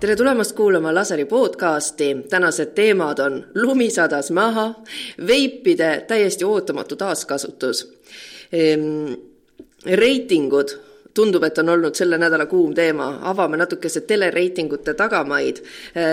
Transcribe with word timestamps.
tere 0.00 0.16
tulemast 0.16 0.56
kuulama 0.56 0.94
Laseri 0.94 1.24
podcasti. 1.24 2.16
tänased 2.30 2.66
teemad 2.66 3.18
on 3.18 3.46
lumi 3.54 3.90
sadas 3.90 4.30
maha, 4.30 4.74
veipide 5.26 6.04
täiesti 6.08 6.44
ootamatu 6.44 6.96
taaskasutus, 6.96 8.00
ehm, 8.52 9.12
reitingud 9.86 10.68
tundub, 11.16 11.44
et 11.46 11.58
on 11.58 11.72
olnud 11.74 11.96
selle 11.96 12.18
nädala 12.20 12.46
kuum 12.50 12.74
teema, 12.76 13.08
avame 13.30 13.58
natukese 13.60 14.02
telereitingute 14.08 14.94
tagamaid, 14.98 15.62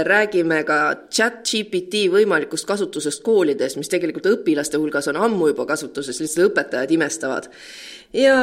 räägime 0.07 0.61
ka 0.67 0.79
chat 1.11 1.41
GPT 1.47 2.07
võimalikust 2.13 2.67
kasutusest 2.69 3.23
koolides, 3.25 3.77
mis 3.77 3.91
tegelikult 3.91 4.31
õpilaste 4.31 4.79
hulgas 4.81 5.09
on 5.11 5.19
ammu 5.27 5.51
juba 5.51 5.67
kasutuses, 5.69 6.21
lihtsalt 6.23 6.51
õpetajad 6.51 6.95
imestavad. 6.95 7.49
ja 8.13 8.37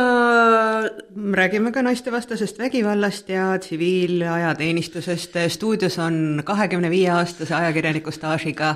räägime 1.32 1.73
ka 1.73 1.82
naistevastasest 1.82 2.59
vägivallast 2.59 3.29
ja 3.29 3.58
tsiviilajateenistusest, 3.58 5.36
stuudios 5.48 5.98
on 5.98 6.42
kahekümne 6.45 6.91
viie 6.91 7.11
aastase 7.11 7.55
ajakirjaniku 7.55 8.11
staažiga 8.11 8.74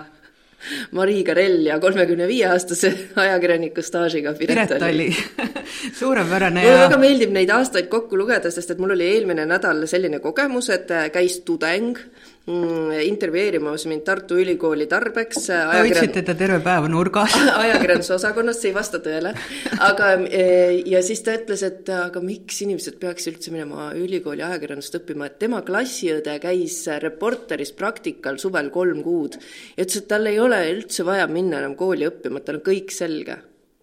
Marii 0.97 1.25
Karell 1.25 1.67
ja 1.67 1.79
kolmekümne 1.81 2.29
viie 2.29 2.47
aastase 2.51 2.93
ajakirjaniku 3.17 3.83
staažiga 3.83 4.35
Piret 4.39 4.77
Tali 4.79 5.09
suurepärane 6.01 6.61
mulle 6.61 6.77
ja... 6.77 6.85
väga 6.89 7.01
meeldib 7.01 7.35
neid 7.35 7.51
aastaid 7.55 7.91
kokku 7.93 8.19
lugeda, 8.19 8.51
sest 8.55 8.75
et 8.75 8.83
mul 8.83 8.95
oli 8.97 9.09
eelmine 9.17 9.47
nädal 9.49 9.85
selline 9.91 10.21
kogemus, 10.25 10.71
et 10.75 10.91
käis 11.13 11.41
tudeng 11.47 11.99
intervjueerimas 12.47 13.87
mind 13.89 14.03
Tartu 14.05 14.37
Ülikooli 14.37 14.85
tarbeks. 14.87 15.47
hoidsite 15.71 16.23
ta 16.27 16.35
terve 16.37 16.59
päeva 16.65 16.91
nurgas 16.93 17.33
ajakirjandusosakonnas, 17.63 18.59
see 18.61 18.69
ei 18.69 18.77
vasta 18.77 19.01
tõele. 19.05 19.33
aga, 19.81 20.11
e, 20.29 20.83
ja 20.93 21.01
siis 21.07 21.25
ta 21.25 21.39
ütles, 21.39 21.65
et 21.65 21.89
aga 21.89 22.21
miks 22.21 22.61
inimesed 22.67 23.01
peaks 23.01 23.31
üldse 23.33 23.55
minema 23.55 23.91
ülikooli 23.97 24.45
ajakirjandust 24.45 25.01
õppima, 25.01 25.31
et 25.31 25.41
tema 25.41 25.63
klassiõde 25.65 26.37
käis 26.43 26.83
Reporteris 27.01 27.73
praktikal 27.73 28.37
suvel 28.43 28.69
kolm 28.75 29.01
kuud. 29.07 29.41
ja 29.77 29.89
ütles, 29.89 30.03
et 30.05 30.13
tal 30.13 30.29
ei 30.29 30.39
ole 30.39 30.61
üldse 30.75 31.09
vaja 31.09 31.27
minna 31.31 31.65
enam 31.65 31.79
kooli 31.81 32.11
õppima, 32.11 32.43
et 32.43 32.51
tal 32.51 32.61
on 32.61 32.67
kõik 32.69 32.93
selge 32.93 33.41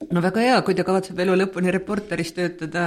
no 0.09 0.21
väga 0.23 0.43
hea, 0.43 0.57
kui 0.65 0.75
ta 0.77 0.85
kavatseb 0.87 1.19
elu 1.23 1.35
lõpuni 1.39 1.71
Reporteris 1.73 2.33
töötada 2.37 2.85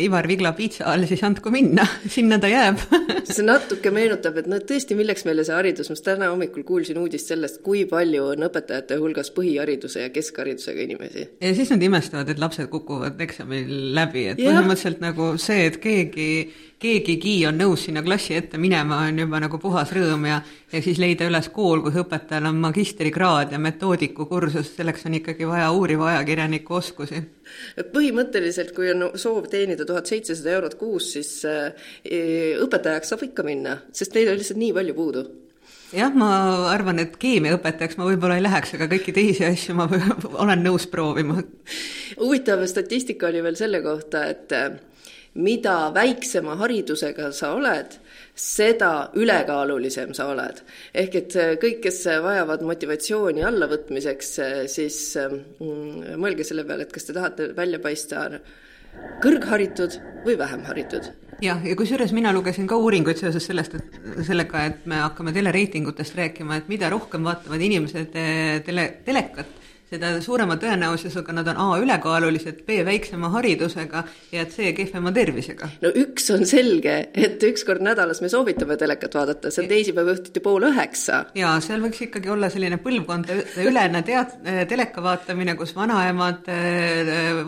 Ivar 0.00 0.28
Vigla 0.30 0.54
piitsa 0.56 0.86
all, 0.92 1.04
siis 1.10 1.22
andku 1.26 1.52
minna, 1.54 1.84
sinna 2.16 2.38
ta 2.40 2.50
jääb. 2.50 2.80
See 3.28 3.44
natuke 3.44 3.92
meenutab, 3.94 4.38
et 4.40 4.48
no 4.50 4.60
tõesti, 4.64 4.96
milleks 4.98 5.26
meile 5.28 5.44
see 5.46 5.56
haridus, 5.56 5.90
ma 5.92 5.98
täna 6.08 6.30
hommikul 6.32 6.64
kuulsin 6.68 7.00
uudist 7.02 7.28
sellest, 7.32 7.60
kui 7.66 7.84
palju 7.90 8.30
on 8.32 8.46
õpetajate 8.48 8.96
hulgas 9.00 9.32
põhihariduse 9.36 10.06
ja 10.06 10.12
keskharidusega 10.14 10.86
inimesi. 10.86 11.26
ja 11.44 11.52
siis 11.56 11.74
nad 11.74 11.84
imestavad, 11.84 12.32
et 12.32 12.40
lapsed 12.40 12.70
kukuvad 12.72 13.20
eksamil 13.28 13.68
läbi, 13.98 14.28
et 14.32 14.40
põhimõtteliselt 14.40 15.04
nagu 15.04 15.34
see, 15.40 15.68
et 15.68 15.76
keegi 15.82 16.30
keegigi 16.78 17.34
on 17.48 17.58
nõus 17.58 17.86
sinna 17.86 18.02
klassi 18.06 18.36
ette 18.38 18.58
minema, 18.60 19.00
on 19.08 19.18
juba 19.18 19.40
nagu 19.42 19.58
puhas 19.62 19.90
rõõm 19.94 20.28
ja 20.28 20.38
ja 20.72 20.82
siis 20.84 20.98
leida 21.00 21.26
üles 21.28 21.48
kool, 21.54 21.80
kus 21.82 21.96
õpetajal 22.02 22.50
on 22.50 22.60
magistrikraad 22.60 23.54
ja 23.54 23.60
metoodikukursus, 23.62 24.74
selleks 24.76 25.06
on 25.08 25.16
ikkagi 25.18 25.48
vaja 25.48 25.70
uuriva 25.72 26.10
ajakirjaniku 26.12 26.78
oskusi. 26.78 27.22
põhimõtteliselt, 27.94 28.74
kui 28.76 28.92
on 28.92 29.10
soov 29.14 29.48
teenida 29.50 29.86
tuhat 29.88 30.06
seitsesada 30.06 30.54
eurot 30.58 30.78
kuus, 30.78 31.12
siis 31.16 31.32
äh, 31.48 31.90
õpetajaks 32.62 33.14
saab 33.14 33.24
ikka 33.30 33.46
minna, 33.46 33.78
sest 33.92 34.14
neid 34.14 34.28
on 34.28 34.40
lihtsalt 34.40 34.60
nii 34.60 34.74
palju 34.76 34.96
puudu 34.98 35.24
jah, 35.96 36.12
ma 36.14 36.30
arvan, 36.68 37.00
et 37.00 37.16
keemiaõpetajaks 37.20 37.96
ma 37.98 38.10
võib-olla 38.10 38.36
ei 38.36 38.44
läheks, 38.44 38.74
aga 38.76 38.90
kõiki 38.92 39.14
teisi 39.16 39.46
asju 39.48 39.76
ma 39.78 39.88
olen 40.44 40.62
nõus 40.66 40.86
proovima. 40.90 41.40
huvitav 42.20 42.66
statistika 42.68 43.32
oli 43.32 43.42
veel 43.42 43.56
selle 43.56 43.80
kohta, 43.82 44.26
et 44.28 44.52
mida 45.38 45.76
väiksema 45.94 46.56
haridusega 46.60 47.30
sa 47.36 47.52
oled, 47.56 47.98
seda 48.38 49.10
ülekaalulisem 49.18 50.14
sa 50.14 50.28
oled. 50.32 50.62
ehk 50.94 51.14
et 51.22 51.36
äh, 51.36 51.54
kõik, 51.62 51.82
kes 51.86 52.04
vajavad 52.24 52.64
motivatsiooni 52.66 53.44
allavõtmiseks, 53.46 54.32
äh, 54.44 54.56
siis 54.70 54.98
mm, 55.18 56.18
mõelge 56.20 56.46
selle 56.46 56.66
peale, 56.68 56.86
et 56.86 56.92
kas 56.94 57.08
te 57.08 57.16
tahate 57.16 57.52
välja 57.56 57.78
paista 57.82 58.28
kõrgharitud 59.22 59.98
või 60.26 60.38
vähem 60.38 60.64
haritud 60.66 61.10
jah, 61.42 61.60
ja 61.64 61.76
kusjuures 61.78 62.12
mina 62.16 62.32
lugesin 62.34 62.66
ka 62.68 62.78
uuringuid 62.80 63.20
seoses 63.20 63.46
sellest, 63.46 63.76
et 63.78 64.24
sellega, 64.26 64.64
et 64.70 64.86
me 64.90 65.00
hakkame 65.04 65.32
telereitingutest 65.36 66.16
rääkima, 66.18 66.58
et 66.58 66.70
mida 66.70 66.90
rohkem 66.92 67.26
vaatavad 67.26 67.62
inimesed 67.68 68.16
äh, 68.18 68.58
tele, 68.66 68.88
telekat, 69.06 69.57
seda 69.88 70.10
suurema 70.24 70.58
tõenäosusega 70.60 71.32
nad 71.32 71.48
on 71.52 71.60
A 71.62 71.78
ülekaalulised, 71.80 72.60
B 72.66 72.82
väiksema 72.84 73.30
haridusega 73.32 74.02
ja 74.34 74.44
C 74.50 74.72
kehvema 74.76 75.12
tervisega. 75.16 75.70
no 75.82 75.92
üks 76.02 76.28
on 76.34 76.44
selge, 76.48 76.96
et 77.14 77.42
üks 77.48 77.64
kord 77.66 77.82
nädalas 77.84 78.20
me 78.24 78.28
soovitame 78.32 78.76
telekat 78.80 79.16
vaadata, 79.16 79.52
see 79.52 79.64
on 79.64 79.70
teisipäeva 79.70 80.12
õhtuti 80.12 80.42
pool 80.44 80.68
üheksa. 80.68 81.22
jaa, 81.38 81.54
seal 81.64 81.82
võiks 81.84 82.02
ikkagi 82.08 82.32
olla 82.34 82.50
selline 82.52 82.80
põlvkondaülene 82.84 84.02
teat-, 84.06 84.36
teleka 84.68 85.04
vaatamine, 85.04 85.56
kus 85.58 85.72
vanaemad, 85.76 86.50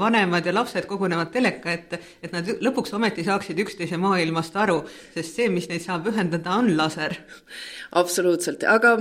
vanemad 0.00 0.48
ja 0.48 0.56
lapsed 0.56 0.88
kogunevad 0.90 1.32
teleka 1.34 1.74
ette, 1.74 2.00
et 2.22 2.32
nad 2.32 2.48
lõpuks 2.64 2.96
ometi 2.96 3.26
saaksid 3.26 3.60
üksteise 3.66 4.00
maailmast 4.00 4.56
aru, 4.56 4.80
sest 5.14 5.36
see, 5.36 5.52
mis 5.52 5.68
neid 5.68 5.84
saab 5.84 6.08
ühendada, 6.08 6.56
on 6.56 6.72
laser. 6.78 7.18
Absoluutselt, 7.98 8.64
aga 8.70 8.92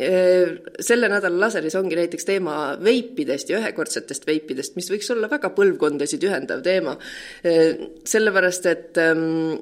eh, 0.00 0.54
selle 0.80 1.10
nädala 1.12 1.46
laseris 1.46 1.76
ongi 1.78 1.98
näiteks 1.98 2.28
teema 2.28 2.58
veipidest 2.84 3.50
ja 3.52 3.58
ühekordsetest 3.62 4.26
veipidest, 4.28 4.76
mis 4.78 4.88
võiks 4.92 5.10
olla 5.14 5.30
väga 5.30 5.50
põlvkondasid 5.56 6.24
ühendav 6.28 6.62
teema. 6.64 6.96
sellepärast, 8.04 8.66
et 8.66 8.98
ähm, 9.02 9.58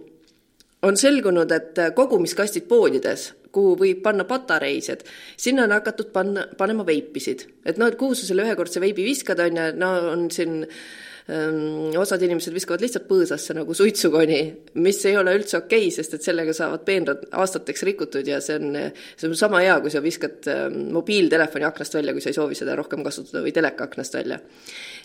on 0.86 0.96
selgunud, 0.96 1.50
et 1.52 1.80
kogumiskastid 1.96 2.68
poodides, 2.68 3.32
kuhu 3.52 3.74
võib 3.80 4.04
panna 4.04 4.24
patareisid, 4.28 5.02
sinna 5.36 5.64
on 5.64 5.74
hakatud 5.74 6.12
panna, 6.12 6.46
panema 6.58 6.86
veipisid. 6.86 7.46
et 7.64 7.78
noh, 7.78 7.88
et 7.90 7.98
kuhu 7.98 8.14
sa 8.14 8.26
selle 8.28 8.46
ühekordse 8.46 8.80
veibi 8.80 9.04
viskad, 9.04 9.40
on 9.40 9.60
ju, 9.60 9.68
no 9.80 9.92
on 10.12 10.30
siin 10.30 10.64
Ehm, 10.64 11.05
osad 11.26 12.22
inimesed 12.22 12.54
viskavad 12.54 12.82
lihtsalt 12.84 13.08
põõsasse 13.08 13.54
nagu 13.56 13.74
suitsukoni, 13.74 14.38
mis 14.78 15.00
ei 15.10 15.16
ole 15.18 15.32
üldse 15.34 15.58
okei 15.58 15.88
okay,, 15.88 15.94
sest 15.94 16.14
et 16.14 16.26
sellega 16.26 16.54
saavad 16.54 16.84
peenrad 16.86 17.24
aastateks 17.34 17.82
rikutud 17.88 18.30
ja 18.30 18.38
see 18.44 18.60
on, 18.60 18.78
see 19.18 19.26
on 19.26 19.34
sama 19.38 19.64
hea, 19.64 19.74
kui 19.82 19.90
sa 19.90 20.02
viskad 20.04 20.46
ehm, 20.52 20.78
mobiiltelefoni 20.94 21.66
aknast 21.66 21.98
välja, 21.98 22.14
kui 22.14 22.22
sa 22.22 22.30
ei 22.30 22.38
soovi 22.38 22.58
seda 22.58 22.78
rohkem 22.78 23.02
kasutada 23.06 23.42
või 23.42 23.54
teleka 23.56 23.90
aknast 23.90 24.14
välja. 24.14 24.38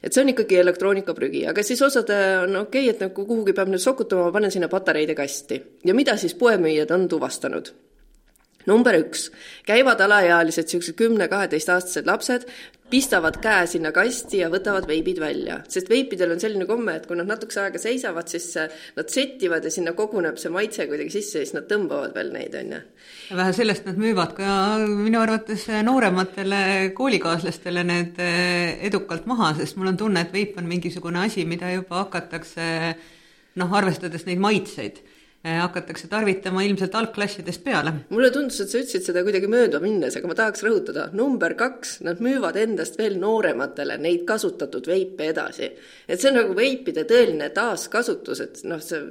et 0.03 0.13
see 0.13 0.21
on 0.21 0.33
ikkagi 0.35 0.61
elektroonikaprügi, 0.61 1.47
aga 1.49 1.65
siis 1.65 1.81
osad 1.81 2.13
on 2.13 2.61
okei 2.67 2.85
okay,, 2.85 2.93
et 2.93 3.01
nagu 3.01 3.25
kuhugi 3.25 3.57
peab 3.57 3.73
nüüd 3.73 3.81
sokutama, 3.81 4.29
ma 4.29 4.37
panen 4.37 4.53
sinna 4.53 4.69
patareide 4.69 5.17
kasti. 5.17 5.57
ja 5.85 5.97
mida 5.97 6.17
siis 6.21 6.37
poemüüjad 6.37 6.93
on 6.93 7.09
tuvastanud? 7.09 7.73
Number 8.69 8.97
üks, 8.99 9.29
käivad 9.67 10.01
alaealised, 10.03 10.67
niisugused 10.67 10.97
kümne-kaheteistaastased 10.99 12.07
lapsed, 12.09 12.47
pistavad 12.91 13.37
käe 13.41 13.67
sinna 13.71 13.91
kasti 13.95 14.41
ja 14.41 14.49
võtavad 14.51 14.85
veibid 14.89 15.21
välja, 15.21 15.61
sest 15.71 15.89
veipidel 15.89 16.33
on 16.33 16.41
selline 16.43 16.67
komme, 16.67 16.97
et 16.99 17.05
kui 17.07 17.15
nad 17.15 17.29
natukese 17.29 17.61
aega 17.63 17.79
seisavad, 17.79 18.27
siis 18.31 18.49
nad 18.97 19.11
settivad 19.11 19.63
ja 19.63 19.71
sinna 19.71 19.93
koguneb 19.97 20.39
see 20.41 20.51
maitse 20.51 20.87
kuidagi 20.89 21.13
sisse 21.13 21.39
ja 21.39 21.47
siis 21.47 21.55
nad 21.55 21.69
tõmbavad 21.71 22.15
veel 22.17 22.33
neid, 22.35 22.57
on 22.59 22.73
ju. 22.75 22.81
ja 23.29 23.39
vähe 23.39 23.55
sellest, 23.55 23.87
nad 23.87 24.01
müüvad 24.01 24.35
ka 24.35 24.57
minu 24.89 25.21
arvates 25.23 25.69
noorematele 25.87 26.91
koolikaaslastele 26.97 27.85
need 27.87 28.19
eh, 28.23 28.83
edukalt 28.89 29.29
maha, 29.29 29.53
sest 29.61 29.79
mul 29.79 29.93
on 29.93 30.01
tunne, 30.01 30.25
et 30.25 30.35
veip 30.35 30.59
on 30.59 30.67
mingisugune 30.67 31.23
asi, 31.23 31.47
mida 31.47 31.71
juba 31.71 32.03
hakatakse 32.03 32.67
noh, 33.61 33.79
arvestades 33.79 34.27
neid 34.27 34.43
maitseid 34.43 34.99
hakatakse 35.43 36.07
tarvitama 36.07 36.61
ilmselt 36.63 36.95
algklassidest 36.95 37.63
peale. 37.63 37.93
mulle 38.09 38.29
tundus, 38.31 38.59
et 38.61 38.69
sa 38.69 38.77
ütlesid 38.77 39.07
seda 39.07 39.23
kuidagi 39.25 39.49
mööda 39.49 39.79
minnes, 39.81 40.15
aga 40.17 40.29
ma 40.29 40.37
tahaks 40.37 40.61
rõhutada, 40.65 41.07
number 41.17 41.55
kaks, 41.57 41.97
nad 42.05 42.21
müüvad 42.21 42.59
endast 42.61 42.99
veel 43.01 43.17
noorematele 43.21 43.97
neid 43.97 44.23
kasutatud 44.29 44.87
veipe 44.87 45.31
edasi. 45.33 45.71
et 46.07 46.21
see 46.21 46.29
on 46.29 46.41
nagu 46.43 46.55
veipide 46.57 47.07
tõeline 47.09 47.49
taaskasutus, 47.55 48.43
et 48.45 48.61
noh, 48.69 48.81
sa 48.85 49.01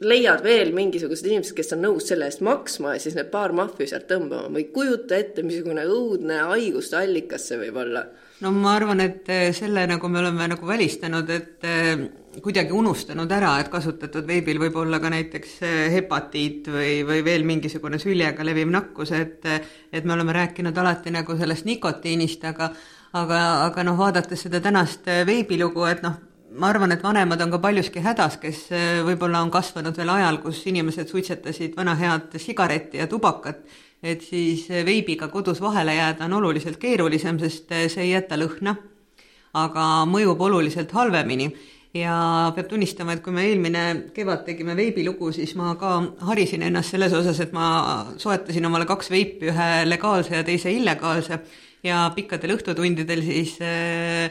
leiad 0.00 0.40
veel 0.40 0.72
mingisugused 0.72 1.26
inimesed, 1.28 1.52
kes 1.56 1.74
on 1.76 1.84
nõus 1.84 2.08
selle 2.08 2.30
eest 2.30 2.40
maksma 2.40 2.94
ja 2.96 3.02
siis 3.04 3.16
need 3.18 3.28
paar 3.32 3.52
mahvi 3.52 3.90
sealt 3.90 4.08
tõmbama, 4.08 4.48
ma 4.48 4.62
ei 4.62 4.70
kujuta 4.72 5.18
ette, 5.20 5.44
missugune 5.44 5.84
õudne 5.84 6.46
haiguste 6.48 6.96
allikas 6.96 7.50
see 7.50 7.60
võib 7.60 7.76
olla 7.84 8.06
no 8.40 8.50
ma 8.52 8.74
arvan, 8.74 9.00
et 9.04 9.28
eh, 9.28 9.50
selle 9.56 9.84
nagu 9.88 10.08
me 10.08 10.20
oleme 10.20 10.46
nagu 10.48 10.68
välistanud, 10.68 11.28
et 11.34 11.66
eh, 11.68 12.04
kuidagi 12.40 12.72
unustanud 12.76 13.30
ära, 13.32 13.56
et 13.60 13.68
kasutatud 13.72 14.26
veebil 14.28 14.60
võib 14.62 14.78
olla 14.80 15.00
ka 15.02 15.10
näiteks 15.12 15.58
eh, 15.66 15.82
hepatiit 15.96 16.70
või, 16.72 16.94
või 17.08 17.24
veel 17.26 17.44
mingisugune 17.48 18.00
süljega 18.00 18.46
leviv 18.46 18.72
nakkus, 18.72 19.12
et 19.16 19.46
et 19.92 20.06
me 20.06 20.14
oleme 20.14 20.32
rääkinud 20.32 20.76
alati 20.78 21.12
nagu 21.12 21.36
sellest 21.36 21.68
nikotiinist, 21.68 22.44
aga 22.48 22.70
aga, 23.12 23.38
aga 23.66 23.84
noh, 23.84 23.98
vaadates 23.98 24.46
seda 24.46 24.62
tänast 24.64 25.08
veebilugu, 25.26 25.84
et 25.90 26.02
noh, 26.06 26.16
ma 26.56 26.70
arvan, 26.70 26.94
et 26.94 27.02
vanemad 27.02 27.40
on 27.42 27.52
ka 27.52 27.60
paljuski 27.62 28.02
hädas, 28.04 28.38
kes 28.42 28.68
võib-olla 29.06 29.42
on 29.44 29.50
kasvanud 29.50 29.96
veel 29.98 30.14
ajal, 30.16 30.40
kus 30.42 30.62
inimesed 30.70 31.10
suitsetasid 31.10 31.76
vana 31.76 31.96
head 31.98 32.38
sigaretti 32.38 33.02
ja 33.02 33.10
tubakat 33.10 33.66
et 34.02 34.22
siis 34.24 34.68
veibiga 34.86 35.28
kodus 35.28 35.60
vahele 35.60 35.94
jääda 35.94 36.24
on 36.24 36.38
oluliselt 36.40 36.78
keerulisem, 36.80 37.38
sest 37.38 37.68
see 37.68 38.06
ei 38.06 38.14
jäta 38.14 38.38
lõhna, 38.40 38.76
aga 39.54 39.90
mõjub 40.08 40.40
oluliselt 40.48 40.92
halvemini. 40.96 41.50
Ja 41.90 42.52
peab 42.54 42.68
tunnistama, 42.70 43.16
et 43.16 43.22
kui 43.24 43.34
me 43.34 43.48
eelmine 43.48 43.80
kevad 44.14 44.44
tegime 44.46 44.76
veibilugu, 44.78 45.32
siis 45.34 45.56
ma 45.58 45.72
ka 45.78 45.96
harisin 46.28 46.62
ennast 46.62 46.94
selles 46.94 47.16
osas, 47.18 47.40
et 47.42 47.50
ma 47.52 48.04
soetasin 48.14 48.68
omale 48.68 48.86
kaks 48.86 49.10
veipi, 49.10 49.48
ühe 49.50 49.66
legaalse 49.88 50.36
ja 50.38 50.44
teise 50.46 50.70
illegaalse. 50.70 51.40
Ja 51.82 52.04
pikkadel 52.14 52.54
õhtutundidel 52.54 53.24
siis 53.24 53.56
äh, 53.64 54.30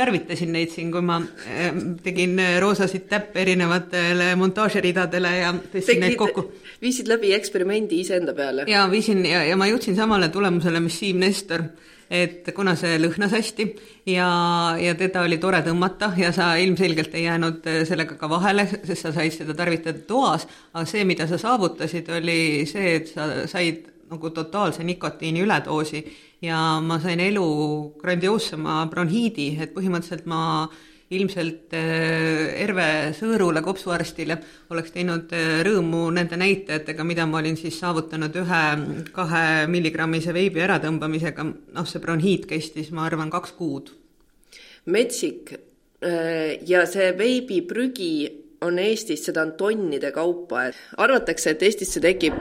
tarvitasin 0.00 0.52
neid 0.56 0.72
siin, 0.72 0.90
kui 0.94 1.04
ma 1.04 1.20
äh, 1.20 1.68
tegin 2.04 2.40
roosasid 2.64 3.06
täppe 3.10 3.44
erinevatele 3.44 4.32
montaažiridadele 4.40 5.36
ja 5.42 5.52
tõstsin 5.60 6.02
neid 6.06 6.18
kokku. 6.20 6.48
viisid 6.82 7.12
läbi 7.12 7.34
eksperimendi 7.36 8.00
iseenda 8.00 8.34
peale? 8.36 8.66
jaa, 8.70 8.88
viisin 8.90 9.22
ja, 9.28 9.44
ja 9.46 9.60
ma 9.60 9.68
jõudsin 9.70 9.98
samale 9.98 10.32
tulemusele, 10.32 10.82
mis 10.82 10.98
Siim 11.00 11.22
Nestor 11.22 11.68
et 12.10 12.48
kuna 12.54 12.74
see 12.78 12.98
lõhnas 12.98 13.30
hästi 13.36 13.66
ja, 14.10 14.26
ja 14.82 14.96
teda 14.98 15.22
oli 15.22 15.38
tore 15.42 15.60
tõmmata 15.62 16.10
ja 16.18 16.32
sa 16.34 16.50
ilmselgelt 16.58 17.14
ei 17.14 17.28
jäänud 17.28 17.68
sellega 17.86 18.16
ka 18.18 18.30
vahele, 18.30 18.66
sest 18.66 19.06
sa 19.06 19.12
said 19.14 19.36
seda 19.36 19.54
tarvitada 19.54 20.02
toas, 20.08 20.48
aga 20.74 20.84
see, 20.90 21.06
mida 21.06 21.28
sa 21.30 21.38
saavutasid, 21.38 22.10
oli 22.18 22.66
see, 22.70 22.96
et 22.98 23.14
sa 23.14 23.28
said 23.50 23.86
nagu 24.10 24.32
totaalse 24.34 24.82
nikotiini 24.82 25.44
üledoosi 25.44 26.02
ja 26.42 26.80
ma 26.80 27.00
sain 27.00 27.20
elu 27.20 27.48
grandioossema 28.00 28.84
bronhiidi, 28.90 29.52
et 29.60 29.74
põhimõtteliselt 29.74 30.26
ma 30.30 30.42
ilmselt 31.10 31.74
äh, 31.74 32.62
Erve 32.62 32.86
Sõõrule, 33.18 33.62
kopsuarstile, 33.66 34.36
oleks 34.70 34.92
teinud 34.94 35.32
äh, 35.34 35.58
rõõmu 35.66 36.04
nende 36.14 36.38
näitajatega, 36.38 37.06
mida 37.06 37.26
ma 37.26 37.40
olin 37.40 37.58
siis 37.58 37.80
saavutanud 37.82 38.36
ühe-kahe 38.44 39.46
milligrammise 39.70 40.34
veibi 40.34 40.62
äratõmbamisega, 40.62 41.46
noh, 41.74 41.88
see 41.88 42.02
bronhiit 42.02 42.46
kestis, 42.50 42.92
ma 42.94 43.08
arvan, 43.08 43.32
kaks 43.32 43.56
kuud. 43.58 43.90
metsik 44.86 45.50
äh, 45.52 46.62
ja 46.66 46.86
see 46.86 47.10
veibiprügi 47.18 48.12
on 48.66 48.78
Eestis, 48.78 49.24
seda 49.24 49.44
on 49.46 49.52
tonnide 49.58 50.12
kaupa, 50.12 50.68
arvatakse, 51.00 51.54
et 51.54 51.62
Eestisse 51.68 52.00
tekib 52.04 52.40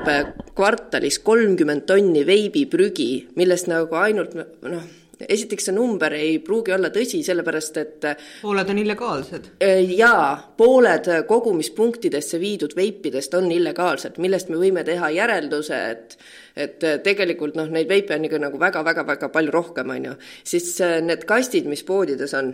kvartalis 0.56 1.20
kolmkümmend 1.24 1.88
tonni 1.90 2.26
veibiprügi, 2.28 3.12
millest 3.40 3.70
nagu 3.72 3.96
ainult 4.00 4.36
noh, 4.36 4.88
esiteks 5.28 5.70
see 5.70 5.76
number 5.76 6.14
ei 6.16 6.38
pruugi 6.44 6.74
olla 6.76 6.92
tõsi, 6.94 7.22
sellepärast 7.26 7.80
et 7.82 8.08
pooled 8.42 8.72
on 8.72 8.82
illegaalsed? 8.84 9.50
Äh, 9.64 9.82
jaa, 9.98 10.32
pooled 10.58 11.10
kogumispunktidesse 11.28 12.40
viidud 12.42 12.76
veipidest 12.78 13.36
on 13.40 13.50
illegaalsed, 13.52 14.20
millest 14.24 14.52
me 14.52 14.60
võime 14.62 14.86
teha 14.88 15.12
järelduse, 15.16 15.82
et 15.96 16.20
et 16.60 16.82
tegelikult 17.06 17.56
noh, 17.56 17.70
neid 17.72 17.88
veipe 17.88 18.12
on 18.18 18.26
ikka 18.28 18.40
nagu 18.42 18.60
väga-väga-väga 18.60 19.30
palju 19.32 19.54
rohkem, 19.54 19.94
on 19.96 20.10
ju. 20.10 20.18
siis 20.44 20.74
äh, 20.84 21.00
need 21.04 21.24
kastid, 21.30 21.70
mis 21.72 21.86
poodides 21.88 22.34
on 22.36 22.54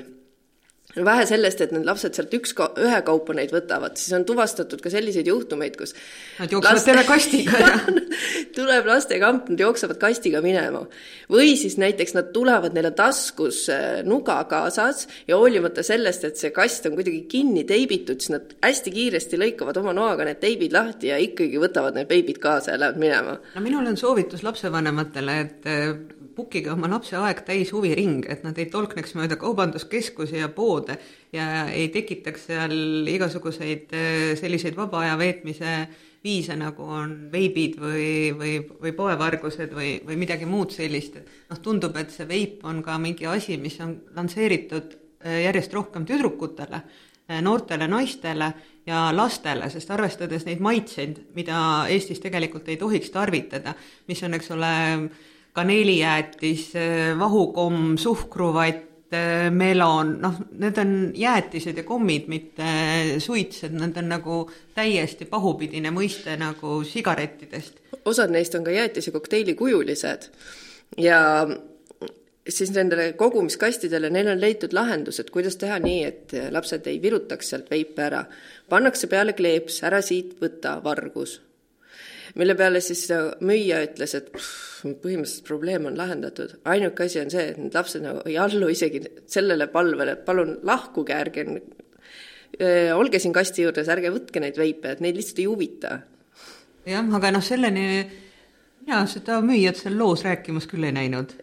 vähe 1.04 1.26
sellest, 1.28 1.62
et 1.62 1.74
need 1.76 1.86
lapsed 1.88 2.16
sealt 2.16 2.34
üks, 2.38 2.54
ühekaupa 2.56 3.36
neid 3.36 3.52
võtavad, 3.52 3.98
siis 4.00 4.14
on 4.16 4.24
tuvastatud 4.28 4.80
ka 4.84 4.92
selliseid 4.94 5.28
juhtumeid, 5.28 5.76
kus 5.80 5.96
Nad 6.40 6.54
jooksevad 6.54 6.78
laste... 6.78 6.92
terve 6.92 7.04
kastiga 7.10 7.60
ja 7.66 7.74
tuleb 8.56 8.88
lastekamp, 8.88 9.50
nad 9.52 9.64
jooksevad 9.66 10.00
kastiga 10.00 10.42
minema. 10.46 10.86
või 11.32 11.56
siis 11.60 11.76
näiteks 11.82 12.16
nad 12.16 12.32
tulevad, 12.36 12.76
neil 12.76 12.90
on 12.92 12.98
taskus 12.98 13.66
äh, 13.74 14.02
nuga 14.08 14.38
kaasas 14.50 15.08
ja 15.28 15.40
hoolimata 15.42 15.84
sellest, 15.84 16.24
et 16.30 16.40
see 16.40 16.54
kast 16.56 16.88
on 16.88 16.96
kuidagi 16.96 17.26
kinni 17.32 17.66
teibitud, 17.68 18.22
siis 18.22 18.36
nad 18.38 18.56
hästi 18.64 18.96
kiiresti 18.96 19.42
lõikavad 19.42 19.82
oma 19.82 19.96
noaga 19.98 20.30
need 20.30 20.40
teibid 20.44 20.76
lahti 20.76 21.12
ja 21.12 21.20
ikkagi 21.22 21.60
võtavad 21.60 21.98
need 22.00 22.08
beebid 22.12 22.40
kaasa 22.44 22.76
ja 22.76 22.84
lähevad 22.86 23.02
minema. 23.02 23.40
no 23.56 23.66
minul 23.66 23.92
on 23.92 24.00
soovitus 24.00 24.46
lapsevanematele, 24.48 25.40
et 25.44 25.68
äh, 25.72 25.92
bookige 26.36 26.72
oma 26.74 26.90
lapse 26.92 27.16
aeg 27.20 27.44
täis 27.48 27.72
huviring, 27.76 28.26
et 28.30 28.44
nad 28.46 28.58
ei 28.60 28.68
tolkneks 28.72 29.16
mööda 29.18 29.38
kaubanduskeskusi 29.42 30.42
ja 30.42 30.50
poode 30.54 30.98
ja 31.34 31.66
ei 31.72 31.88
tekitaks 31.94 32.50
seal 32.52 33.08
igasuguseid 33.16 33.96
äh, 33.96 34.34
selliseid 34.40 34.78
vaba 34.78 35.06
aja 35.06 35.16
veetmise 35.22 35.78
viise, 36.26 36.56
nagu 36.58 36.86
on 36.90 37.16
veibid 37.32 37.78
või, 37.80 38.12
või, 38.38 38.54
või 38.82 38.94
poevargused 38.98 39.74
või, 39.78 39.96
või 40.06 40.18
midagi 40.20 40.48
muud 40.50 40.74
sellist, 40.74 41.20
et 41.20 41.52
noh, 41.52 41.60
tundub, 41.62 41.98
et 42.02 42.14
see 42.14 42.26
veip 42.30 42.66
on 42.66 42.82
ka 42.86 42.98
mingi 43.02 43.28
asi, 43.30 43.60
mis 43.62 43.78
on 43.86 43.94
lansseeritud 44.18 44.96
äh, 44.96 45.44
järjest 45.46 45.76
rohkem 45.78 46.08
tüdrukutele, 46.10 46.82
äh, 47.30 47.44
noortele 47.46 47.88
naistele 47.92 48.52
ja 48.90 49.08
lastele, 49.14 49.70
sest 49.74 49.94
arvestades 49.94 50.48
neid 50.50 50.64
maitseid, 50.66 51.22
mida 51.38 51.60
Eestis 51.94 52.22
tegelikult 52.24 52.70
ei 52.70 52.82
tohiks 52.82 53.14
tarvitada, 53.14 53.76
mis 54.10 54.22
on, 54.26 54.38
eks 54.38 54.52
ole, 54.56 54.74
kaneelijäätis, 55.56 56.74
vahukomm, 57.20 57.96
suhkruvatt, 57.98 58.84
melon, 59.50 60.16
noh, 60.20 60.40
need 60.60 60.78
on 60.82 60.96
jäätised 61.16 61.78
ja 61.78 61.84
kommid, 61.88 62.26
mitte 62.28 62.66
suits, 63.24 63.64
et 63.64 63.76
need 63.76 63.96
on 64.02 64.10
nagu 64.12 64.40
täiesti 64.76 65.28
pahupidine 65.30 65.92
mõiste 65.96 66.36
nagu 66.42 66.82
sigarettidest. 66.84 67.80
osad 68.06 68.34
neist 68.34 68.56
on 68.56 68.66
ka 68.66 68.74
jäätise 68.76 69.12
kokteili 69.12 69.56
kujulised 69.56 70.28
ja 70.98 71.48
siis 72.50 72.72
nendele 72.72 73.14
kogumiskastidele, 73.14 74.10
neil 74.10 74.34
on 74.34 74.42
leitud 74.42 74.74
lahendused, 74.74 75.30
kuidas 75.32 75.56
teha 75.62 75.80
nii, 75.80 76.04
et 76.04 76.36
lapsed 76.52 76.88
ei 76.88 77.02
virutaks 77.02 77.50
sealt 77.50 77.72
veipe 77.72 78.10
ära. 78.10 78.26
pannakse 78.70 79.08
peale 79.08 79.34
kleeps, 79.34 79.84
ära 79.84 80.02
siit 80.02 80.36
võta, 80.42 80.82
vargus 80.84 81.45
mille 82.40 82.56
peale 82.60 82.82
siis 82.84 83.06
müüja 83.46 83.82
ütles, 83.86 84.16
et 84.18 84.28
pff, 84.34 84.84
põhimõtteliselt 85.02 85.48
probleem 85.48 85.88
on 85.90 85.98
lahendatud, 85.98 86.58
ainuke 86.72 87.08
asi 87.08 87.22
on 87.22 87.32
see, 87.34 87.48
et 87.54 87.62
need 87.62 87.76
lapsed 87.76 88.04
nagu 88.04 88.24
ei 88.28 88.38
allu 88.42 88.70
isegi 88.72 89.02
sellele 89.32 89.70
palvele, 89.74 90.18
et 90.18 90.26
palun 90.28 90.58
lahkuge, 90.68 91.16
ärge 91.16 91.48
olge 92.96 93.20
siin 93.20 93.34
kasti 93.36 93.66
juures, 93.66 93.90
ärge 93.92 94.12
võtke 94.14 94.40
neid 94.44 94.60
veipe, 94.60 94.94
et 94.94 95.02
neid 95.04 95.18
lihtsalt 95.18 95.42
ei 95.44 95.50
huvita. 95.50 95.98
jah, 96.88 97.08
aga 97.18 97.32
noh, 97.36 97.44
selleni 97.44 97.88
jaa, 98.86 99.02
seda 99.10 99.38
müüjat 99.46 99.80
seal 99.80 99.96
loos 99.98 100.24
rääkimas 100.26 100.68
küll 100.70 100.86
ei 100.86 100.94
näinud. 100.96 101.34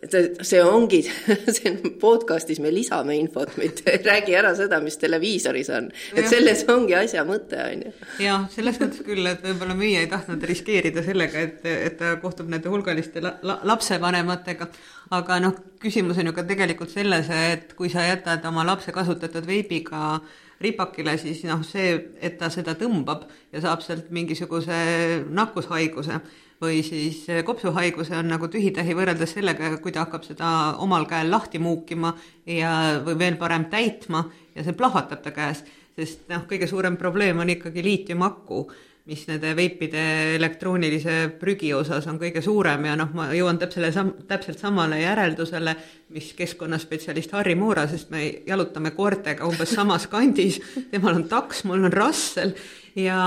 see 0.46 0.60
ongi, 0.62 1.02
see 1.56 1.72
podcastis 2.00 2.60
me 2.62 2.70
lisame 2.74 3.16
infot, 3.18 3.56
mitte 3.60 3.90
ei 3.90 4.02
räägi 4.10 4.36
ära 4.38 4.54
seda, 4.58 4.80
mis 4.84 4.98
televiisoris 5.02 5.70
on. 5.74 5.90
et 6.14 6.28
selles 6.30 6.64
ongi 6.72 6.96
asja 6.98 7.24
mõte, 7.28 7.58
on 7.64 7.86
ju. 7.86 7.94
jah, 8.26 8.46
selles 8.54 8.78
mõttes 8.82 9.02
küll, 9.06 9.26
et 9.30 9.42
võib-olla 9.44 9.76
müüja 9.78 10.04
ei 10.04 10.10
tahtnud 10.12 10.46
riskeerida 10.52 11.04
sellega, 11.06 11.42
et, 11.48 11.66
et 11.72 11.98
ta 11.98 12.14
kohtub 12.22 12.50
nende 12.52 12.70
hulgaliste 12.72 13.24
la, 13.24 13.34
la, 13.42 13.58
lapsevanematega, 13.72 14.70
aga 15.18 15.40
noh, 15.42 15.58
küsimus 15.82 16.22
on 16.22 16.30
ju 16.30 16.36
ka 16.36 16.46
tegelikult 16.48 16.94
selles, 16.94 17.28
et 17.52 17.74
kui 17.78 17.90
sa 17.92 18.06
jätad 18.06 18.44
oma 18.48 18.66
lapse 18.66 18.94
kasutatud 18.94 19.46
veibiga 19.48 20.20
ripakile, 20.62 21.16
siis 21.18 21.42
noh, 21.48 21.64
see, 21.66 21.90
et 22.22 22.38
ta 22.38 22.46
seda 22.54 22.76
tõmbab 22.78 23.26
ja 23.50 23.64
saab 23.64 23.82
sealt 23.82 24.12
mingisuguse 24.14 24.78
nakkushaiguse 25.26 26.20
või 26.62 26.82
siis 26.86 27.24
kopsuhaiguse 27.44 28.14
on 28.20 28.30
nagu 28.30 28.48
tühi-tähi 28.50 28.94
võrreldes 28.94 29.34
sellega, 29.34 29.74
kui 29.82 29.92
ta 29.94 30.04
hakkab 30.04 30.26
seda 30.26 30.48
omal 30.84 31.08
käel 31.10 31.30
lahti 31.32 31.58
muukima 31.62 32.14
ja, 32.46 33.00
või 33.02 33.18
veel 33.18 33.38
parem 33.40 33.66
täitma 33.72 34.24
ja 34.54 34.64
see 34.64 34.76
plahvatab 34.78 35.24
ta 35.24 35.34
käes, 35.34 35.64
sest 35.98 36.28
noh, 36.30 36.46
kõige 36.50 36.68
suurem 36.70 36.96
probleem 37.00 37.42
on 37.42 37.50
ikkagi 37.52 37.84
liitiumaku, 37.84 38.64
mis 39.10 39.24
nende 39.26 39.50
veipide 39.58 40.02
elektroonilise 40.36 41.16
prügi 41.40 41.72
osas 41.74 42.06
on 42.10 42.20
kõige 42.20 42.42
suurem 42.44 42.84
ja 42.86 42.94
noh, 42.98 43.10
ma 43.16 43.26
jõuan 43.34 43.58
täpsele 43.58 43.90
sam-, 43.94 44.12
täpselt 44.28 44.60
samale 44.62 45.00
järeldusele, 45.00 45.74
mis 46.14 46.28
keskkonnaspetsialist 46.38 47.34
Harri 47.34 47.56
Moora, 47.58 47.88
sest 47.90 48.12
me 48.14 48.28
jalutame 48.46 48.92
koertega 48.94 49.48
umbes 49.48 49.74
samas 49.74 50.06
kandis, 50.12 50.60
temal 50.92 51.18
on 51.18 51.26
taks, 51.30 51.64
mul 51.66 51.88
on 51.88 51.96
rassel 51.96 52.54
ja, 52.94 53.18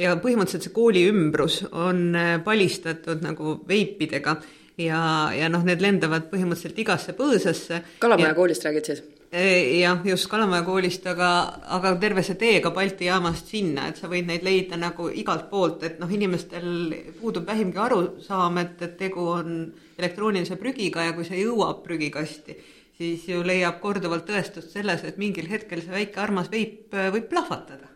ja 0.00 0.16
põhimõtteliselt 0.16 0.70
see 0.70 0.76
kooli 0.76 1.04
ümbrus 1.10 1.60
on 1.72 2.08
äh, 2.16 2.38
palistatud 2.44 3.20
nagu 3.26 3.58
veipidega 3.68 4.38
ja, 4.80 5.02
ja 5.36 5.52
noh, 5.52 5.66
need 5.66 5.84
lendavad 5.84 6.30
põhimõtteliselt 6.32 6.84
igasse 6.86 7.16
põõsasse. 7.18 7.82
Kalamaja 8.00 8.32
koolist 8.38 8.64
räägid 8.64 8.92
siis? 8.92 9.04
Jah, 9.28 9.98
just 10.08 10.24
Kalamaja 10.30 10.64
koolist, 10.64 11.04
aga, 11.06 11.28
aga 11.76 11.90
terve 12.00 12.22
see 12.24 12.38
tee 12.40 12.62
ka 12.64 12.70
Balti 12.72 13.10
jaamast 13.10 13.50
sinna, 13.52 13.90
et 13.90 13.98
sa 14.00 14.08
võid 14.08 14.24
neid 14.24 14.46
leida 14.46 14.78
nagu 14.80 15.10
igalt 15.12 15.50
poolt, 15.50 15.84
et 15.84 15.98
noh, 16.00 16.08
inimestel 16.08 16.94
puudub 17.18 17.44
vähimgi 17.44 17.76
arusaam, 17.76 18.56
et, 18.62 18.80
et 18.86 18.96
tegu 18.96 19.26
on 19.34 19.58
elektroonilise 19.98 20.56
prügiga 20.56 21.04
ja 21.04 21.12
kui 21.12 21.28
see 21.28 21.42
jõuab 21.42 21.82
prügikasti, 21.84 22.56
siis 22.96 23.28
ju 23.28 23.42
leiab 23.44 23.82
korduvalt 23.84 24.24
tõestust 24.30 24.72
selles, 24.72 25.04
et 25.04 25.20
mingil 25.20 25.52
hetkel 25.52 25.84
see 25.84 25.92
väike 25.92 26.24
armas 26.24 26.48
veip 26.48 26.96
äh, 26.96 27.12
võib 27.12 27.28
plahvatada 27.28 27.92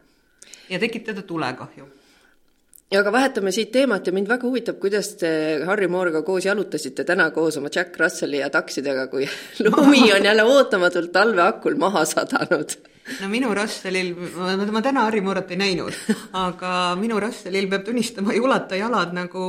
ja 0.69 0.79
tekitada 0.85 1.25
tulekahju. 1.25 1.89
Aga 3.01 3.13
vahetame 3.15 3.53
siit 3.55 3.73
teemat 3.73 4.07
ja 4.07 4.13
mind 4.13 4.29
väga 4.29 4.49
huvitab, 4.49 4.79
kuidas 4.83 5.15
te 5.21 5.33
Harry 5.69 5.89
Moorega 5.89 6.23
koos 6.27 6.47
jalutasite 6.47 7.07
täna 7.09 7.31
koos 7.35 7.57
oma 7.61 7.71
Jack 7.73 7.97
Russelli 8.01 8.43
ja 8.43 8.51
taksidega, 8.53 9.07
kui 9.13 9.29
lumi 9.67 10.09
on 10.13 10.31
jälle 10.31 10.45
ootamatult 10.45 11.13
talve 11.13 11.43
hakul 11.43 11.79
maha 11.81 12.05
sadanud 12.09 12.77
no 13.21 13.29
minu 13.29 13.51
Russellil, 13.55 14.13
ma, 14.37 14.83
täna 14.85 15.07
Harri 15.07 15.21
Moorat 15.25 15.51
ei 15.51 15.59
näinud, 15.59 15.97
aga 16.39 16.73
minu 16.99 17.19
Russellil 17.23 17.67
peab 17.71 17.87
tunnistama, 17.87 18.35
ei 18.35 18.43
ulata 18.43 18.79
jalad 18.79 19.15
nagu 19.17 19.47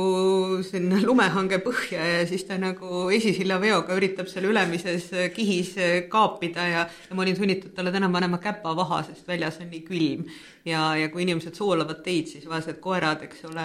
sinna 0.66 0.98
lumehange 1.02 1.60
põhja 1.64 2.02
ja 2.02 2.24
siis 2.28 2.46
ta 2.48 2.58
nagu 2.60 3.06
esisilla 3.14 3.60
veoga 3.62 3.94
üritab 3.98 4.30
seal 4.30 4.48
ülemises 4.50 5.10
kihis 5.36 5.74
kaapida 6.10 6.66
ja, 6.70 6.88
ja 6.88 7.16
ma 7.16 7.22
olin 7.22 7.38
sunnitud 7.38 7.76
talle 7.76 7.94
täna 7.94 8.10
panema 8.12 8.42
käpa 8.42 8.74
vaha, 8.76 9.04
sest 9.06 9.28
väljas 9.30 9.62
on 9.62 9.70
nii 9.70 9.86
külm. 9.86 10.26
Ja, 10.64 10.94
ja 10.96 11.10
kui 11.12 11.26
inimesed 11.26 11.58
soolavad 11.58 11.98
teid, 12.00 12.30
siis 12.32 12.46
vaesed 12.48 12.78
koerad, 12.80 13.20
eks 13.26 13.42
ole, 13.50 13.64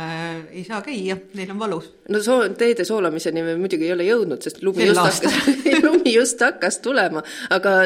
ei 0.51 0.65
saa 0.67 0.81
käia, 0.83 1.15
neil 1.39 1.53
on 1.53 1.61
valus. 1.61 1.85
no 2.11 2.19
soo-, 2.19 2.49
teede 2.59 2.83
soolamiseni 2.83 3.39
me 3.45 3.53
muidugi 3.55 3.87
ei 3.87 3.93
ole 3.95 4.03
jõudnud, 4.03 4.43
sest 4.43 4.59
lumi 4.67 4.89
just 4.89 4.99
hakkas 4.99 5.37
lumi 5.87 6.11
just 6.11 6.43
hakkas 6.43 6.81
tulema, 6.83 7.23
aga 7.55 7.77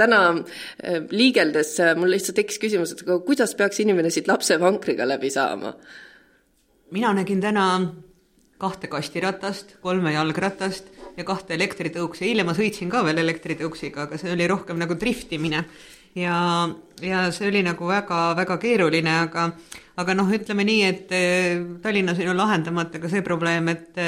täna 0.00 0.20
äh, 0.34 0.98
liigeldes 1.38 1.78
äh, 1.80 1.94
mul 1.96 2.10
lihtsalt 2.10 2.36
tekkis 2.38 2.58
küsimus, 2.58 2.92
et 2.92 3.04
aga 3.06 3.20
kuidas 3.22 3.54
peaks 3.54 3.80
inimene 3.84 4.10
siit 4.10 4.28
lapsevankriga 4.28 5.06
läbi 5.06 5.30
saama? 5.30 5.74
mina 6.90 7.12
nägin 7.12 7.40
täna 7.40 7.64
kahte 8.58 8.88
kastiratast, 8.88 9.76
kolme 9.82 10.14
jalgratast 10.14 10.88
ja 11.16 11.24
kahte 11.24 11.54
elektritõuksi, 11.54 12.24
eile 12.26 12.46
ma 12.48 12.54
sõitsin 12.56 12.90
ka 12.90 13.04
veel 13.04 13.20
elektritõuksiga, 13.20 14.08
aga 14.08 14.18
see 14.18 14.32
oli 14.32 14.46
rohkem 14.48 14.78
nagu 14.80 14.96
driftimine 14.98 15.62
ja, 16.16 16.38
ja 17.04 17.26
see 17.30 17.52
oli 17.52 17.62
nagu 17.62 17.86
väga-väga 17.86 18.56
keeruline, 18.58 19.14
aga 19.28 19.50
aga 19.98 20.16
noh, 20.16 20.32
ütleme 20.32 20.64
nii, 20.64 20.82
et 20.88 21.14
eh, 21.14 21.62
Tallinnas 21.82 22.18
on 22.18 22.30
ju 22.30 22.34
lahendamata 22.34 22.98
ka 23.02 23.10
see 23.12 23.22
probleem, 23.26 23.68
et 23.68 24.02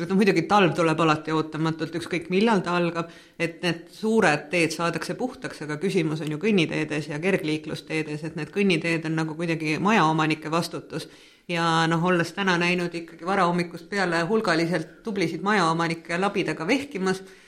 noh, 0.00 0.16
muidugi 0.18 0.42
talv 0.50 0.74
tuleb 0.76 1.00
alati 1.00 1.32
ootamatult, 1.32 1.94
ükskõik 2.00 2.28
millal 2.32 2.60
ta 2.64 2.76
algab, 2.76 3.12
et 3.38 3.62
need 3.64 3.86
suured 3.92 4.48
teed 4.52 4.74
saadakse 4.74 5.16
puhtaks, 5.18 5.62
aga 5.66 5.78
küsimus 5.82 6.20
on 6.24 6.34
ju 6.34 6.40
kõnniteedes 6.42 7.08
ja 7.12 7.20
kergliiklusteedes, 7.22 8.26
et 8.28 8.36
need 8.36 8.52
kõnniteed 8.54 9.08
on 9.08 9.16
nagu 9.22 9.38
kuidagi 9.38 9.78
majaomanike 9.80 10.50
vastutus. 10.50 11.08
ja 11.48 11.86
noh, 11.86 12.04
olles 12.04 12.32
täna 12.34 12.56
näinud 12.58 12.94
ikkagi 12.94 13.26
varahommikust 13.26 13.88
peale 13.88 14.24
hulgaliselt 14.26 15.02
tublisid 15.06 15.42
majaomanikke 15.46 16.18
labidaga 16.18 16.66
vehkimas 16.66 17.22
Eh, 17.22 17.45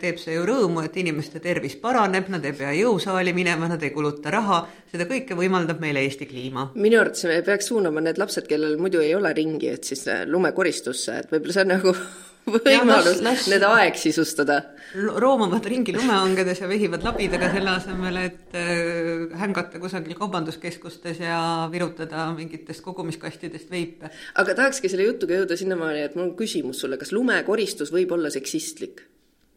teeb 0.00 0.18
see 0.18 0.34
ju 0.34 0.46
rõõmu, 0.48 0.82
et 0.86 0.96
inimeste 0.98 1.40
tervis 1.42 1.76
paraneb, 1.78 2.26
nad 2.32 2.44
ei 2.48 2.54
pea 2.56 2.72
jõusaali 2.74 3.34
minema, 3.36 3.68
nad 3.70 3.82
ei 3.82 3.92
kuluta 3.94 4.32
raha, 4.34 4.62
seda 4.90 5.06
kõike 5.10 5.36
võimaldab 5.38 5.80
meile 5.82 6.02
Eesti 6.02 6.26
kliima. 6.26 6.70
minu 6.74 7.00
arvates 7.00 7.24
me 7.28 7.38
peaks 7.46 7.70
suunama 7.70 8.02
need 8.04 8.18
lapsed, 8.20 8.48
kellel 8.50 8.76
muidu 8.80 9.00
ei 9.04 9.14
ole 9.14 9.32
ringi, 9.36 9.70
et 9.76 9.88
siis 9.88 10.04
eh, 10.10 10.26
lumekoristusse, 10.26 11.22
et 11.22 11.32
võib-olla 11.32 11.56
see 11.56 11.66
on 11.66 11.74
nagu 11.76 11.94
võimalus 12.66 13.22
need 13.22 13.62
aeg 13.66 13.98
sisustada. 14.00 14.58
roomavad 14.92 15.64
ringi 15.64 15.94
lumehangedes 15.94 16.60
ja 16.60 16.68
vehivad 16.68 17.06
labidaga 17.06 17.52
selle 17.54 17.70
asemel, 17.76 18.18
et 18.24 18.58
äh, 18.58 19.38
hängata 19.40 19.80
kusagil 19.82 20.18
kaubanduskeskustes 20.18 21.22
ja 21.22 21.68
virutada 21.72 22.26
mingitest 22.36 22.82
kogumiskastidest 22.82 23.70
veipe. 23.70 24.10
aga 24.34 24.58
tahakski 24.58 24.90
selle 24.90 25.06
jutuga 25.06 25.38
jõuda 25.38 25.56
sinnamaani, 25.56 26.04
et 26.08 26.18
mul 26.18 26.30
on 26.30 26.36
küsimus 26.36 26.82
sulle, 26.82 26.98
kas 26.98 27.14
lumekoristus 27.14 27.94
võib 27.94 28.12
olla 28.18 28.30
seksistlik? 28.30 29.06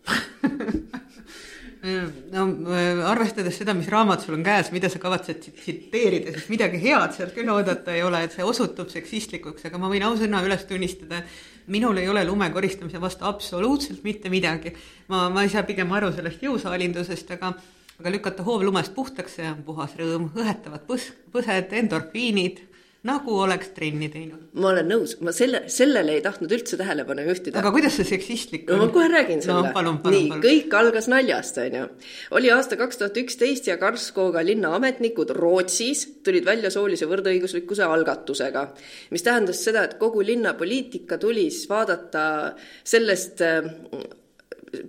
no 2.33 2.45
arvestades 3.09 3.59
seda, 3.59 3.75
mis 3.77 3.89
raamat 3.91 4.25
sul 4.25 4.37
on 4.37 4.45
käes, 4.45 4.71
mida 4.73 4.89
sa 4.89 5.01
kavatsed 5.01 5.43
tsiteerida, 5.45 6.33
siis 6.33 6.47
midagi 6.49 6.79
head 6.81 7.13
sealt 7.15 7.35
küll 7.35 7.51
oodata 7.53 7.93
ei 7.93 8.03
ole, 8.05 8.23
et 8.25 8.35
see 8.35 8.45
osutub 8.45 8.89
seksistlikuks, 8.93 9.67
aga 9.69 9.81
ma 9.81 9.91
võin 9.91 10.05
ausõna 10.07 10.41
üles 10.45 10.65
tunnistada, 10.69 11.21
minul 11.71 12.01
ei 12.01 12.09
ole 12.09 12.25
lume 12.25 12.49
koristamise 12.53 13.01
vastu 13.01 13.27
absoluutselt 13.29 14.03
mitte 14.05 14.31
midagi. 14.33 14.73
ma, 15.09 15.27
ma 15.29 15.45
ei 15.45 15.53
saa 15.53 15.65
pigem 15.67 15.91
aru 15.93 16.11
sellest 16.15 16.45
jõusaalindusest, 16.45 17.35
aga 17.37 17.55
aga 17.99 18.11
lükata 18.11 18.43
hoov 18.43 18.65
lumest 18.67 18.91
puhtaks, 18.95 19.37
see 19.37 19.47
on 19.47 19.61
puhas 19.63 19.93
rõõm, 19.95 20.27
õhetavad 20.35 20.83
põs-, 20.87 21.13
põsed, 21.31 21.71
endorfiinid 21.79 22.59
nagu 23.05 23.35
oleks 23.43 23.69
trenni 23.75 24.09
teinud. 24.11 24.47
ma 24.57 24.71
olen 24.71 24.89
nõus, 24.89 25.15
ma 25.25 25.33
selle, 25.35 25.63
sellele 25.71 26.15
ei 26.17 26.23
tahtnud 26.25 26.51
üldse 26.57 26.77
tähelepanu 26.79 27.25
juhtida. 27.27 27.59
aga 27.61 27.71
kuidas 27.75 27.97
see 27.99 28.07
seksistlik 28.09 28.65
on? 28.69 28.79
no 28.79 28.87
ma 28.87 28.95
kohe 28.95 29.09
räägin 29.11 29.43
sulle 29.45 29.71
no,. 29.71 29.93
nii, 30.09 30.39
kõik 30.43 30.75
algas 30.79 31.09
naljast, 31.11 31.59
on 31.61 31.79
ju. 31.79 31.85
oli 32.39 32.51
aasta 32.55 32.79
kaks 32.79 33.01
tuhat 33.01 33.21
üksteist 33.21 33.69
ja 33.69 33.77
Karlskooga 33.81 34.43
linnaametnikud 34.45 35.35
Rootsis 35.37 36.05
tulid 36.25 36.47
välja 36.47 36.73
soolise 36.73 37.09
võrdõiguslikkuse 37.09 37.85
algatusega, 37.85 38.67
mis 39.13 39.25
tähendas 39.25 39.61
seda, 39.65 39.85
et 39.85 39.97
kogu 40.01 40.25
linna 40.25 40.55
poliitika 40.57 41.19
tuli 41.21 41.49
siis 41.51 41.69
vaadata 41.69 42.27
sellest 42.83 43.43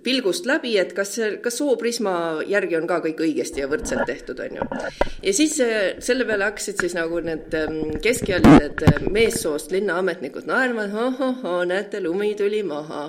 pilgust 0.03 0.45
läbi, 0.49 0.75
et 0.79 0.93
kas 0.97 1.15
kas 1.43 1.57
sooprisma 1.59 2.13
järgi 2.47 2.77
on 2.79 2.87
ka 2.89 2.99
kõik 3.03 3.21
õigesti 3.25 3.63
ja 3.63 3.69
võrdselt 3.71 4.05
tehtud, 4.09 4.39
on 4.43 4.59
ju. 4.59 4.67
ja 5.23 5.33
siis 5.35 5.57
äh, 5.63 5.97
selle 6.03 6.27
peale 6.29 6.49
hakkasid 6.49 6.81
siis 6.83 6.95
nagu 6.97 7.21
need 7.25 7.53
ähm, 7.57 7.79
keskealised 8.03 8.83
äh, 8.87 8.99
meessoost 9.13 9.71
linnaametnikud 9.75 10.49
naerma, 10.49 10.87
et 10.87 10.97
ohohoo, 10.97 11.61
näete, 11.69 12.01
lumi 12.03 12.33
tuli 12.39 12.63
maha. 12.67 13.07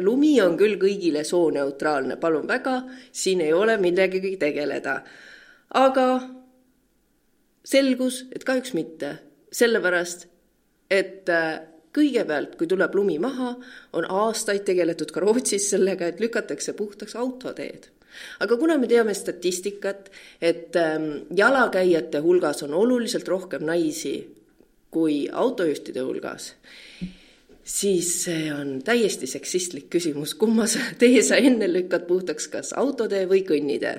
lumi 0.00 0.34
on 0.44 0.56
küll 0.60 0.78
kõigile 0.82 1.24
sooneutraalne, 1.24 2.16
palun 2.22 2.48
väga, 2.48 2.80
siin 3.12 3.44
ei 3.44 3.52
ole 3.52 3.76
millegagi 3.82 4.36
tegeleda. 4.40 5.00
aga 5.74 6.08
selgus, 7.66 8.24
et 8.32 8.44
kahjuks 8.46 8.74
mitte, 8.78 9.16
sellepärast 9.52 10.28
et 10.90 11.28
äh, 11.28 11.58
kõigepealt, 11.96 12.56
kui 12.58 12.68
tuleb 12.70 12.94
lumi 12.96 13.18
maha, 13.22 13.54
on 13.96 14.06
aastaid 14.22 14.66
tegeletud 14.68 15.12
ka 15.14 15.22
Rootsis 15.24 15.70
sellega, 15.72 16.10
et 16.10 16.20
lükatakse 16.20 16.76
puhtaks 16.78 17.16
autoteed. 17.16 17.92
aga 18.40 18.56
kuna 18.56 18.78
me 18.78 18.86
teame 18.88 19.14
statistikat, 19.14 20.10
et 20.40 20.76
ähm, 20.76 21.26
jalakäijate 21.36 22.18
hulgas 22.24 22.62
on 22.62 22.74
oluliselt 22.74 23.28
rohkem 23.28 23.64
naisi 23.64 24.16
kui 24.90 25.28
autojuhtide 25.28 26.00
hulgas, 26.00 26.54
siis 27.64 28.24
see 28.24 28.52
on 28.54 28.80
täiesti 28.84 29.26
seksistlik 29.26 29.90
küsimus, 29.90 30.34
kumma 30.34 30.64
tee 31.00 31.22
sa 31.22 31.36
enne 31.36 31.68
lükkad 31.72 32.06
puhtaks, 32.08 32.48
kas 32.48 32.72
autotee 32.72 33.26
või 33.28 33.44
kõnnitee 33.44 33.96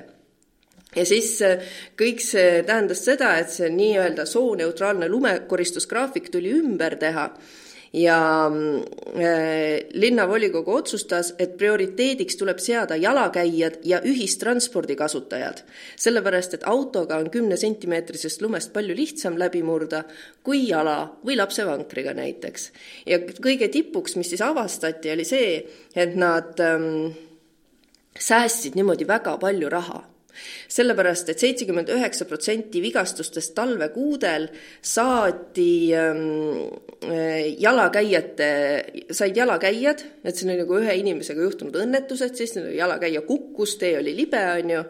ja 0.96 1.04
siis 1.06 1.36
äh, 1.44 1.62
kõik 1.98 2.22
see 2.24 2.62
tähendas 2.66 3.04
seda, 3.04 3.34
et 3.38 3.52
see 3.52 3.70
nii-öelda 3.72 4.26
sooneutraalne 4.26 5.08
lumekoristusgraafik 5.12 6.30
tuli 6.32 6.52
ümber 6.58 6.96
teha 7.00 7.28
ja 7.92 8.46
äh, 8.46 9.86
linnavolikogu 9.92 10.74
otsustas, 10.74 11.34
et 11.38 11.56
prioriteediks 11.56 12.36
tuleb 12.36 12.58
seada 12.58 12.96
jalakäijad 12.96 13.78
ja 13.84 14.00
ühistranspordi 14.04 14.96
kasutajad, 14.96 15.62
sellepärast 15.96 16.58
et 16.58 16.66
autoga 16.68 17.16
on 17.16 17.30
kümnesentimeetrisest 17.30 18.42
lumest 18.42 18.72
palju 18.72 18.96
lihtsam 18.96 19.38
läbi 19.38 19.62
murda 19.62 20.02
kui 20.44 20.66
jala 20.68 20.98
või 21.24 21.38
lapsevankriga 21.40 22.14
näiteks. 22.14 22.72
ja 23.06 23.18
kõige 23.18 23.68
tipuks, 23.68 24.16
mis 24.16 24.28
siis 24.34 24.44
avastati, 24.44 25.10
oli 25.12 25.24
see, 25.24 25.64
et 25.96 26.14
nad 26.16 26.60
ähm, 26.60 27.16
säästsid 28.18 28.76
niimoodi 28.76 29.08
väga 29.08 29.38
palju 29.38 29.68
raha 29.72 30.04
sellepärast 30.68 31.28
et 31.32 31.42
seitsekümmend 31.42 31.90
üheksa 31.92 32.26
protsenti 32.28 32.82
vigastustest 32.82 33.54
talvekuudel 33.56 34.48
saati 34.82 35.94
ähm, 35.96 36.20
äh, 37.04 37.54
jalakäijate, 37.60 38.50
said 39.10 39.36
jalakäijad, 39.36 40.04
et 40.24 40.36
siin 40.36 40.52
oli 40.52 40.62
nagu 40.62 40.78
ühe 40.80 40.96
inimesega 41.00 41.42
juhtunud 41.46 41.78
õnnetused, 41.82 42.36
siis 42.38 42.56
jalakäija 42.76 43.22
kukkus, 43.26 43.76
tee 43.80 43.94
oli 43.98 44.14
libe, 44.16 44.42
on 44.58 44.74
ju, 44.74 44.84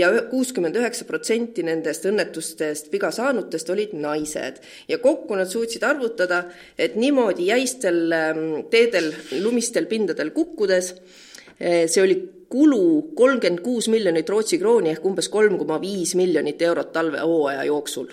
ja 0.00 0.10
kuuskümmend 0.30 0.78
üheksa 0.80 1.08
protsenti 1.08 1.66
nendest 1.66 2.06
õnnetustest 2.10 2.92
viga 2.92 3.10
saanutest 3.14 3.70
olid 3.74 3.94
naised. 3.98 4.60
ja 4.88 4.98
kokku 4.98 5.36
nad 5.36 5.50
suutsid 5.50 5.82
arvutada, 5.82 6.44
et 6.78 6.96
niimoodi 6.96 7.50
jäistel 7.50 8.12
ähm, 8.12 8.46
teedel, 8.70 9.12
lumistel 9.42 9.86
pindadel 9.90 10.30
kukkudes 10.36 10.94
äh, 10.94 11.84
see 11.86 12.02
oli 12.02 12.16
kulu 12.54 13.14
kolmkümmend 13.18 13.64
kuus 13.66 13.88
miljonit 13.90 14.28
Rootsi 14.30 14.60
krooni 14.62 14.92
ehk 14.94 15.06
umbes 15.10 15.28
kolm 15.32 15.56
koma 15.58 15.80
viis 15.82 16.14
miljonit 16.14 16.60
eurot 16.62 16.92
talvehooaja 16.94 17.64
jooksul. 17.66 18.12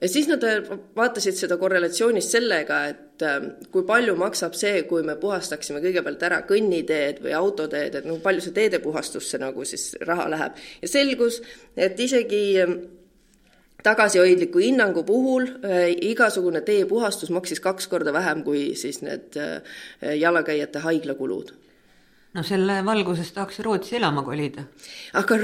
ja 0.00 0.08
siis 0.08 0.28
nad 0.28 0.42
vaatasid 0.96 1.34
seda 1.34 1.56
korrelatsioonis 1.56 2.28
sellega, 2.32 2.82
et 2.92 3.24
ähm, 3.24 3.46
kui 3.72 3.86
palju 3.88 4.14
maksab 4.20 4.52
see, 4.54 4.82
kui 4.90 5.02
me 5.02 5.16
puhastaksime 5.16 5.80
kõigepealt 5.82 6.26
ära 6.28 6.42
kõnniteed 6.50 7.22
või 7.24 7.32
autoteed, 7.38 7.96
et 7.98 8.06
no 8.06 8.18
palju 8.22 8.44
see 8.44 8.54
teedepuhastusse 8.58 9.40
nagu 9.42 9.64
siis 9.66 9.86
raha 10.10 10.28
läheb. 10.34 10.60
ja 10.82 10.90
selgus, 10.92 11.40
et 11.76 12.00
isegi 12.04 12.42
ähm, 12.62 12.74
tagasihoidliku 13.82 14.60
hinnangu 14.66 15.06
puhul 15.08 15.48
äh, 15.48 15.88
igasugune 16.10 16.60
teepuhastus 16.68 17.32
maksis 17.32 17.64
kaks 17.64 17.88
korda 17.88 18.12
vähem 18.12 18.44
kui 18.44 18.74
siis 18.76 19.00
need 19.02 19.40
äh, 19.40 19.80
jalakäijate 20.20 20.84
haiglakulud 20.84 21.56
no 22.38 22.44
selle 22.46 22.78
valguses 22.86 23.30
tahaks 23.34 23.58
Rootsi 23.66 23.96
elama 23.98 24.22
kolida. 24.26 24.64
aga 25.18 25.38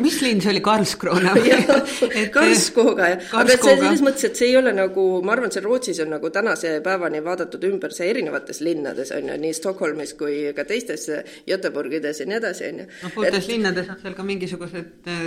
mis 0.00 0.20
linn 0.24 0.40
see 0.42 0.52
oli, 0.54 0.62
Karlskrona 0.64 1.34
või? 1.36 1.52
Karlskoga 2.36 3.08
jah, 3.12 3.26
aga 3.42 3.56
see 3.56 3.76
selles 3.76 4.04
mõttes, 4.04 4.26
et 4.30 4.40
see 4.40 4.50
ei 4.50 4.58
ole 4.60 4.72
nagu, 4.76 5.06
ma 5.26 5.34
arvan, 5.36 5.52
see 5.54 5.64
Rootsis 5.64 6.00
on 6.04 6.12
nagu 6.14 6.30
tänase 6.34 6.76
päevani 6.84 7.22
vaadatud 7.24 7.66
ümber 7.68 7.94
see 7.96 8.08
erinevates 8.12 8.62
linnades 8.64 9.12
on 9.16 9.32
ju, 9.32 9.38
nii 9.44 9.56
Stockholmis 9.56 10.14
kui 10.20 10.38
ka 10.56 10.64
teistes 10.68 11.08
Göteborgides 11.48 12.22
ja 12.22 12.28
nii 12.30 12.38
edasi, 12.40 12.70
on 12.70 12.84
ju. 12.84 12.88
noh, 13.02 13.14
pooltes 13.18 13.44
et... 13.44 13.52
linnades 13.52 13.92
on 13.92 14.00
seal 14.04 14.16
ka 14.16 14.26
mingisugused 14.30 15.10
äh, 15.10 15.26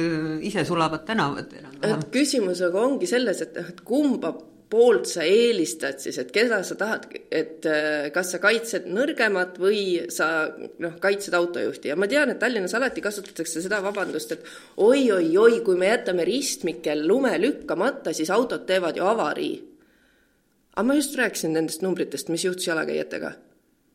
isesulavad 0.50 1.05
tänavad 1.10 1.53
enam-vähem. 1.60 2.08
küsimus 2.13 2.63
aga 2.65 2.88
ongi 2.88 3.10
selles, 3.10 3.46
et 3.46 3.62
noh, 3.62 3.70
et 3.74 3.86
kumba 3.86 4.34
poolt 4.74 5.06
sa 5.10 5.25
eelistad 5.27 6.01
siis, 6.01 6.18
et 6.18 6.32
keda 6.34 6.60
sa 6.65 6.77
tahad, 6.80 7.06
et 7.30 7.68
äh, 7.70 8.08
kas 8.15 8.34
sa 8.34 8.42
kaitsed 8.42 8.89
nõrgemat 8.89 9.60
või 9.62 9.84
sa 10.13 10.50
noh, 10.82 10.98
kaitsed 11.03 11.38
autojuhti 11.38 11.92
ja 11.92 11.98
ma 12.00 12.10
tean, 12.10 12.34
et 12.34 12.42
Tallinnas 12.42 12.74
alati 12.80 13.03
kasutatakse 13.06 13.62
seda 13.62 13.84
vabandust, 13.86 14.34
et 14.34 14.51
oi-oi-oi, 14.82 15.62
kui 15.65 15.77
me 15.77 15.92
jätame 15.92 16.25
ristmikel 16.27 17.06
lume 17.08 17.36
lükkamata, 17.42 18.15
siis 18.18 18.34
autod 18.34 18.65
teevad 18.70 18.98
ju 18.98 19.06
avarii. 19.06 19.56
aga 20.74 20.88
ma 20.88 20.98
just 20.98 21.15
rääkisin 21.15 21.53
nendest 21.53 21.86
numbritest, 21.86 22.34
mis 22.34 22.46
juhtus 22.46 22.68
jalakäijatega 22.68 23.36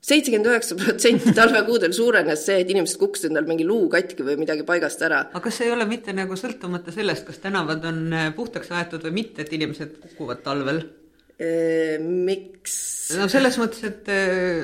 seitsekümmend 0.04 0.50
üheksa 0.50 0.76
protsenti 0.78 1.32
talvekuudel 1.36 1.92
suurenes 1.96 2.44
see, 2.46 2.60
et 2.62 2.70
inimesed 2.70 3.00
kukkusid 3.00 3.32
endal 3.32 3.48
mingi 3.48 3.66
luu 3.66 3.88
katki 3.92 4.26
või 4.26 4.38
midagi 4.42 4.66
paigast 4.68 5.02
ära. 5.02 5.24
aga 5.32 5.44
kas 5.48 5.60
ei 5.64 5.72
ole 5.74 5.88
mitte 5.90 6.14
nagu 6.16 6.38
sõltumata 6.38 6.94
sellest, 6.94 7.26
kas 7.26 7.42
tänavad 7.42 7.84
on 7.88 8.14
puhtaks 8.36 8.70
aetud 8.70 9.04
või 9.08 9.20
mitte, 9.22 9.42
et 9.42 9.52
inimesed 9.58 9.98
kukuvad 10.04 10.44
talvel? 10.46 10.84
Miks? 11.38 12.78
no 13.14 13.28
selles 13.30 13.56
mõttes, 13.60 13.84
et 13.86 14.08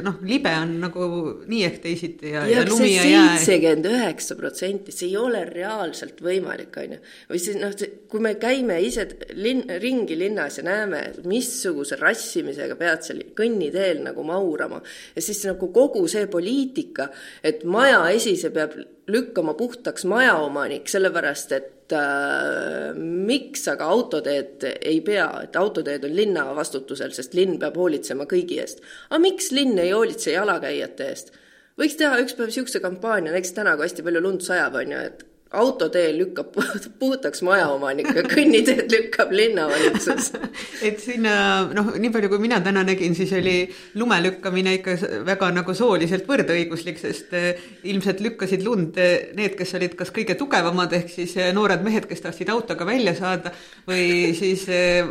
noh, 0.04 0.16
libe 0.26 0.50
on 0.59 0.73
nagu 0.83 1.07
nii 1.49 1.61
ehk 1.69 1.76
teisiti 1.85 2.33
ja, 2.33 2.43
ja, 2.49 2.61
ja 2.61 2.64
lumi 2.66 2.90
ja 2.90 3.04
jää. 3.07 3.28
seitsekümmend 3.38 3.87
üheksa 3.88 4.37
protsenti, 4.38 4.95
see 4.95 5.12
ei 5.12 5.19
ole 5.21 5.45
reaalselt 5.49 6.19
võimalik, 6.25 6.75
on 6.83 6.97
ju. 6.97 6.99
või 7.31 7.43
siis 7.45 7.61
noh, 7.61 7.76
kui 8.11 8.25
me 8.25 8.35
käime 8.43 8.81
ise 8.85 9.07
linn, 9.38 9.71
ringi 9.81 10.19
linnas 10.19 10.59
ja 10.61 10.66
näeme, 10.66 11.04
missuguse 11.31 11.99
rassimisega 12.00 12.76
pead 12.81 13.07
seal 13.07 13.23
kõnniteel 13.38 14.02
nagu 14.09 14.26
maurama 14.26 14.83
ja 15.14 15.25
siis 15.25 15.45
nagu 15.47 15.71
kogu 15.75 16.04
see 16.11 16.26
poliitika, 16.31 17.09
et 17.47 17.62
maja 17.64 18.02
esise 18.12 18.50
peab 18.54 18.76
lükkama 19.11 19.54
puhtaks 19.54 20.07
majaomanik, 20.09 20.90
sellepärast 20.90 21.57
et 21.57 21.74
äh, 21.93 22.95
miks 22.97 23.69
aga 23.69 23.88
autoteed 23.93 24.64
ei 24.81 25.00
pea, 25.05 25.29
et 25.45 25.57
autoteed 25.57 26.07
on 26.09 26.17
linna 26.17 26.47
vastutusel, 26.57 27.12
sest 27.12 27.37
linn 27.37 27.59
peab 27.61 27.76
hoolitsema 27.76 28.29
kõigi 28.31 28.61
eest. 28.62 28.81
aga 29.11 29.21
miks 29.26 29.50
linn 29.53 29.79
ei 29.79 29.93
hoolitse 29.93 30.33
jalakäijate 30.33 31.11
eest? 31.12 31.35
võiks 31.81 31.99
teha 32.00 32.19
üks 32.23 32.37
päev 32.38 32.50
niisuguse 32.50 32.81
kampaania, 32.81 33.33
näiteks 33.35 33.57
täna, 33.57 33.76
kui 33.76 33.88
hästi 33.88 34.07
palju 34.07 34.25
lund 34.25 34.47
sajab, 34.47 34.81
on 34.81 34.95
ju, 34.95 35.05
et 35.11 35.25
autotee 35.54 36.12
lükkab 36.18 36.54
puhtaks 37.00 37.42
majaomanik 37.46 38.08
ja 38.14 38.24
kõnniteed 38.26 38.90
lükkab 38.92 39.32
linnavalitsus 39.34 40.32
et 40.86 41.00
sinna 41.02 41.34
noh, 41.74 41.92
nii 42.00 42.10
palju 42.14 42.30
kui 42.32 42.42
mina 42.42 42.60
täna 42.64 42.84
nägin, 42.86 43.14
siis 43.16 43.32
oli 43.36 43.56
lume 43.98 44.18
lükkamine 44.24 44.76
ikka 44.78 44.96
väga 45.26 45.50
nagu 45.54 45.74
sooliselt 45.76 46.26
võrdõiguslik, 46.28 46.98
sest 47.00 47.34
eh, 47.36 47.62
ilmselt 47.90 48.22
lükkasid 48.24 48.64
lund 48.66 48.98
eh, 49.02 49.30
need, 49.38 49.56
kes 49.58 49.74
olid 49.78 49.96
kas 49.98 50.12
kõige 50.14 50.36
tugevamad, 50.38 50.94
ehk 50.98 51.12
siis 51.12 51.36
eh, 51.38 51.52
noored 51.56 51.84
mehed, 51.86 52.08
kes 52.10 52.24
tahtsid 52.24 52.50
autoga 52.54 52.86
välja 52.88 53.14
saada, 53.18 53.54
või 53.88 54.06
siis 54.40 54.66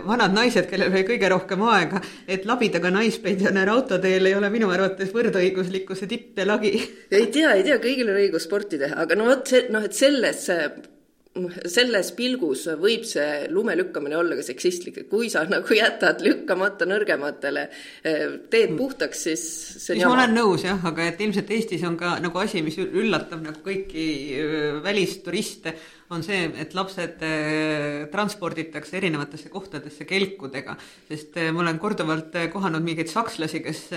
vanad 0.05 0.35
naised, 0.35 0.67
kellel 0.69 0.91
oli 0.91 1.05
kõige 1.07 1.31
rohkem 1.31 1.63
aega, 1.69 2.01
et 2.27 2.47
labidaga 2.49 2.91
naispensionär 2.93 3.71
autoteel 3.73 4.29
ei 4.29 4.37
ole 4.37 4.51
minu 4.53 4.71
arvates 4.73 5.13
võrdõiguslikkuse 5.15 6.09
tipp 6.11 6.39
ja 6.39 6.47
lagi. 6.49 6.73
ei 7.11 7.27
tea, 7.33 7.55
ei 7.57 7.65
tea, 7.67 7.79
kõigil 7.83 8.11
on 8.11 8.19
õigus 8.19 8.47
sporti 8.47 8.79
teha, 8.81 8.97
aga 9.05 9.17
no 9.19 9.29
vot 9.29 9.47
see, 9.49 9.67
noh, 9.73 9.83
et 9.85 9.95
selle 9.97 10.22
selles 10.31 10.81
selles 11.65 12.11
pilgus 12.13 12.67
võib 12.77 13.05
see 13.09 13.47
lume 13.49 13.73
lükkamine 13.77 14.17
olla 14.19 14.35
ka 14.37 14.43
seksistlik, 14.45 14.99
et 15.01 15.07
kui 15.09 15.31
sa 15.33 15.41
nagu 15.49 15.73
jätad 15.73 16.21
lükkamata 16.21 16.85
nõrgematele 16.85 17.63
teed 18.53 18.75
puhtaks, 18.77 19.23
siis 19.29 19.45
see 19.81 19.95
on 19.95 20.03
jama. 20.03 20.13
ma 20.13 20.19
olen 20.19 20.37
nõus 20.37 20.67
jah, 20.67 20.85
aga 20.91 21.09
et 21.09 21.25
ilmselt 21.25 21.49
Eestis 21.57 21.83
on 21.89 21.97
ka 21.97 22.15
nagu 22.21 22.43
asi, 22.43 22.61
mis 22.65 22.77
üllatab 22.83 23.41
nagu 23.41 23.65
kõiki 23.65 24.05
eh, 24.37 24.69
välisturiste, 24.85 25.73
on 26.13 26.21
see, 26.21 26.45
et 26.61 26.75
lapsed 26.77 27.25
eh, 27.25 28.03
transporditakse 28.13 28.99
erinevatesse 28.99 29.49
kohtadesse 29.49 30.05
kelkudega, 30.05 30.77
sest 31.09 31.41
ma 31.49 31.65
olen 31.65 31.81
korduvalt 31.81 32.37
kohanud 32.53 32.85
mingeid 32.85 33.09
sakslasi, 33.09 33.63
kes 33.65 33.87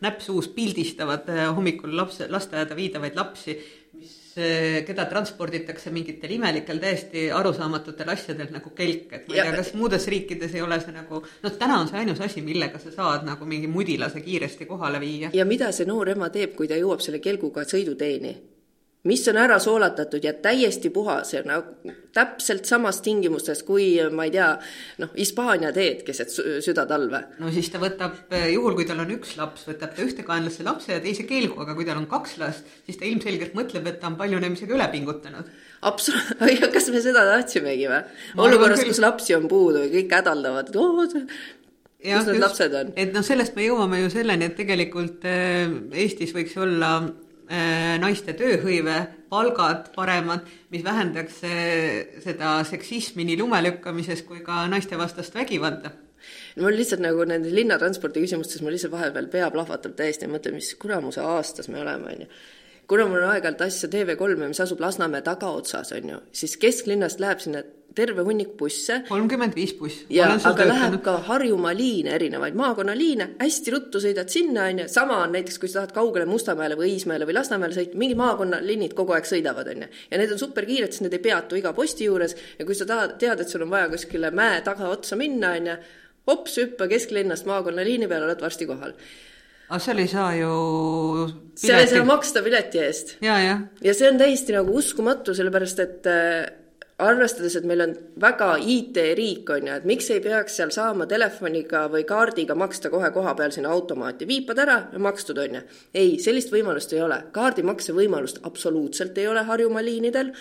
näpp 0.00 0.24
suus 0.24 0.48
pildistavad 0.56 1.28
hommikul 1.52 1.92
lapse, 2.00 2.30
lasteaeda 2.32 2.78
viidavaid 2.78 3.18
lapsi 3.18 3.58
keda 4.86 5.06
transporditakse 5.10 5.90
mingitel 5.94 6.34
imelikel, 6.36 6.80
täiesti 6.82 7.28
arusaamatutel 7.32 8.10
asjadel 8.12 8.50
nagu 8.54 8.72
kelk, 8.76 9.12
et 9.12 9.28
ma 9.28 9.38
ei 9.38 9.42
tea, 9.42 9.54
kas 9.56 9.72
muudes 9.78 10.08
riikides 10.12 10.56
ei 10.56 10.64
ole 10.64 10.80
see 10.82 10.94
nagu, 10.96 11.22
noh, 11.42 11.56
täna 11.60 11.80
on 11.80 11.88
see 11.90 12.02
ainus 12.02 12.20
asi, 12.24 12.44
millega 12.44 12.80
sa 12.82 12.92
saad 12.94 13.24
nagu 13.28 13.48
mingi 13.48 13.70
mudilase 13.70 14.20
kiiresti 14.24 14.68
kohale 14.68 15.00
viia. 15.00 15.32
ja 15.32 15.48
mida 15.48 15.72
see 15.72 15.88
noor 15.88 16.12
ema 16.12 16.28
teeb, 16.34 16.56
kui 16.58 16.68
ta 16.68 16.78
jõuab 16.80 17.04
selle 17.04 17.22
kelguga 17.24 17.64
sõiduteeni? 17.68 18.36
Mis 19.06 19.22
on 19.30 19.38
ära 19.40 19.58
soolatatud 19.62 20.24
ja 20.24 20.34
täiesti 20.42 20.90
puhas 20.94 21.32
ja 21.34 21.42
nagu 21.46 21.94
täpselt 22.16 22.64
samas 22.68 23.00
tingimustes 23.04 23.62
kui 23.66 23.88
ma 24.14 24.26
ei 24.26 24.32
tea, 24.34 24.48
noh, 25.02 25.12
Hispaania 25.16 25.72
teed 25.76 26.02
keset 26.06 26.32
südatalve. 26.64 27.22
no 27.42 27.52
siis 27.52 27.68
ta 27.72 27.80
võtab, 27.82 28.16
eh, 28.30 28.48
juhul 28.54 28.76
kui 28.78 28.86
tal 28.88 29.02
on 29.04 29.12
üks 29.16 29.36
laps, 29.40 29.66
võtab 29.68 29.94
ta 29.96 30.04
ühte 30.04 30.24
kaenlasse 30.26 30.66
lapse 30.66 30.94
ja 30.94 31.02
teise 31.04 31.26
kelgu, 31.28 31.58
aga 31.64 31.76
kui 31.76 31.88
tal 31.88 32.00
on 32.00 32.08
kaks 32.10 32.38
last, 32.42 32.72
siis 32.88 33.00
ta 33.00 33.08
ilmselgelt 33.08 33.56
mõtleb, 33.58 33.86
et 33.90 34.00
ta 34.00 34.10
on 34.10 34.18
paljunemisega 34.20 34.76
üle 34.78 34.88
pingutanud. 34.92 35.52
absoluutselt, 35.90 36.70
kas 36.76 36.90
me 36.94 37.04
seda 37.04 37.26
tahtsimegi 37.30 37.90
või? 37.92 38.02
olukorras, 38.48 38.84
kus 38.88 39.02
lapsi 39.04 39.36
on 39.36 39.48
puudu 39.50 39.84
ja 39.84 39.92
kõik 39.92 40.16
hädaldavad, 40.20 40.72
et 40.72 40.80
oo, 40.80 41.04
kus 41.04 42.26
need 42.30 42.42
lapsed 42.42 42.80
on? 42.80 42.96
et 42.96 43.12
noh, 43.12 43.24
sellest 43.26 43.56
me 43.58 43.68
jõuame 43.68 44.00
ju 44.04 44.10
selleni, 44.14 44.48
et 44.48 44.58
tegelikult 44.58 45.28
eh, 45.28 45.68
Eestis 46.06 46.34
võiks 46.36 46.56
olla 46.60 46.96
naiste 48.02 48.34
tööhõive, 48.38 48.96
palgad 49.30 49.92
paremad, 49.94 50.48
mis 50.74 50.82
vähendaks 50.86 51.42
äh, 51.46 52.18
seda 52.24 52.56
seksismi 52.66 53.26
nii 53.28 53.38
lume 53.38 53.60
lükkamises 53.62 54.24
kui 54.26 54.42
ka 54.46 54.64
naistevastast 54.72 55.34
vägivalda 55.38 55.94
mul 56.56 56.76
lihtsalt 56.76 57.02
nagu 57.04 57.24
nende 57.28 57.50
linnatranspordi 57.52 58.22
küsimustes 58.24 58.62
mul 58.64 58.74
lihtsalt 58.74 58.94
vahepeal 58.94 59.28
pea 59.32 59.50
plahvatab 59.52 59.96
täiesti 59.98 60.26
ja 60.26 60.32
mõtlen, 60.32 60.56
mis 60.58 60.72
kuramuse 60.80 61.22
aastas 61.22 61.68
me 61.72 61.80
oleme, 61.82 62.14
onju. 62.14 62.28
Kuna 62.88 63.06
mul 63.06 63.22
on 63.22 63.32
aeg-ajalt 63.34 63.64
asja 63.66 63.90
TV3-e, 63.92 64.48
mis 64.48 64.60
asub 64.62 64.80
Lasnamäe 64.80 65.24
tagaotsas, 65.26 65.92
onju, 65.96 66.20
siis 66.32 66.56
kesklinnast 66.62 67.20
läheb 67.22 67.42
sinna 67.42 67.62
terve 67.96 68.22
hunnik 68.22 68.52
busse. 68.60 69.00
kolmkümmend 69.08 69.54
viis 69.56 69.72
buss. 69.74 70.04
ja, 70.12 70.28
aga 70.28 70.52
töötanud. 70.52 70.68
läheb 70.72 70.96
ka 71.04 71.16
Harjumaa 71.28 71.72
liine, 71.76 72.12
erinevaid 72.14 72.56
maakonnaliine, 72.58 73.28
hästi 73.40 73.74
ruttu 73.74 74.02
sõidad 74.04 74.30
sinna, 74.32 74.68
on 74.70 74.82
ju, 74.82 74.88
sama 74.92 75.22
on 75.24 75.32
näiteks, 75.32 75.58
kui 75.62 75.70
sa 75.72 75.80
tahad 75.80 75.94
kaugele 75.96 76.26
Mustamäele 76.28 76.76
või 76.78 76.92
Õismäele 76.94 77.28
või 77.28 77.38
Lasnamäele 77.38 77.78
sõita, 77.78 77.98
mingid 77.98 78.20
maakonnaliinid 78.20 78.96
kogu 78.98 79.16
aeg 79.16 79.28
sõidavad, 79.28 79.70
on 79.72 79.86
ju. 79.86 79.92
ja 80.10 80.20
need 80.20 80.34
on 80.36 80.42
superkiired, 80.42 80.92
sest 80.92 81.06
need 81.06 81.16
ei 81.16 81.24
peatu 81.28 81.58
iga 81.58 81.72
posti 81.76 82.10
juures 82.10 82.36
ja 82.58 82.68
kui 82.68 82.76
sa 82.76 82.88
tahad, 82.88 83.16
tead, 83.22 83.40
et 83.40 83.52
sul 83.54 83.64
on 83.64 83.72
vaja 83.72 83.88
kuskile 83.94 84.30
mäe 84.30 84.60
tagaotsa 84.66 85.16
minna, 85.16 85.56
on 85.56 85.72
ju, 85.72 85.78
hops, 86.28 86.58
hüppa 86.60 86.90
kesklinnast 86.92 87.48
maakonnaliini 87.48 88.10
peale, 88.10 88.28
oled 88.28 88.44
varsti 88.44 88.68
kohal 88.68 88.92
aga 89.68 89.80
seal 89.82 89.98
ei 90.02 90.10
saa 90.10 90.28
ju 90.36 90.52
pileti... 91.26 91.66
seal 91.66 91.80
ei 91.80 91.90
saa 91.90 92.04
maksta 92.06 92.42
pileti 92.46 92.84
eest. 92.84 93.16
ja, 93.24 93.40
ja. 93.42 93.58
ja 93.82 93.96
see 93.96 94.10
on 94.10 94.20
täiesti 94.20 94.54
nagu 94.56 94.76
uskumatu, 94.78 95.34
sellepärast 95.34 95.82
et 95.84 96.12
arvestades, 97.02 97.56
et 97.58 97.66
meil 97.68 97.82
on 97.84 97.92
väga 98.20 98.54
IT-riik, 98.72 99.50
on 99.52 99.68
ju, 99.68 99.74
et 99.74 99.88
miks 99.88 100.08
ei 100.14 100.22
peaks 100.24 100.56
seal 100.56 100.72
saama 100.72 101.06
telefoniga 101.08 101.84
või 101.92 102.06
kaardiga 102.08 102.56
maksta 102.56 102.90
kohe 102.92 103.10
koha 103.12 103.34
peal 103.36 103.52
sinna 103.52 103.72
automaati, 103.74 104.28
viipad 104.28 104.62
ära 104.64 104.78
ja 104.92 105.02
makstud, 105.02 105.40
on 105.42 105.58
ju. 105.58 105.64
ei, 105.92 106.14
sellist 106.22 106.54
võimalust 106.54 106.94
ei 106.96 107.02
ole, 107.04 107.20
kaardimakse 107.36 107.92
võimalust 107.96 108.40
absoluutselt 108.48 109.18
ei 109.20 109.28
ole 109.28 109.44
Harjumaa 109.44 109.84
liinidel. 109.84 110.32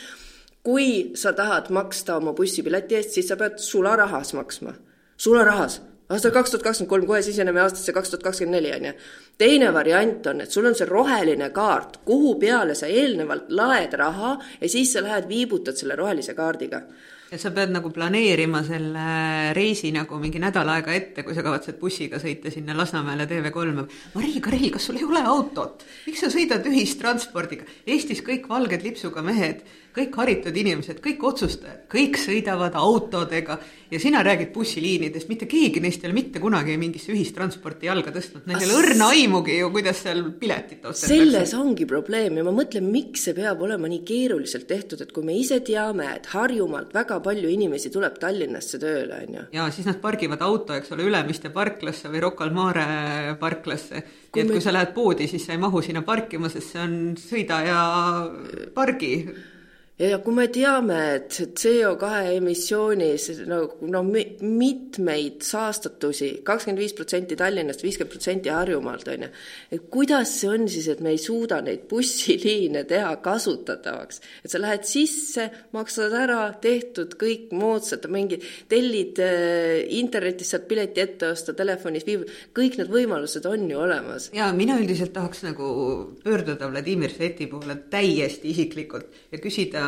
kui 0.65 1.11
sa 1.13 1.33
tahad 1.33 1.67
maksta 1.69 2.15
oma 2.17 2.33
bussipileti 2.33 2.95
eest, 2.97 3.11
siis 3.13 3.27
sa 3.29 3.35
pead 3.37 3.59
sularahas 3.61 4.33
maksma, 4.33 4.73
sularahas 5.17 5.81
aastal 6.09 6.33
kaks 6.35 6.53
tuhat 6.53 6.65
kakskümmend 6.65 6.89
kolm, 6.89 7.07
kohe 7.09 7.21
siseneme 7.25 7.61
aastasse 7.63 7.93
kaks 7.95 8.13
tuhat 8.13 8.27
kakskümmend 8.27 8.59
neli, 8.59 8.73
on 8.75 8.85
ju. 8.89 8.93
teine 9.41 9.71
variant 9.73 10.27
on, 10.31 10.43
et 10.45 10.51
sul 10.51 10.67
on 10.69 10.77
see 10.77 10.87
roheline 10.89 11.49
kaart, 11.55 11.99
kuhu 12.05 12.35
peale 12.41 12.75
sa 12.77 12.89
eelnevalt 12.91 13.49
laed 13.49 13.97
raha 13.97 14.37
ja 14.61 14.69
siis 14.69 14.93
sa 14.93 15.03
lähed 15.03 15.29
viibutad 15.29 15.77
selle 15.77 15.97
rohelise 15.97 16.35
kaardiga. 16.37 16.81
et 17.31 17.41
sa 17.41 17.49
pead 17.51 17.73
nagu 17.73 17.89
planeerima 17.89 18.61
selle 18.63 19.53
reisi 19.57 19.89
nagu 19.91 20.19
mingi 20.21 20.39
nädal 20.39 20.69
aega 20.75 20.93
ette, 20.93 21.23
kui 21.23 21.33
sa 21.33 21.43
kavatsed 21.43 21.79
bussiga 21.81 22.21
sõita 22.21 22.51
sinna 22.53 22.77
Lasnamäele 22.77 23.25
TV3-e. 23.25 23.87
Mari, 24.13 24.41
Karel, 24.45 24.69
kas 24.71 24.85
sul 24.85 25.01
ei 25.01 25.07
ole 25.09 25.23
autot? 25.25 25.83
miks 26.05 26.21
sa 26.21 26.29
sõidad 26.29 26.69
ühistranspordiga? 26.69 27.65
Eestis 27.87 28.21
kõik 28.21 28.45
valged 28.49 28.85
lipsuga 28.85 29.25
mehed 29.25 29.65
kõik 29.95 30.17
haritud 30.19 30.57
inimesed, 30.59 30.99
kõik 31.03 31.23
otsustajad, 31.29 31.85
kõik 31.91 32.17
sõidavad 32.19 32.75
autodega 32.79 33.57
ja 33.91 33.99
sina 34.01 34.23
räägid 34.25 34.51
bussiliinidest, 34.53 35.29
mitte 35.29 35.47
keegi 35.49 35.79
neist 35.83 36.03
ei 36.03 36.09
ole 36.09 36.17
mitte 36.17 36.41
kunagi 36.43 36.75
mingisse 36.81 37.13
ühistransporti 37.13 37.87
jalga 37.87 38.11
tõstnud, 38.15 38.43
neil 38.49 38.63
ei 38.63 38.67
ole 38.67 38.81
õrna 38.81 39.09
aimugi 39.13 39.59
ju, 39.59 39.69
kuidas 39.71 40.01
seal 40.03 40.23
piletit 40.39 40.83
ostetakse. 40.83 41.11
selles 41.13 41.53
ongi 41.55 41.87
probleem 41.87 42.41
ja 42.41 42.45
ma 42.47 42.53
mõtlen, 42.55 42.89
miks 42.91 43.27
see 43.29 43.37
peab 43.37 43.63
olema 43.65 43.89
nii 43.91 44.01
keeruliselt 44.07 44.67
tehtud, 44.67 45.05
et 45.05 45.15
kui 45.15 45.25
me 45.25 45.37
ise 45.39 45.61
teame, 45.65 46.09
et 46.17 46.29
Harjumaalt 46.33 46.93
väga 46.95 47.21
palju 47.23 47.51
inimesi 47.55 47.93
tuleb 47.93 48.19
Tallinnasse 48.19 48.81
tööle, 48.81 49.21
on 49.23 49.39
ju. 49.39 49.47
ja 49.55 49.69
siis 49.71 49.87
nad 49.87 50.01
pargivad 50.03 50.43
auto, 50.45 50.75
eks 50.75 50.91
ole, 50.95 51.07
Ülemiste 51.07 51.53
parklasse 51.55 52.11
või 52.11 52.25
Rocca 52.25 52.47
al 52.47 52.55
Mare 52.55 52.85
parklasse. 53.39 54.03
nii 54.35 54.43
et 54.43 54.51
kui 54.51 54.59
me... 54.59 54.63
sa 54.63 54.75
lähed 54.75 54.95
poodi, 54.97 55.29
siis 55.31 55.45
sa 55.45 55.55
ei 55.55 55.61
mahu 55.61 55.81
sinna 55.85 56.03
parkima, 56.03 56.51
sest 56.51 56.73
see 56.73 56.83
on 56.83 56.95
sõida 57.19 57.61
ja 57.63 57.81
pargi 58.75 59.13
ja 59.95 60.17
kui 60.19 60.35
me 60.35 60.45
teame, 60.51 60.97
et 61.15 61.37
CO2 61.55 62.07
emissioonis 62.35 63.29
no, 63.47 63.61
no 63.87 64.01
mitmeid 64.03 65.45
saastatusi, 65.47 66.41
kakskümmend 66.43 66.81
viis 66.81 66.95
protsenti 66.97 67.37
Tallinnast, 67.39 67.83
viiskümmend 67.85 68.11
protsenti 68.11 68.51
Harjumaalt, 68.51 69.07
on 69.13 69.23
ju, 69.23 69.29
et 69.77 69.85
kuidas 69.93 70.33
see 70.41 70.49
on 70.51 70.67
siis, 70.71 70.89
et 70.91 71.03
me 71.03 71.13
ei 71.15 71.21
suuda 71.21 71.61
neid 71.63 71.85
bussiliine 71.87 72.83
teha 72.89 73.13
kasutatavaks, 73.23 74.19
et 74.43 74.51
sa 74.51 74.59
lähed 74.59 74.83
sisse, 74.89 75.47
maksad 75.75 76.17
ära, 76.25 76.41
tehtud 76.59 77.15
kõik 77.21 77.55
moodsad, 77.55 78.09
mingi 78.11 78.41
tellid 78.71 79.23
äh, 79.23 79.85
internetist, 79.95 80.57
saad 80.57 80.67
pileti 80.67 81.05
ette 81.05 81.31
osta, 81.31 81.55
telefonis 81.55 82.03
viib, 82.07 82.27
kõik 82.55 82.81
need 82.81 82.91
võimalused 82.91 83.47
on 83.47 83.63
ju 83.71 83.79
olemas. 83.79 84.27
ja 84.35 84.51
mina 84.51 84.75
üldiselt 84.81 85.15
tahaks 85.15 85.45
nagu 85.47 85.71
pöörduda 86.19 86.67
Vladimir 86.67 87.15
Sveti 87.15 87.47
poole 87.47 87.79
täiesti 87.87 88.51
isiklikult 88.51 89.31
ja 89.31 89.39
küsida, 89.39 89.84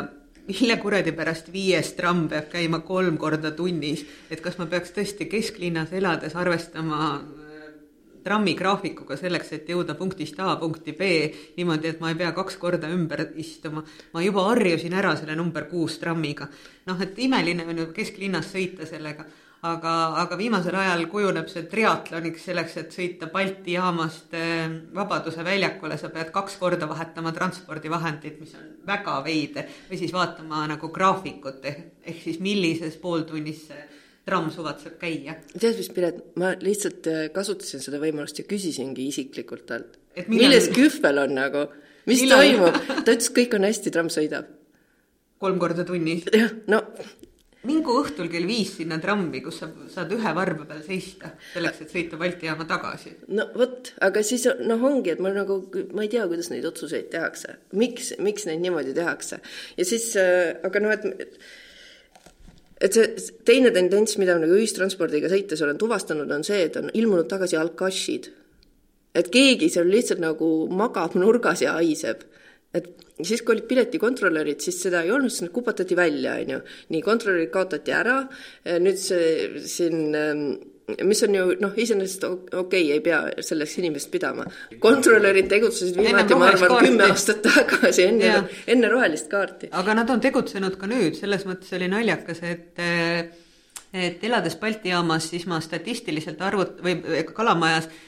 mille 0.48 0.78
kuradi 0.78 1.12
pärast 1.12 1.52
viies 1.54 1.94
tramm 1.98 2.28
peab 2.32 2.48
käima 2.52 2.80
kolm 2.88 3.18
korda 3.18 3.52
tunnis, 3.52 4.06
et 4.32 4.42
kas 4.42 4.58
ma 4.58 4.66
peaks 4.66 4.94
tõesti 4.96 5.28
kesklinnas 5.30 5.92
elades 5.94 6.36
arvestama 6.36 7.00
äh, 7.16 7.66
trammigraafikuga 8.24 9.18
selleks, 9.20 9.52
et 9.58 9.70
jõuda 9.72 9.96
punktist 10.00 10.40
A 10.40 10.56
punkti 10.60 10.94
B 10.94 11.10
niimoodi, 11.58 11.94
et 11.94 12.00
ma 12.04 12.12
ei 12.12 12.20
pea 12.20 12.32
kaks 12.36 12.60
korda 12.62 12.92
ümber 12.92 13.28
istuma. 13.36 13.84
ma 14.14 14.24
juba 14.24 14.48
harjusin 14.50 14.94
ära 14.94 15.16
selle 15.16 15.36
number 15.36 15.68
kuus 15.72 16.00
trammiga. 16.00 16.48
noh, 16.86 17.02
et 17.02 17.20
imeline 17.20 17.68
on 17.68 17.78
ju 17.78 17.92
kesklinnas 17.94 18.54
sõita 18.54 18.88
sellega 18.88 19.26
aga, 19.74 19.94
aga 20.22 20.38
viimasel 20.40 20.76
ajal 20.78 21.04
kujuneb 21.12 21.50
see 21.52 21.66
triatloniks 21.70 22.48
selleks, 22.50 22.78
et 22.82 22.96
sõita 22.96 23.30
Balti 23.34 23.76
jaamast 23.76 24.34
eh, 24.38 24.66
Vabaduse 24.96 25.46
väljakule, 25.46 25.98
sa 26.00 26.12
pead 26.14 26.32
kaks 26.36 26.58
korda 26.62 26.90
vahetama 26.90 27.34
transpordivahendit, 27.36 28.40
mis 28.42 28.56
on 28.60 28.72
väga 28.88 29.20
veider, 29.26 29.70
või 29.90 30.02
siis 30.02 30.16
vaatama 30.16 30.66
nagu 30.72 30.92
graafikut 30.94 31.66
ehk, 31.72 31.86
ehk 32.08 32.24
siis 32.24 32.42
millises 32.44 33.00
pooltunnis 33.02 33.68
see 33.70 33.86
tramm 34.28 34.52
suvatseb 34.52 34.98
käia. 35.00 35.38
tead 35.54 35.80
mis, 35.80 35.92
Piret, 35.96 36.20
ma 36.40 36.52
lihtsalt 36.60 37.12
eh, 37.12 37.24
kasutasin 37.36 37.84
seda 37.84 38.02
võimalust 38.04 38.42
ja 38.42 38.48
küsisingi 38.48 39.08
isiklikult 39.14 39.68
talt, 39.70 40.00
milles 40.28 40.72
kühvel 40.76 41.24
on 41.24 41.38
nagu, 41.38 41.68
mis 42.10 42.26
millal? 42.26 42.44
toimub, 42.44 42.84
ta 43.04 43.16
ütles, 43.16 43.32
kõik 43.36 43.56
on 43.60 43.68
hästi, 43.70 43.94
tramm 43.96 44.12
sõidab 44.14 44.54
kolm 45.42 45.60
korda 45.62 45.86
tunnis? 45.86 46.26
jah, 46.34 46.54
no 46.72 46.82
mingu 47.68 47.98
õhtul 48.02 48.30
kell 48.32 48.48
viis 48.50 48.74
sinna 48.80 48.98
trammi, 49.04 49.42
kus 49.44 49.62
sa 49.62 49.70
saad 49.92 50.12
ühe 50.16 50.34
varba 50.38 50.66
peal 50.70 50.82
seista, 50.86 51.34
selleks, 51.54 51.84
et 51.84 51.94
sõita 51.94 52.20
Balti 52.22 52.50
jaama 52.50 52.68
tagasi. 52.70 53.14
no 53.34 53.48
vot, 53.58 53.94
aga 54.08 54.24
siis 54.26 54.48
noh, 54.64 54.84
ongi, 54.90 55.14
et 55.14 55.22
ma 55.24 55.34
nagu, 55.36 55.60
ma 55.94 56.06
ei 56.06 56.12
tea, 56.14 56.26
kuidas 56.30 56.52
neid 56.54 56.66
otsuseid 56.70 57.12
tehakse, 57.14 57.58
miks, 57.78 58.14
miks 58.24 58.48
neid 58.50 58.64
niimoodi 58.64 58.96
tehakse 58.98 59.42
ja 59.78 59.88
siis 59.88 60.12
äh,, 60.20 60.58
aga 60.68 60.84
noh, 60.84 60.96
et 60.96 61.40
et 62.78 62.94
see 62.94 63.38
teine 63.48 63.72
tendents, 63.74 64.18
mida 64.22 64.36
nagu 64.38 64.58
ühistranspordiga 64.58 65.32
sõites 65.32 65.64
olen 65.66 65.80
tuvastanud, 65.82 66.30
on 66.34 66.44
see, 66.46 66.62
et 66.68 66.76
on 66.78 66.92
ilmunud 66.94 67.30
tagasi 67.30 67.58
alkašid. 67.58 68.32
et 69.18 69.30
keegi 69.34 69.70
seal 69.74 69.88
lihtsalt 69.90 70.20
nagu 70.22 70.68
magab 70.70 71.16
nurgas 71.18 71.64
ja 71.64 71.74
haiseb 71.80 72.22
et 72.76 72.88
siis, 73.24 73.42
kui 73.42 73.56
olid 73.56 73.68
piletikontrolörid, 73.70 74.62
siis 74.64 74.80
seda 74.84 75.04
ei 75.06 75.12
olnud, 75.14 75.32
siis 75.34 75.48
nad 75.48 75.54
kupatati 75.56 75.96
välja, 75.98 76.38
on 76.42 76.56
ju. 76.58 76.64
nii, 76.94 77.04
kontrolörid 77.06 77.52
kaotati 77.54 77.94
ära, 77.96 78.18
nüüd 78.84 79.00
see 79.02 79.62
siin 79.70 80.18
ähm, 80.18 80.44
mis 81.04 81.24
on 81.26 81.36
ju 81.36 81.46
noh, 81.60 81.74
iseenesest 81.76 82.24
okei 82.28 82.60
okay,, 82.62 82.84
ei 82.96 83.02
pea 83.04 83.20
selleks 83.44 83.78
inimest 83.82 84.12
pidama. 84.12 84.46
kontrolörid 84.84 85.50
tegutsesid 85.52 85.98
viimati, 86.00 86.38
ma 86.40 86.52
arvan, 86.54 86.78
kümme 86.86 87.10
aastat 87.10 87.42
tagasi, 87.48 88.08
enne, 88.08 88.36
enne 88.68 88.92
rohelist 88.94 89.28
kaarti. 89.32 89.72
aga 89.72 89.98
nad 90.02 90.14
on 90.14 90.24
tegutsenud 90.24 90.80
ka 90.80 90.90
nüüd, 90.92 91.18
selles 91.20 91.44
mõttes 91.50 91.76
oli 91.78 91.92
naljakas, 91.92 92.44
et 92.48 92.88
et 93.98 94.24
elades 94.28 94.58
Balti 94.60 94.92
jaamas, 94.92 95.30
siis 95.32 95.48
ma 95.48 95.62
statistiliselt 95.64 96.42
arvut- 96.44 96.82
või 96.84 97.24
Kalamajas 97.34 97.88
Eh, 97.88 98.07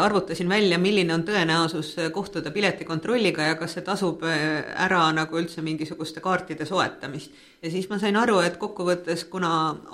arvutasin 0.00 0.48
välja, 0.48 0.78
milline 0.80 1.12
on 1.12 1.22
tõenäosus 1.26 1.90
kohtuda 2.12 2.50
piletikontrolliga 2.50 3.50
ja 3.50 3.56
kas 3.60 3.74
see 3.76 3.84
tasub 3.84 4.22
eh, 4.24 4.62
ära 4.84 5.02
nagu 5.12 5.36
üldse 5.36 5.60
mingisuguste 5.62 6.22
kaartide 6.24 6.64
soetamist. 6.64 7.34
ja 7.62 7.70
siis 7.70 7.90
ma 7.90 7.98
sain 7.98 8.16
aru, 8.16 8.38
et 8.40 8.56
kokkuvõttes, 8.56 9.26
kuna 9.28 9.50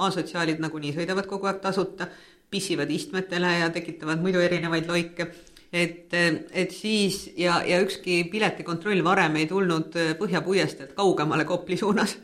asotsiaalid 0.07 0.63
nagunii 0.63 0.95
sõidavad 0.95 1.27
kogu 1.27 1.51
aeg 1.51 1.59
tasuta, 1.65 2.07
pissivad 2.51 2.91
istmetele 2.91 3.59
ja 3.59 3.71
tekitavad 3.75 4.23
muidu 4.23 4.39
erinevaid 4.39 4.87
loike, 4.87 5.27
et, 5.73 6.15
et 6.53 6.71
siis 6.71 7.33
ja, 7.37 7.59
ja 7.67 7.81
ükski 7.83 8.23
piletikontroll 8.31 9.03
varem 9.03 9.35
ei 9.43 9.51
tulnud 9.51 9.99
Põhja-Puiesteelt 10.21 10.95
kaugemale 10.95 11.45
Kopli 11.45 11.77
suunas 11.77 12.15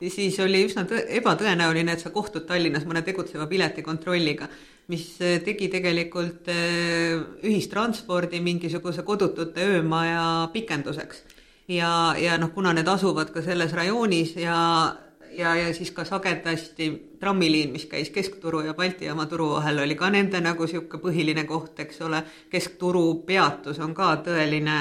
siis 0.00 0.40
oli 0.40 0.64
üsna 0.66 0.82
tõ-, 0.84 1.04
ebatõenäoline, 1.20 1.94
et 1.94 2.02
sa 2.02 2.10
kohtud 2.10 2.44
Tallinnas 2.48 2.84
mõne 2.88 3.02
tegutseva 3.06 3.46
piletikontrolliga 3.46 4.48
mis 4.88 5.06
äh, 5.20 5.40
tegi 5.44 5.68
tegelikult 5.72 6.48
äh, 6.48 7.16
ühistranspordi 7.42 8.40
mingisuguse 8.40 9.02
kodutute 9.02 9.64
öömaja 9.64 10.50
pikenduseks. 10.52 11.24
ja, 11.68 12.14
ja 12.18 12.38
noh, 12.38 12.52
kuna 12.54 12.72
need 12.72 12.88
asuvad 12.88 13.32
ka 13.34 13.42
selles 13.42 13.72
rajoonis 13.74 14.36
ja, 14.36 14.58
ja, 15.34 15.54
ja 15.56 15.72
siis 15.74 15.90
ka 15.90 16.04
sagedasti 16.04 16.90
trammiliin, 17.20 17.72
mis 17.72 17.86
käis 17.90 18.10
Keskturu 18.10 18.60
ja 18.60 18.74
Balti 18.74 19.04
jaama 19.04 19.26
turu 19.26 19.50
vahel, 19.56 19.78
oli 19.82 19.94
ka 19.94 20.10
nende 20.10 20.40
nagu 20.40 20.62
niisugune 20.62 21.02
põhiline 21.02 21.44
koht, 21.48 21.80
eks 21.82 22.00
ole, 22.06 22.22
Keskturu 22.50 23.24
peatus 23.26 23.82
on 23.82 23.94
ka 23.94 24.12
tõeline 24.22 24.78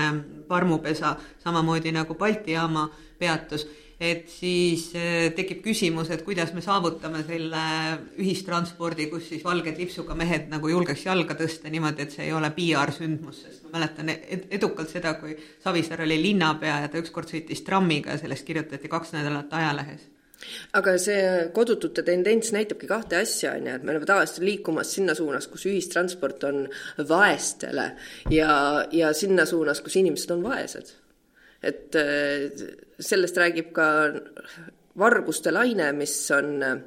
parmupesa, 0.47 1.15
samamoodi 1.43 1.95
nagu 1.95 2.13
Balti 2.15 2.53
jaama 2.53 2.89
peatus 3.19 3.65
et 3.99 4.25
siis 4.29 4.89
äh, 4.97 5.29
tekib 5.35 5.61
küsimus, 5.63 6.09
et 6.11 6.25
kuidas 6.27 6.51
me 6.55 6.63
saavutame 6.63 7.23
selle 7.27 7.61
ühistranspordi, 8.19 9.07
kus 9.11 9.29
siis 9.31 9.45
valged 9.45 9.79
lipsuga 9.79 10.17
mehed 10.19 10.49
nagu 10.51 10.71
julgeks 10.71 11.05
jalga 11.07 11.37
tõsta 11.39 11.71
niimoodi, 11.71 12.03
et 12.03 12.15
see 12.15 12.25
ei 12.27 12.33
ole 12.35 12.51
PR-sündmus, 12.55 13.45
sest 13.45 13.63
ma 13.67 13.77
mäletan 13.77 14.11
edukalt 14.11 14.91
seda, 14.91 15.15
kui 15.21 15.37
Savisaar 15.63 16.03
oli 16.03 16.19
linnapea 16.21 16.81
ja 16.83 16.91
ta 16.91 16.99
ükskord 16.99 17.31
sõitis 17.31 17.63
trammiga 17.67 18.15
ja 18.15 18.21
sellest 18.21 18.47
kirjutati 18.47 18.91
kaks 18.91 19.15
nädalat 19.15 19.53
ajalehes. 19.55 20.11
Aga 20.75 20.97
see 20.99 21.21
kodutute 21.55 22.03
tendents 22.05 22.51
näitabki 22.53 22.89
kahte 22.89 23.21
asja, 23.21 23.53
on 23.55 23.69
ju, 23.69 23.75
et 23.77 23.85
me 23.87 23.93
oleme 23.93 24.07
tavaliselt 24.09 24.43
liikumas 24.43 24.91
sinna 24.97 25.15
suunas, 25.17 25.47
kus 25.47 25.63
ühistransport 25.69 26.43
on 26.49 26.65
vaestele 27.09 27.87
ja, 28.33 28.51
ja 28.91 29.13
sinna 29.15 29.47
suunas, 29.49 29.79
kus 29.85 29.95
inimesed 30.01 30.35
on 30.35 30.43
vaesed. 30.43 30.91
Et 31.65 31.95
äh, 31.97 32.65
sellest 32.99 33.37
räägib 33.37 33.73
ka 33.75 33.87
varguste 34.99 35.51
laine, 35.51 35.89
mis 35.95 36.13
on 36.35 36.63
äh, 36.63 36.77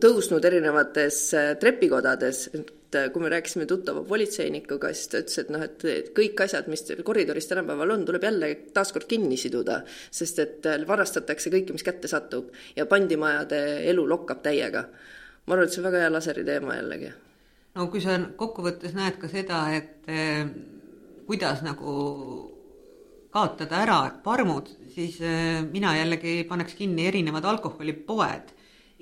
tõusnud 0.00 0.44
erinevates 0.48 1.18
äh, 1.36 1.50
trepikodades, 1.60 2.46
et 2.54 2.72
kui 3.12 3.24
me 3.24 3.30
rääkisime 3.32 3.66
tuttava 3.66 4.04
politseinikuga, 4.06 4.92
siis 4.94 5.10
ta 5.10 5.20
ütles, 5.24 5.40
et 5.42 5.48
noh, 5.50 5.64
et 5.66 6.12
kõik 6.14 6.44
asjad, 6.44 6.68
mis 6.70 6.84
koridoris 7.06 7.48
tänapäeval 7.50 7.96
on, 7.96 8.04
tuleb 8.06 8.22
jälle 8.22 8.52
taaskord 8.76 9.08
kinni 9.10 9.34
siduda, 9.40 9.80
sest 10.14 10.38
et 10.44 10.68
varastatakse 10.86 11.50
kõike, 11.50 11.74
mis 11.74 11.82
kätte 11.86 12.10
satub 12.10 12.52
ja 12.76 12.86
pandimajade 12.86 13.60
elu 13.90 14.06
lokkab 14.14 14.44
täiega. 14.46 14.86
ma 15.46 15.56
arvan, 15.56 15.66
et 15.66 15.74
see 15.74 15.82
on 15.82 15.88
väga 15.90 16.04
hea 16.04 16.12
laseri 16.14 16.44
teema 16.46 16.78
jällegi. 16.78 17.10
no 17.74 17.88
kui 17.90 18.00
sa 18.00 18.14
kokkuvõttes 18.36 18.94
näed 18.94 19.18
ka 19.18 19.28
seda, 19.28 19.64
et 19.74 20.06
kuidas 21.26 21.66
nagu 21.66 22.53
kaotada 23.34 23.80
ära 23.82 23.98
parmud, 24.22 24.68
siis 24.94 25.18
äh, 25.22 25.64
mina 25.66 25.96
jällegi 25.98 26.44
paneks 26.48 26.76
kinni 26.78 27.08
erinevad 27.10 27.44
alkoholipoed. 27.50 28.52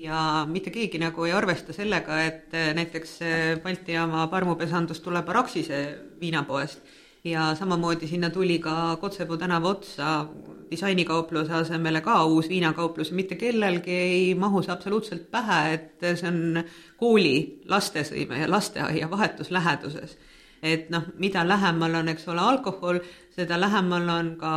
Ja 0.01 0.43
mitte 0.49 0.73
keegi 0.73 0.97
nagu 0.99 1.27
ei 1.27 1.35
arvesta 1.37 1.73
sellega, 1.75 2.17
et 2.25 2.55
äh, 2.57 2.71
näiteks 2.73 3.13
äh, 3.21 3.45
Balti 3.61 3.93
jaama 3.93 4.25
parmupesandus 4.31 5.03
tuleb 5.05 5.29
Araxise 5.29 5.83
viinapoest. 6.21 6.81
Ja 7.23 7.53
samamoodi 7.55 8.07
sinna 8.09 8.27
tuli 8.33 8.57
ka 8.59 8.97
Kotsepuu 8.99 9.37
tänava 9.39 9.69
otsa 9.69 10.25
disainikaupluse 10.71 11.53
asemele 11.61 12.01
ka 12.03 12.17
uus 12.25 12.49
viinakauplus. 12.51 13.13
Mitte 13.15 13.37
kellelgi 13.39 13.95
ei 13.95 14.35
mahu 14.35 14.63
see 14.65 14.73
absoluutselt 14.73 15.29
pähe, 15.31 15.61
et 15.77 16.03
see 16.17 16.27
on 16.27 16.63
kooli 16.99 17.61
lastesõime 17.71 18.41
ja 18.41 18.49
lasteaia 18.51 19.07
vahetus 19.11 19.53
läheduses 19.55 20.17
et 20.63 20.89
noh, 20.93 21.03
mida 21.19 21.43
lähemal 21.43 21.99
on, 21.99 22.09
eks 22.13 22.27
ole, 22.31 22.41
alkohol, 22.41 22.99
seda 23.35 23.57
lähemal 23.59 24.07
on 24.13 24.29
ka 24.39 24.53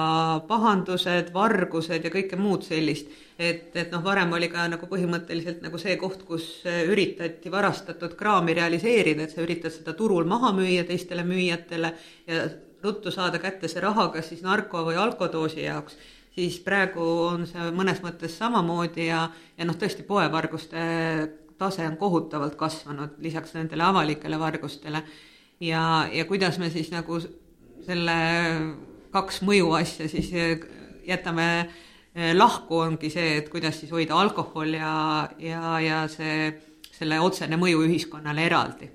pahandused, 0.48 1.32
vargused 1.34 2.04
ja 2.06 2.12
kõike 2.12 2.38
muud 2.38 2.62
sellist. 2.66 3.10
et, 3.38 3.74
et 3.76 3.90
noh, 3.92 4.00
varem 4.04 4.32
oli 4.32 4.48
ka 4.48 4.68
nagu 4.70 4.86
põhimõtteliselt 4.88 5.64
nagu 5.66 5.78
see 5.78 5.96
koht, 6.00 6.22
kus 6.28 6.46
üritati 6.64 7.50
varastatud 7.52 8.14
kraami 8.16 8.54
realiseerida, 8.56 9.26
et 9.26 9.34
sa 9.34 9.42
üritad 9.44 9.74
seda 9.74 9.92
turul 9.98 10.24
maha 10.24 10.54
müüa 10.56 10.86
teistele 10.88 11.24
müüjatele 11.26 11.92
ja 12.26 12.46
ruttu 12.84 13.10
saada 13.10 13.40
kätte 13.42 13.68
see 13.68 13.82
raha 13.82 14.08
kas 14.14 14.30
siis 14.30 14.44
narko 14.46 14.86
või 14.86 14.96
alkodoosi 15.00 15.64
jaoks, 15.66 15.98
siis 16.36 16.60
praegu 16.64 17.04
on 17.32 17.46
see 17.50 17.70
mõnes 17.74 18.00
mõttes 18.04 18.38
samamoodi 18.38 19.10
ja, 19.10 19.26
ja 19.58 19.66
noh, 19.66 19.76
tõesti 19.76 20.06
poevarguste 20.06 20.82
tase 21.58 21.86
on 21.88 21.96
kohutavalt 21.96 22.54
kasvanud 22.60 23.16
lisaks 23.24 23.56
nendele 23.56 23.84
avalikele 23.88 24.38
vargustele 24.38 25.02
ja, 25.60 26.08
ja 26.12 26.24
kuidas 26.28 26.58
me 26.58 26.70
siis 26.70 26.90
nagu 26.92 27.20
selle 27.86 28.16
kaks 29.14 29.42
mõjuasja 29.46 30.08
siis 30.10 30.30
jätame 31.06 31.48
eh, 31.60 32.34
lahku, 32.34 32.82
ongi 32.84 33.10
see, 33.12 33.38
et 33.40 33.50
kuidas 33.52 33.80
siis 33.80 33.92
hoida 33.94 34.18
alkohol 34.18 34.74
ja, 34.76 35.28
ja, 35.38 35.78
ja 35.80 36.04
see, 36.12 36.50
selle 36.96 37.20
otsene 37.22 37.58
mõju 37.60 37.86
ühiskonnale 37.86 38.46
eraldi 38.46 38.90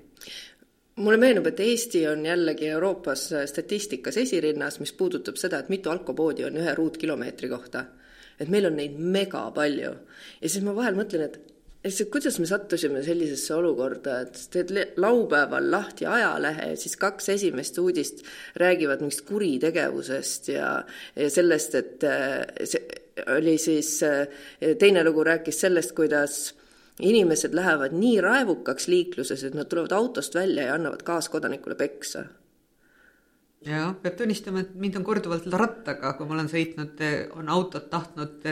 mulle 1.02 1.18
meenub, 1.18 1.48
et 1.48 1.60
Eesti 1.64 2.04
on 2.08 2.26
jällegi 2.26 2.68
Euroopas 2.68 3.24
statistikas 3.50 4.18
esirinnas, 4.22 4.80
mis 4.80 4.94
puudutab 4.94 5.40
seda, 5.40 5.62
et 5.62 5.70
mitu 5.72 5.90
alkopoodi 5.90 6.46
on 6.46 6.60
ühe 6.62 6.76
ruutkilomeetri 6.78 7.50
kohta. 7.50 7.86
et 8.42 8.50
meil 8.50 8.66
on 8.66 8.74
neid 8.74 8.96
mega 8.98 9.52
palju 9.54 9.90
ja 10.42 10.50
siis 10.50 10.64
ma 10.66 10.74
vahel 10.76 10.96
mõtlen, 10.98 11.28
et 11.28 11.51
et 11.82 11.94
see, 11.94 12.08
kuidas 12.14 12.38
me 12.40 12.46
sattusime 12.46 13.02
sellisesse 13.06 13.56
olukorda, 13.58 14.20
et 14.26 14.40
teed 14.54 14.74
laupäeval 15.02 15.70
lahti 15.74 16.06
ajalehe 16.06 16.72
ja 16.74 16.80
siis 16.80 16.96
kaks 17.02 17.32
esimest 17.36 17.78
uudist 17.82 18.22
räägivad 18.62 19.02
mingist 19.02 19.26
kuritegevusest 19.30 20.52
ja, 20.54 20.74
ja 21.16 21.30
sellest, 21.34 21.78
et 21.80 22.06
äh, 22.06 22.44
see 22.70 22.84
oli 23.34 23.58
siis, 23.62 23.96
äh, 24.06 24.28
teine 24.80 25.04
lugu 25.08 25.26
rääkis 25.26 25.62
sellest, 25.66 25.96
kuidas 25.98 26.42
inimesed 27.02 27.56
lähevad 27.58 27.96
nii 27.98 28.20
raevukaks 28.22 28.86
liikluses, 28.92 29.44
et 29.44 29.58
nad 29.58 29.70
tulevad 29.70 29.96
autost 29.98 30.36
välja 30.38 30.68
ja 30.70 30.76
annavad 30.78 31.02
kaaskodanikule 31.08 31.76
peksa. 31.80 32.28
Jah, 33.66 33.94
peab 34.02 34.16
tunnistama, 34.18 34.64
et 34.64 34.74
mind 34.78 34.98
on 34.98 35.04
korduvalt 35.06 35.46
rattaga, 35.54 36.14
kui 36.18 36.30
ma 36.30 36.38
olen 36.38 36.50
sõitnud, 36.50 37.02
on 37.38 37.50
autot 37.54 37.90
tahtnud 37.90 38.46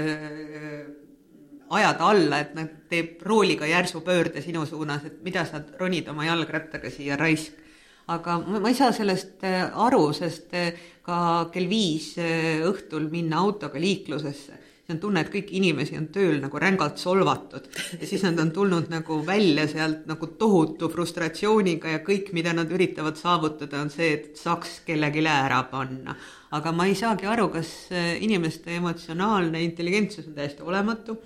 ajada 1.70 2.10
alla, 2.10 2.40
et 2.42 2.54
nad 2.58 2.70
teeb 2.90 3.24
rooliga 3.26 3.68
järsu 3.70 4.02
pöörde 4.06 4.42
sinu 4.42 4.66
suunas, 4.66 5.06
et 5.06 5.20
mida 5.26 5.46
sa 5.46 5.62
ronid 5.80 6.08
oma 6.10 6.26
jalgrattaga 6.26 6.92
siia 6.94 7.18
raisk. 7.20 7.66
aga 8.10 8.40
ma, 8.42 8.60
ma 8.60 8.70
ei 8.72 8.78
saa 8.78 8.90
sellest 8.96 9.44
äh, 9.46 9.68
aru, 9.86 10.08
sest 10.18 10.56
äh, 10.58 10.72
ka 11.06 11.50
kell 11.54 11.70
viis 11.70 12.16
äh, 12.18 12.64
õhtul 12.66 13.06
minna 13.12 13.44
autoga 13.44 13.78
liiklusesse, 13.78 14.58
see 14.82 14.96
on 14.96 15.02
tunne, 15.04 15.22
et 15.22 15.30
kõiki 15.30 15.60
inimesi 15.60 15.94
on 16.00 16.08
tööl 16.10 16.40
nagu 16.42 16.58
rängalt 16.58 16.98
solvatud 16.98 17.70
ja 18.00 18.10
siis 18.10 18.26
nad 18.26 18.42
on 18.42 18.50
tulnud 18.50 18.90
nagu 18.90 19.20
välja 19.28 19.68
sealt 19.70 20.10
nagu 20.10 20.32
tohutu 20.42 20.90
frustratsiooniga 20.90 21.94
ja 21.94 22.02
kõik, 22.02 22.34
mida 22.34 22.56
nad 22.58 22.74
üritavad 22.74 23.22
saavutada, 23.22 23.84
on 23.86 23.94
see, 23.94 24.10
et 24.18 24.42
saaks 24.42 24.80
kellelegi 24.90 25.22
ära 25.30 25.62
panna. 25.70 26.18
aga 26.50 26.74
ma 26.74 26.90
ei 26.90 26.98
saagi 26.98 27.30
aru, 27.30 27.52
kas 27.54 27.92
inimeste 27.94 28.74
emotsionaalne 28.82 29.62
intelligentsus 29.62 30.26
on 30.26 30.34
täiesti 30.34 30.66
olematu 30.66 31.22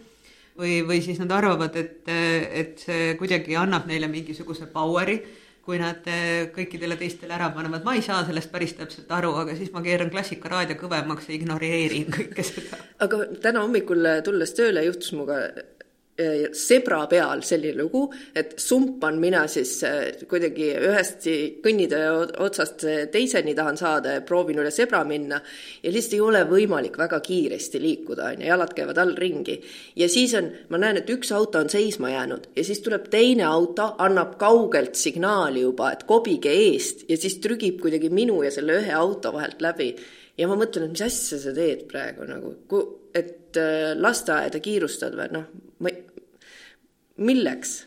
või, 0.60 0.82
või 0.88 1.00
siis 1.06 1.22
nad 1.22 1.32
arvavad, 1.34 1.78
et, 1.80 2.10
et 2.10 2.84
see 2.84 3.14
kuidagi 3.20 3.58
annab 3.60 3.88
neile 3.90 4.10
mingisuguse 4.12 4.68
power'i, 4.74 5.18
kui 5.64 5.78
nad 5.80 6.04
eh, 6.12 6.50
kõikidele 6.52 6.98
teistele 7.00 7.38
ära 7.38 7.48
panevad, 7.56 7.86
ma 7.88 7.94
ei 7.96 8.02
saa 8.04 8.26
sellest 8.28 8.52
päris 8.52 8.74
täpselt 8.76 9.12
aru, 9.16 9.32
aga 9.40 9.56
siis 9.56 9.72
ma 9.72 9.84
keeran 9.86 10.12
klassikaraadio 10.12 10.76
kõvemaks 10.82 11.30
ja 11.30 11.38
ignoreerin 11.38 12.10
kõike 12.12 12.44
seda. 12.44 12.82
aga 13.04 13.22
täna 13.46 13.64
hommikul 13.64 14.10
tulles 14.28 14.52
tööle 14.58 14.84
juhtus 14.90 15.14
minuga 15.16 15.40
sebra 16.58 17.04
peal 17.12 17.44
selline 17.46 17.78
lugu, 17.82 18.06
et 18.36 18.56
sumpan 18.62 19.20
mina 19.22 19.44
siis 19.52 19.76
äh, 19.88 20.26
kuidagi 20.30 20.72
ühest 20.78 21.28
kõnnitee 21.64 22.08
otsast 22.44 22.86
teiseni 23.12 23.56
tahan 23.58 23.78
saada 23.80 24.18
ja 24.18 24.24
proovin 24.26 24.62
üle 24.64 24.72
sebra 24.74 25.04
minna. 25.08 25.42
Ja 25.84 25.92
lihtsalt 25.92 26.18
ei 26.18 26.24
ole 26.24 26.44
võimalik 26.50 26.98
väga 27.00 27.20
kiiresti 27.24 27.82
liikuda, 27.84 28.32
on 28.34 28.44
ju, 28.44 28.50
jalad 28.50 28.74
käivad 28.78 29.02
all 29.02 29.16
ringi. 29.18 29.60
ja 29.96 30.10
siis 30.10 30.34
on, 30.40 30.50
ma 30.70 30.80
näen, 30.82 31.02
et 31.02 31.10
üks 31.14 31.32
auto 31.36 31.62
on 31.64 31.70
seisma 31.72 32.12
jäänud. 32.14 32.50
Ja 32.56 32.66
siis 32.66 32.82
tuleb 32.86 33.08
teine 33.14 33.46
auto, 33.50 33.94
annab 34.04 34.38
kaugelt 34.42 34.96
signaali 35.00 35.64
juba, 35.64 35.92
et 35.94 36.04
kobige 36.10 36.52
eest. 36.52 37.06
Ja 37.10 37.18
siis 37.18 37.40
trügib 37.44 37.82
kuidagi 37.82 38.12
minu 38.14 38.42
ja 38.44 38.52
selle 38.54 38.80
ühe 38.82 38.94
auto 38.98 39.34
vahelt 39.34 39.62
läbi. 39.64 39.94
Ja 40.38 40.48
ma 40.50 40.58
mõtlen, 40.58 40.88
et 40.88 40.96
mis 40.96 41.06
asja 41.06 41.38
sa 41.42 41.54
teed 41.54 41.86
praegu 41.92 42.26
nagu, 42.26 42.56
et 43.14 43.60
äh, 43.62 43.94
lasteaeda 44.00 44.62
kiirustad 44.64 45.14
või? 45.18 45.30
Noh, 45.36 45.46
ma 45.84 45.92
ei, 45.92 46.00
milleks? 47.18 47.82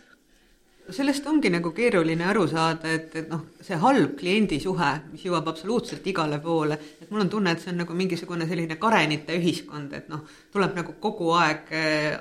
sellest 0.86 1.24
ongi 1.26 1.50
nagu 1.50 1.72
keeruline 1.74 2.28
aru 2.30 2.44
saada, 2.46 2.92
et, 2.94 3.08
et 3.18 3.26
noh, 3.26 3.40
see 3.58 3.74
halb 3.82 4.12
kliendisuhe, 4.20 4.90
mis 5.10 5.24
jõuab 5.26 5.48
absoluutselt 5.50 6.06
igale 6.06 6.38
poole, 6.38 6.76
et 7.02 7.10
mul 7.10 7.24
on 7.24 7.30
tunne, 7.32 7.50
et 7.50 7.62
see 7.64 7.72
on 7.72 7.80
nagu 7.82 7.96
mingisugune 7.98 8.46
selline 8.46 8.76
karenite 8.78 9.34
ühiskond, 9.34 9.96
et 9.98 10.06
noh, 10.12 10.22
tuleb 10.54 10.78
nagu 10.78 10.94
kogu 11.02 11.32
aeg 11.34 11.72
äh, 11.74 12.12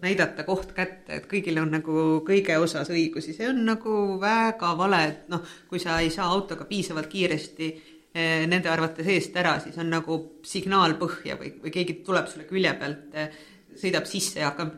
näidata 0.00 0.46
koht 0.48 0.72
kätte, 0.72 1.18
et 1.18 1.28
kõigil 1.28 1.60
on 1.60 1.76
nagu 1.76 2.06
kõige 2.24 2.56
osas 2.64 2.88
õigusi, 2.88 3.36
see 3.36 3.50
on 3.50 3.60
nagu 3.68 4.16
väga 4.22 4.72
vale, 4.80 5.02
et 5.10 5.28
noh, 5.28 5.44
kui 5.68 5.82
sa 5.82 5.98
ei 6.00 6.08
saa 6.14 6.32
autoga 6.32 6.64
piisavalt 6.70 7.12
kiiresti 7.12 7.74
Eh, 8.14 8.44
nende 8.46 8.70
arvates 8.70 9.08
eest 9.10 9.34
ära, 9.40 9.56
siis 9.58 9.74
on 9.82 9.88
nagu 9.90 10.16
signaal 10.46 10.92
põhja 11.00 11.34
või, 11.34 11.48
või 11.64 11.72
keegi 11.74 11.96
tuleb 12.06 12.28
sulle 12.30 12.44
külje 12.46 12.70
pealt, 12.78 13.08
eh, 13.18 13.32
sõidab 13.74 14.06
sisse 14.06 14.38
ja 14.38 14.52
hakkab 14.52 14.68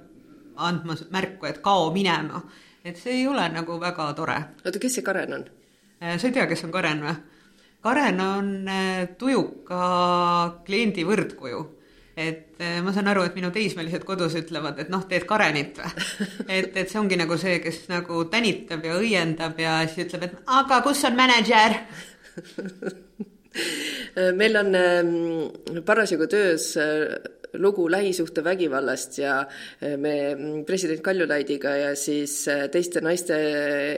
andma 0.57 0.97
märku, 1.11 1.47
et 1.47 1.63
kao 1.63 1.91
minema. 1.95 2.43
et 2.85 2.97
see 2.97 3.21
ei 3.21 3.27
ole 3.27 3.49
nagu 3.51 3.81
väga 3.81 4.13
tore. 4.15 4.37
oota, 4.65 4.79
kes 4.79 4.95
see 4.95 5.05
Karen 5.05 5.33
on? 5.35 5.47
Eh, 6.01 6.19
sa 6.19 6.27
ei 6.27 6.33
tea, 6.33 6.47
kes 6.47 6.65
on 6.65 6.73
Karen 6.73 7.03
või? 7.03 7.17
Karen 7.83 8.21
on 8.21 8.53
tujuka 9.19 9.81
kliendi 10.67 11.05
võrdkuju 11.07 11.65
et 12.17 12.63
ma 12.83 12.93
saan 12.97 13.11
aru, 13.13 13.27
et 13.29 13.35
minu 13.37 13.51
teismelised 13.53 14.05
kodus 14.09 14.35
ütlevad, 14.41 14.79
et 14.81 14.89
noh, 14.89 15.03
teed 15.09 15.27
Karenit 15.29 15.77
või. 15.77 16.05
et, 16.57 16.73
et 16.73 16.89
see 16.89 17.01
ongi 17.01 17.19
nagu 17.21 17.37
see, 17.41 17.59
kes 17.61 17.83
nagu 17.93 18.25
tänitab 18.33 18.85
ja 18.89 18.97
õiendab 18.97 19.61
ja 19.61 19.83
siis 19.85 20.07
ütleb, 20.07 20.31
et 20.31 20.55
aga 20.57 20.81
kus 20.87 21.05
on 21.05 21.19
mänedžer 21.19 21.77
meil 24.37 24.57
on 24.61 24.75
ähm, 24.75 25.83
parasjagu 25.87 26.27
töös 26.31 26.77
äh, 26.81 27.17
lugu 27.59 27.91
lähisuhtevägivallast 27.91 29.19
ja 29.19 29.39
äh, 29.41 29.97
me 29.97 30.37
president 30.67 31.01
Kaljulaidiga 31.05 31.75
ja 31.77 31.95
siis 31.97 32.49
äh, 32.49 32.67
teiste 32.73 33.01
naiste 33.05 33.37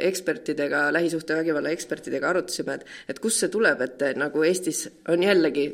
ekspertidega, 0.09 0.89
lähisuhtevägivalla 0.93 1.73
ekspertidega 1.75 2.31
arutasime, 2.31 2.79
et, 2.79 2.87
et 3.09 3.21
kust 3.23 3.43
see 3.43 3.53
tuleb, 3.53 3.83
et 3.85 4.05
nagu 4.19 4.45
Eestis 4.47 4.87
on 5.09 5.23
jällegi 5.23 5.69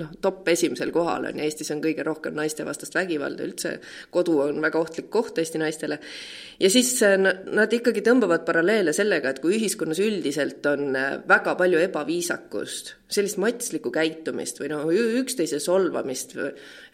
noh, 0.00 0.12
top 0.22 0.48
esimesel 0.52 0.92
kohal 0.94 1.30
on 1.30 1.40
ja 1.40 1.46
Eestis 1.46 1.72
on 1.74 1.82
kõige 1.84 2.04
rohkem 2.06 2.36
naistevastast 2.36 2.96
vägivalda 2.96 3.46
üldse. 3.46 3.76
kodu 4.10 4.38
on 4.46 4.60
väga 4.62 4.80
ohtlik 4.80 5.10
koht 5.10 5.38
Eesti 5.38 5.58
naistele. 5.62 5.98
ja 6.60 6.70
siis 6.70 6.92
nad 7.52 7.72
ikkagi 7.72 8.02
tõmbavad 8.04 8.44
paralleele 8.46 8.92
sellega, 8.96 9.30
et 9.30 9.40
kui 9.40 9.56
ühiskonnas 9.58 10.00
üldiselt 10.02 10.66
on 10.66 10.92
väga 11.28 11.54
palju 11.58 11.80
ebaviisakust, 11.84 12.94
sellist 13.12 13.38
matslikku 13.38 13.92
käitumist 13.94 14.58
või 14.60 14.70
noh, 14.72 14.90
üksteise 15.20 15.60
solvamist, 15.62 16.34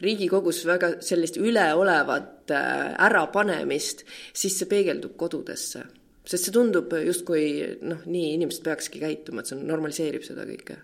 Riigikogus 0.02 0.62
väga 0.68 0.94
sellist 1.04 1.38
üleolevat 1.40 2.52
äh, 2.52 2.92
ärapanemist, 3.06 4.04
siis 4.36 4.58
see 4.58 4.68
peegeldub 4.70 5.16
kodudesse. 5.20 5.86
sest 6.24 6.46
see 6.46 6.54
tundub 6.54 6.92
justkui 7.02 7.44
noh, 7.82 8.04
nii 8.06 8.34
inimesed 8.36 8.62
peakski 8.64 9.00
käituma, 9.02 9.42
et 9.42 9.50
see 9.50 9.58
normaliseerib 9.58 10.24
seda 10.26 10.46
kõike. 10.48 10.78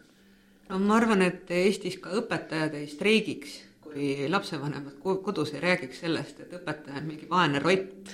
no 0.70 0.80
ma 0.82 0.96
arvan, 0.96 1.22
et 1.22 1.50
Eestis 1.50 2.00
ka 2.00 2.16
õpetajad 2.22 2.74
ei 2.80 2.88
streigiks, 2.88 3.60
kui 3.84 4.28
lapsevanemad 4.28 4.98
kodus 5.02 5.54
ei 5.54 5.64
räägiks 5.64 6.04
sellest, 6.04 6.40
et 6.40 6.52
õpetaja 6.56 7.00
on 7.02 7.08
mingi 7.12 7.28
vaene 7.28 7.60
rott, 7.60 8.12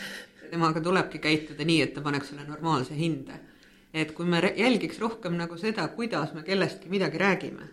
temaga 0.50 0.82
tulebki 0.82 1.18
käituda 1.18 1.66
nii, 1.66 1.82
et 1.82 1.94
ta 1.94 2.02
paneks 2.02 2.30
sulle 2.30 2.46
normaalse 2.46 2.94
hinde 2.98 3.38
et 3.94 4.10
kui 4.14 4.26
me 4.26 4.40
jälgiks 4.56 4.98
rohkem 4.98 5.36
nagu 5.38 5.56
seda, 5.58 5.86
kuidas 5.94 6.34
me 6.34 6.42
kellestki 6.42 6.90
midagi 6.90 7.20
räägime 7.20 7.68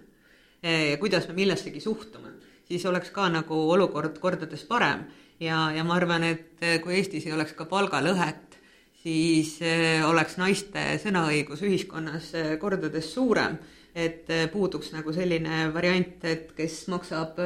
eh, 0.62 0.92
ja 0.92 0.98
kuidas 1.02 1.28
me 1.28 1.34
millessegi 1.34 1.82
suhtume, 1.82 2.36
siis 2.68 2.86
oleks 2.86 3.10
ka 3.12 3.28
nagu 3.30 3.58
olukord 3.74 4.20
kordades 4.22 4.64
parem. 4.70 5.08
ja, 5.40 5.72
ja 5.76 5.84
ma 5.84 5.98
arvan, 5.98 6.24
et 6.24 6.62
eh, 6.62 6.80
kui 6.82 6.96
Eestis 7.00 7.26
ei 7.26 7.34
oleks 7.34 7.56
ka 7.58 7.66
palgalõhet, 7.66 8.60
siis 9.02 9.58
eh, 9.66 10.06
oleks 10.06 10.38
naiste 10.38 10.86
sõnaõigus 11.02 11.66
ühiskonnas 11.66 12.32
kordades 12.62 13.14
suurem, 13.14 13.58
et 13.96 14.30
puuduks 14.54 14.94
nagu 14.94 15.12
selline 15.12 15.66
variant, 15.74 16.24
et 16.24 16.54
kes 16.56 16.86
maksab, 16.88 17.42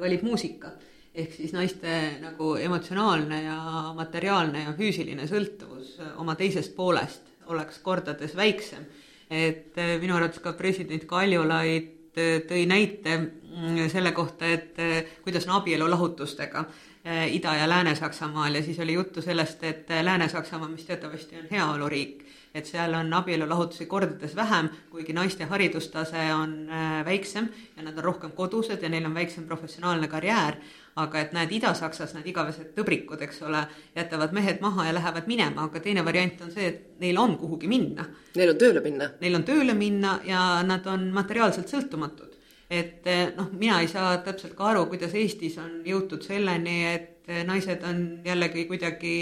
valib 0.00 0.22
muusika. 0.24 0.70
Ehk 1.14 1.34
siis 1.34 1.52
naiste 1.52 1.90
nagu 2.22 2.54
emotsionaalne 2.56 3.42
ja 3.42 3.58
materiaalne 3.94 4.64
ja 4.64 4.72
füüsiline 4.74 5.28
sõltuvus 5.30 5.98
oma 6.16 6.34
teisest 6.38 6.72
poolest 6.74 7.33
oleks 7.46 7.78
kordades 7.78 8.36
väiksem. 8.36 8.86
et 9.30 9.78
äh, 9.78 9.96
minu 10.00 10.16
arvates 10.16 10.38
ka 10.38 10.52
president 10.52 11.04
Kaljulaid 11.08 11.92
tõi 12.14 12.66
näite 12.70 13.16
mm, 13.18 13.88
selle 13.90 14.12
kohta, 14.14 14.46
et 14.46 14.76
kuidas 15.24 15.48
on 15.48 15.56
abielu 15.56 15.88
lahutustega 15.90 16.64
Ida- 17.04 17.56
ja 17.58 17.66
Lääne-Saksamaal 17.68 18.54
ja 18.54 18.62
siis 18.62 18.78
oli 18.78 18.94
juttu 18.94 19.22
sellest, 19.22 19.64
et 19.64 19.90
Lääne-Saksamaa, 20.02 20.68
mis 20.68 20.84
teatavasti 20.86 21.40
on 21.40 21.48
heaoluriik, 21.50 22.22
et 22.54 22.68
seal 22.70 22.94
on 22.94 23.10
abielulahutusi 23.18 23.86
kordades 23.90 24.36
vähem, 24.36 24.68
kuigi 24.90 25.12
naiste 25.12 25.48
haridustase 25.50 26.22
on 26.34 26.54
äh, 26.70 27.00
väiksem 27.04 27.48
ja 27.76 27.82
nad 27.82 27.98
on 27.98 28.04
rohkem 28.04 28.30
kodused 28.30 28.82
ja 28.82 28.88
neil 28.88 29.06
on 29.06 29.14
väiksem 29.14 29.46
professionaalne 29.48 30.08
karjäär, 30.08 30.60
aga 30.96 31.20
et 31.20 31.32
näed, 31.34 31.50
Ida-Saksas 31.56 32.14
need 32.14 32.28
igavesed 32.30 32.70
tõbrikud, 32.76 33.22
eks 33.26 33.42
ole, 33.42 33.64
jätavad 33.96 34.34
mehed 34.36 34.62
maha 34.62 34.86
ja 34.86 34.94
lähevad 34.94 35.26
minema, 35.26 35.66
aga 35.66 35.82
teine 35.82 36.04
variant 36.06 36.44
on 36.46 36.52
see, 36.54 36.68
et 36.70 37.00
neil 37.02 37.18
on 37.18 37.34
kuhugi 37.40 37.70
minna. 37.70 38.06
Neil 38.38 38.54
on 38.54 38.60
tööle 38.60 38.82
minna? 38.84 39.10
Neil 39.20 39.38
on 39.40 39.46
tööle 39.48 39.74
minna 39.74 40.20
ja 40.28 40.44
nad 40.66 40.86
on 40.86 41.08
materiaalselt 41.14 41.72
sõltumatud. 41.72 42.30
et 42.70 43.06
äh, 43.06 43.28
noh, 43.36 43.50
mina 43.52 43.80
ei 43.82 43.88
saa 43.88 44.16
täpselt 44.24 44.54
ka 44.56 44.70
aru, 44.70 44.86
kuidas 44.86 45.12
Eestis 45.14 45.58
on 45.58 45.82
jõutud 45.86 46.22
selleni, 46.24 46.78
et 46.94 47.28
äh, 47.28 47.42
naised 47.46 47.82
on 47.84 48.00
jällegi 48.24 48.64
kuidagi 48.70 49.16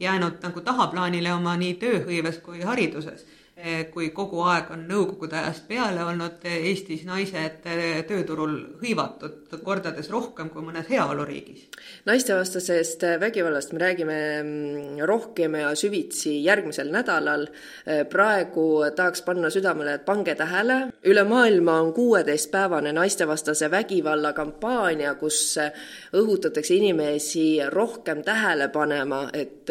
jäänud 0.00 0.40
nagu 0.42 0.60
tahaplaanile 0.60 1.32
oma 1.32 1.56
nii 1.56 1.74
tööhõives 1.82 2.40
kui 2.44 2.62
hariduses 2.62 3.26
kui 3.92 4.10
kogu 4.14 4.42
aeg 4.48 4.70
on 4.74 4.84
nõukogude 4.88 5.36
ajast 5.40 5.66
peale 5.68 6.04
olnud 6.04 6.44
Eestis 6.48 7.02
naised 7.08 7.66
eh, 7.68 8.00
tööturul 8.08 8.54
hõivatud 8.80 9.56
kordades 9.64 10.10
rohkem 10.10 10.50
kui 10.50 10.64
mõnes 10.64 10.88
heaoluriigis. 10.90 11.66
naistevastasest 12.06 13.04
vägivallast 13.20 13.72
me 13.72 13.82
räägime 13.82 14.18
mm, 14.42 15.00
rohkem 15.08 15.54
ja 15.60 15.74
süvitsi 15.74 16.36
järgmisel 16.44 16.90
nädalal. 16.92 17.46
Eh, 17.86 18.04
praegu 18.08 18.84
tahaks 18.96 19.22
panna 19.26 19.50
südamele, 19.50 19.98
et 19.98 20.04
pange 20.04 20.34
tähele, 20.34 20.80
üle 21.04 21.24
maailma 21.24 21.80
on 21.80 21.92
kuueteistpäevane 21.94 22.92
naistevastase 22.92 23.70
vägivalla 23.70 24.32
kampaania, 24.32 25.14
kus 25.14 25.58
õhutatakse 26.16 26.74
inimesi 26.74 27.60
rohkem 27.68 28.22
tähele 28.24 28.68
panema, 28.68 29.26
et 29.32 29.70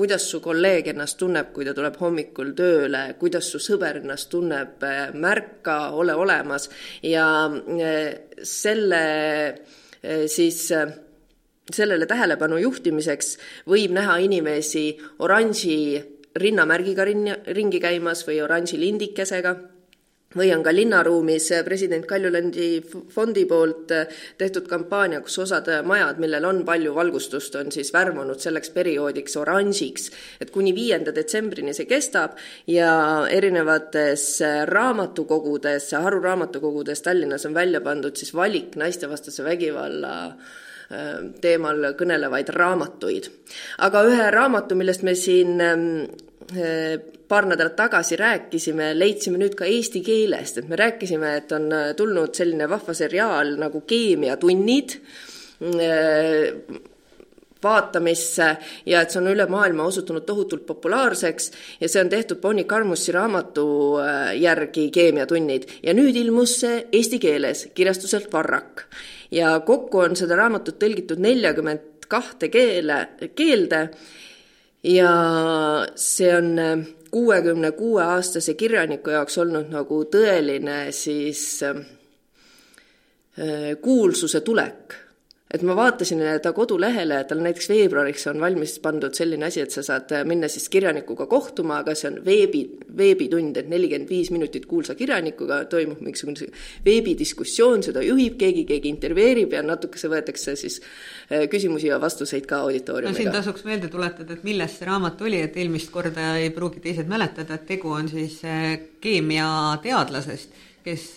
kuidas 0.00 0.24
su 0.30 0.40
kolleeg 0.40 0.88
ennast 0.94 1.18
tunneb, 1.20 1.50
kui 1.52 1.66
ta 1.68 1.74
tuleb 1.76 1.98
hommikul 2.00 2.54
tööle, 2.56 3.02
kuidas 3.20 3.50
su 3.52 3.60
sõber 3.60 4.00
ennast 4.00 4.30
tunneb, 4.32 4.80
märka, 5.20 5.76
ole 6.00 6.16
olemas. 6.16 6.70
Ja 7.04 7.26
eh, 7.76 8.40
selle 8.40 9.02
eh, 10.00 10.24
siis 10.32 10.62
sellele 11.70 12.06
tähelepanu 12.08 12.58
juhtimiseks 12.64 13.36
võib 13.70 13.92
näha 13.94 14.16
inimesi 14.24 14.86
oranži 15.22 16.00
rinnamärgiga 16.40 17.04
ringi 17.04 17.80
käimas 17.82 18.24
või 18.26 18.40
oranži 18.44 18.78
lindikesega 18.80 19.54
või 20.36 20.52
on 20.54 20.62
ka 20.62 20.70
linnaruumis 20.74 21.48
president 21.66 22.06
Kaljulandi 22.06 22.68
fondi 23.10 23.44
poolt 23.50 23.90
tehtud 24.38 24.68
kampaania, 24.70 25.20
kus 25.24 25.40
osad 25.42 25.66
majad, 25.86 26.20
millel 26.22 26.46
on 26.46 26.62
palju 26.66 26.94
valgustust, 26.94 27.56
on 27.58 27.72
siis 27.74 27.90
värvunud 27.94 28.38
selleks 28.38 28.70
perioodiks 28.74 29.36
oranžiks, 29.40 30.10
et 30.40 30.54
kuni 30.54 30.74
viienda 30.76 31.14
detsembrini 31.14 31.74
see 31.74 31.88
kestab 31.90 32.38
ja 32.70 33.26
erinevates 33.30 34.30
raamatukogudes, 34.70 35.90
Haru 36.00 36.22
raamatukogudes 36.22 37.02
Tallinnas 37.02 37.46
on 37.46 37.54
välja 37.54 37.80
pandud 37.82 38.16
siis 38.16 38.34
valik 38.34 38.76
naistevastase 38.78 39.44
vägivalla 39.44 40.14
teemal 41.40 41.92
kõnelevaid 41.94 42.48
raamatuid. 42.50 43.28
aga 43.78 44.02
ühe 44.08 44.30
raamatu, 44.34 44.74
millest 44.74 45.04
me 45.06 45.14
siin 45.14 45.60
äh, 45.62 45.76
paar 47.30 47.46
nädalat 47.46 47.76
tagasi 47.78 48.16
rääkisime, 48.18 48.90
leidsime 48.98 49.38
nüüd 49.38 49.54
ka 49.58 49.68
eesti 49.70 50.02
keelest, 50.02 50.58
et 50.58 50.68
me 50.68 50.78
rääkisime, 50.78 51.36
et 51.38 51.52
on 51.54 51.68
äh, 51.72 51.90
tulnud 51.96 52.34
selline 52.34 52.66
vahva 52.70 52.94
seriaal 52.96 53.54
nagu 53.60 53.84
Keemiatunnid 53.86 54.96
äh, 54.98 56.80
vaatamisse 57.62 58.48
ja 58.88 59.02
et 59.02 59.12
see 59.12 59.20
on 59.20 59.28
üle 59.30 59.46
maailma 59.52 59.84
osutunud 59.86 60.24
tohutult 60.26 60.64
populaarseks 60.66 61.50
ja 61.80 61.90
see 61.92 62.02
on 62.02 62.10
tehtud 62.10 62.40
Bonnie 62.42 62.66
Carmussi 62.66 63.12
raamatu 63.14 63.66
äh, 64.02 64.32
järgi 64.40 64.88
Keemiatunnid 64.94 65.68
ja 65.84 65.94
nüüd 65.94 66.16
ilmus 66.18 66.56
see 66.64 66.86
eesti 66.92 67.20
keeles 67.22 67.68
kirjastuselt 67.74 68.32
Varrak. 68.32 68.88
ja 69.30 69.60
kokku 69.60 70.02
on 70.06 70.16
seda 70.18 70.40
raamatut 70.40 70.80
tõlgitud 70.82 71.20
neljakümmet 71.22 72.08
kahte 72.10 72.48
keele, 72.50 73.04
keelde 73.38 73.84
ja 74.82 75.12
see 75.94 76.36
on 76.36 76.56
kuuekümne 77.10 77.72
kuue 77.72 78.02
aastase 78.02 78.54
kirjaniku 78.54 79.10
jaoks 79.10 79.38
olnud 79.38 79.68
nagu 79.72 80.02
tõeline 80.04 80.92
siis 80.94 81.62
äh, 81.66 81.76
kuulsuse 83.82 84.40
tulek 84.40 85.09
et 85.50 85.62
ma 85.66 85.74
vaatasin 85.74 86.20
ta 86.42 86.52
kodulehele, 86.54 87.16
et 87.20 87.28
tal 87.30 87.40
näiteks 87.42 87.66
veebruariks 87.72 88.26
on 88.30 88.38
valmis 88.42 88.76
pandud 88.82 89.16
selline 89.16 89.48
asi, 89.48 89.64
et 89.64 89.74
sa 89.74 89.82
saad 89.82 90.12
minna 90.28 90.48
siis 90.48 90.68
kirjanikuga 90.70 91.26
kohtuma, 91.30 91.80
aga 91.82 91.96
see 91.98 92.10
on 92.12 92.20
veebi, 92.26 92.62
veebitund, 92.96 93.58
et 93.58 93.70
nelikümmend 93.70 94.10
viis 94.10 94.30
minutit 94.30 94.68
kuulsa 94.70 94.94
kirjanikuga 94.98 95.64
toimub 95.72 96.04
mingisugune 96.06 96.52
veebidiskussioon, 96.86 97.82
seda 97.88 98.04
juhib 98.06 98.38
keegi, 98.38 98.64
keegi 98.68 98.94
intervjueerib 98.94 99.58
ja 99.58 99.64
natukese 99.66 100.12
võetakse 100.12 100.54
siis 100.60 100.78
äh, 100.82 101.48
küsimusi 101.50 101.90
ja 101.90 101.98
vastuseid 102.02 102.46
ka 102.46 102.62
auditooriumiga. 102.68 103.18
no 103.18 103.22
siin 103.22 103.34
tasuks 103.34 103.66
meelde 103.66 103.90
tuletada, 103.90 104.38
et 104.38 104.46
millest 104.46 104.78
see 104.78 104.90
raamat 104.90 105.26
oli, 105.26 105.42
et 105.48 105.58
eelmist 105.58 105.90
korda 105.90 106.36
ei 106.38 106.54
pruugi 106.54 106.82
teised 106.86 107.10
mäletada, 107.10 107.58
et 107.58 107.66
tegu 107.74 107.90
on 107.98 108.08
siis 108.12 108.38
äh, 108.46 108.76
keemiateadlasest 109.02 110.69
kes 110.90 111.08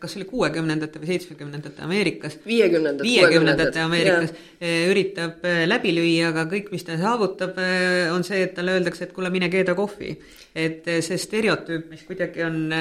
kas 0.00 0.16
oli 0.18 0.26
kuuekümnendate 0.28 1.00
või 1.02 1.10
seitsmekümnendate 1.12 1.82
Ameerikas, 1.84 2.38
viiekümnendate 2.46 3.82
Ameerikas, 3.82 4.34
eh, 4.60 4.88
üritab 4.90 5.44
eh, 5.46 5.62
läbi 5.68 5.92
lüüa, 5.94 6.30
aga 6.32 6.44
kõik, 6.50 6.70
mis 6.74 6.84
ta 6.86 6.96
saavutab, 7.00 7.58
eh, 7.62 8.10
on 8.12 8.24
see, 8.26 8.42
et 8.46 8.54
talle 8.56 8.76
öeldakse, 8.78 9.08
et 9.08 9.14
kuule, 9.16 9.30
mine 9.34 9.50
keeda 9.52 9.74
kohvi. 9.78 10.16
et 10.58 10.86
see 11.04 11.18
stereotüüp, 11.20 11.84
mis 11.92 12.00
kuidagi 12.02 12.42
on 12.42 12.72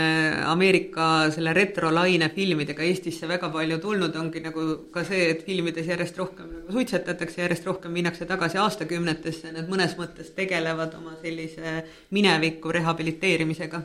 Ameerika 0.50 1.28
selle 1.30 1.52
retrolaine 1.54 2.32
filmidega 2.34 2.82
Eestisse 2.82 3.28
väga 3.30 3.52
palju 3.54 3.78
tulnud, 3.84 4.16
ongi 4.18 4.42
nagu 4.42 4.64
ka 4.90 5.04
see, 5.06 5.28
et 5.36 5.44
filmides 5.46 5.86
järjest 5.86 6.18
rohkem 6.18 6.48
nagu 6.56 6.74
suitsetatakse, 6.74 7.42
järjest 7.44 7.68
rohkem 7.70 7.94
minnakse 7.94 8.26
tagasi 8.26 8.58
aastakümnetesse, 8.64 9.52
need 9.54 9.70
mõnes 9.70 9.94
mõttes 10.00 10.32
tegelevad 10.34 10.96
oma 10.98 11.14
sellise 11.22 11.84
mineviku 12.18 12.74
rehabiliteerimisega 12.74 13.84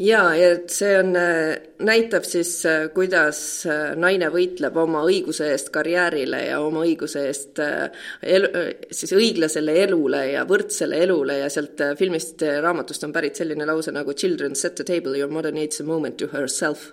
jaa, 0.00 0.30
ja 0.36 0.52
et 0.56 0.72
see 0.72 0.92
on, 0.98 1.12
äh, 1.18 1.56
näitab 1.84 2.24
siis, 2.28 2.52
äh, 2.68 2.88
kuidas 2.94 3.40
äh, 3.68 3.92
naine 4.00 4.30
võitleb 4.32 4.76
oma 4.80 5.02
õiguse 5.08 5.50
eest 5.52 5.70
karjäärile 5.74 6.44
ja 6.48 6.60
oma 6.64 6.84
õiguse 6.86 7.26
eest 7.28 7.60
elu, 7.60 8.50
siis 8.90 9.12
õiglasele 9.16 9.76
elule 9.84 10.24
ja 10.32 10.46
võrdsele 10.48 11.02
elule 11.04 11.40
ja 11.42 11.50
sealt 11.52 11.82
filmist, 11.98 12.44
raamatust 12.62 13.04
on 13.08 13.12
pärit 13.12 13.40
selline 13.40 13.68
lause 13.68 13.92
nagu 13.94 14.14
children 14.14 14.56
set 14.56 14.78
the 14.80 14.84
table, 14.84 15.18
your 15.18 15.30
mother 15.30 15.52
needs 15.52 15.80
a 15.80 15.84
moment 15.84 16.16
to 16.16 16.30
herself 16.32 16.90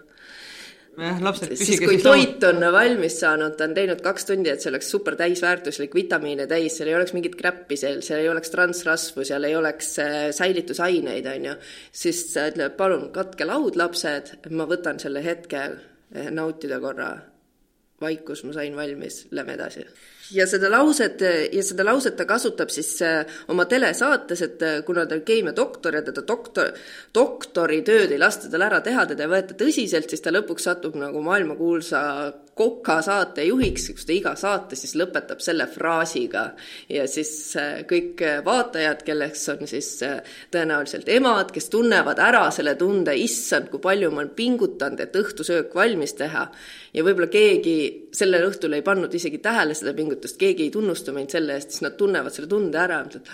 jah, 0.97 1.21
lapsed 1.23 1.53
siis 1.59 1.81
kui 1.81 1.99
toit 2.03 2.43
on 2.47 2.65
valmis 2.73 3.19
saanud, 3.21 3.55
ta 3.57 3.67
on 3.67 3.75
teinud 3.77 4.01
kaks 4.05 4.27
tundi, 4.29 4.51
et 4.51 4.63
see 4.63 4.71
oleks 4.71 4.89
super 4.93 5.17
täisväärtuslik, 5.19 5.95
vitamiine 5.97 6.47
täis, 6.49 6.77
seal 6.77 6.91
ei 6.91 6.97
oleks 6.97 7.15
mingit 7.17 7.37
kräppi 7.39 7.77
seal, 7.79 8.01
seal 8.05 8.23
ei 8.23 8.31
oleks 8.31 8.53
transrasvu, 8.53 9.25
seal 9.27 9.47
ei 9.47 9.55
oleks 9.59 9.93
äh, 10.03 10.17
säilitusaineid, 10.35 11.29
on 11.33 11.49
ju, 11.51 11.55
siis 12.03 12.25
ta 12.33 12.49
ütleb, 12.51 12.75
palun 12.79 13.09
katke 13.15 13.47
laud, 13.47 13.79
lapsed, 13.79 14.35
ma 14.57 14.67
võtan 14.69 15.01
selle 15.03 15.23
hetke 15.25 15.63
äh, 15.69 16.29
nautida 16.33 16.81
korra. 16.83 17.15
Vaikus, 17.97 18.43
ma 18.45 18.53
sain 18.53 18.75
valmis, 18.77 19.23
lähme 19.33 19.55
edasi 19.57 19.87
ja 20.31 20.47
seda 20.47 20.69
lauset 20.71 21.21
ja 21.53 21.63
seda 21.63 21.85
lauset 21.87 22.17
ta 22.17 22.25
kasutab 22.29 22.71
siis 22.73 22.95
äh, 23.05 23.37
oma 23.51 23.65
telesaates, 23.69 24.41
et 24.41 24.65
äh, 24.65 24.79
kuna 24.85 25.05
ta 25.05 25.15
on 25.15 25.23
keemiadoktor 25.27 25.99
ja 25.99 26.03
teda 26.05 26.23
doktor, 26.27 26.73
doktoritööd 27.15 28.11
ei 28.11 28.19
lasta 28.21 28.51
tal 28.51 28.65
ära 28.67 28.81
teha, 28.85 29.05
teda 29.09 29.27
ei 29.27 29.33
võeta 29.35 29.57
tõsiselt, 29.57 30.09
siis 30.09 30.23
ta 30.23 30.33
lõpuks 30.33 30.67
satub 30.69 30.97
nagu 30.99 31.21
maailmakuulsa 31.23 32.01
Koka 32.57 32.97
saatejuhiks, 33.05 33.89
kus 33.93 34.07
ta 34.07 34.15
iga 34.15 34.33
saate 34.39 34.77
siis 34.79 34.95
lõpetab 34.97 35.43
selle 35.43 35.67
fraasiga. 35.69 36.47
Ja 36.89 37.05
siis 37.09 37.31
äh, 37.59 37.83
kõik 37.89 38.23
vaatajad, 38.45 39.03
kelleks 39.07 39.45
on 39.53 39.69
siis 39.69 39.91
tõenäoliselt 40.53 41.09
emad, 41.13 41.53
kes 41.53 41.69
tunnevad 41.73 42.19
ära 42.23 42.47
selle 42.55 42.75
tunde, 42.79 43.15
issand, 43.17 43.69
kui 43.71 43.83
palju 43.83 44.11
ma 44.11 44.23
olen 44.23 44.33
pingutanud, 44.37 45.05
et 45.05 45.15
õhtusöök 45.21 45.75
valmis 45.77 46.17
teha. 46.17 46.47
Ja 46.97 47.05
võib-olla 47.05 47.29
keegi 47.31 47.77
sellel 48.15 48.49
õhtul 48.49 48.77
ei 48.77 48.85
pannud 48.85 49.13
isegi 49.13 49.39
tähele 49.43 49.77
seda 49.77 49.93
pingutust, 49.97 50.39
keegi 50.41 50.67
ei 50.67 50.73
tunnusta 50.73 51.13
meid 51.15 51.33
selle 51.33 51.57
eest, 51.57 51.75
siis 51.75 51.85
nad 51.85 51.97
tunnevad 51.99 52.33
selle 52.33 52.49
tunde 52.51 52.81
ära, 52.81 53.03
mõtlevad, 53.05 53.33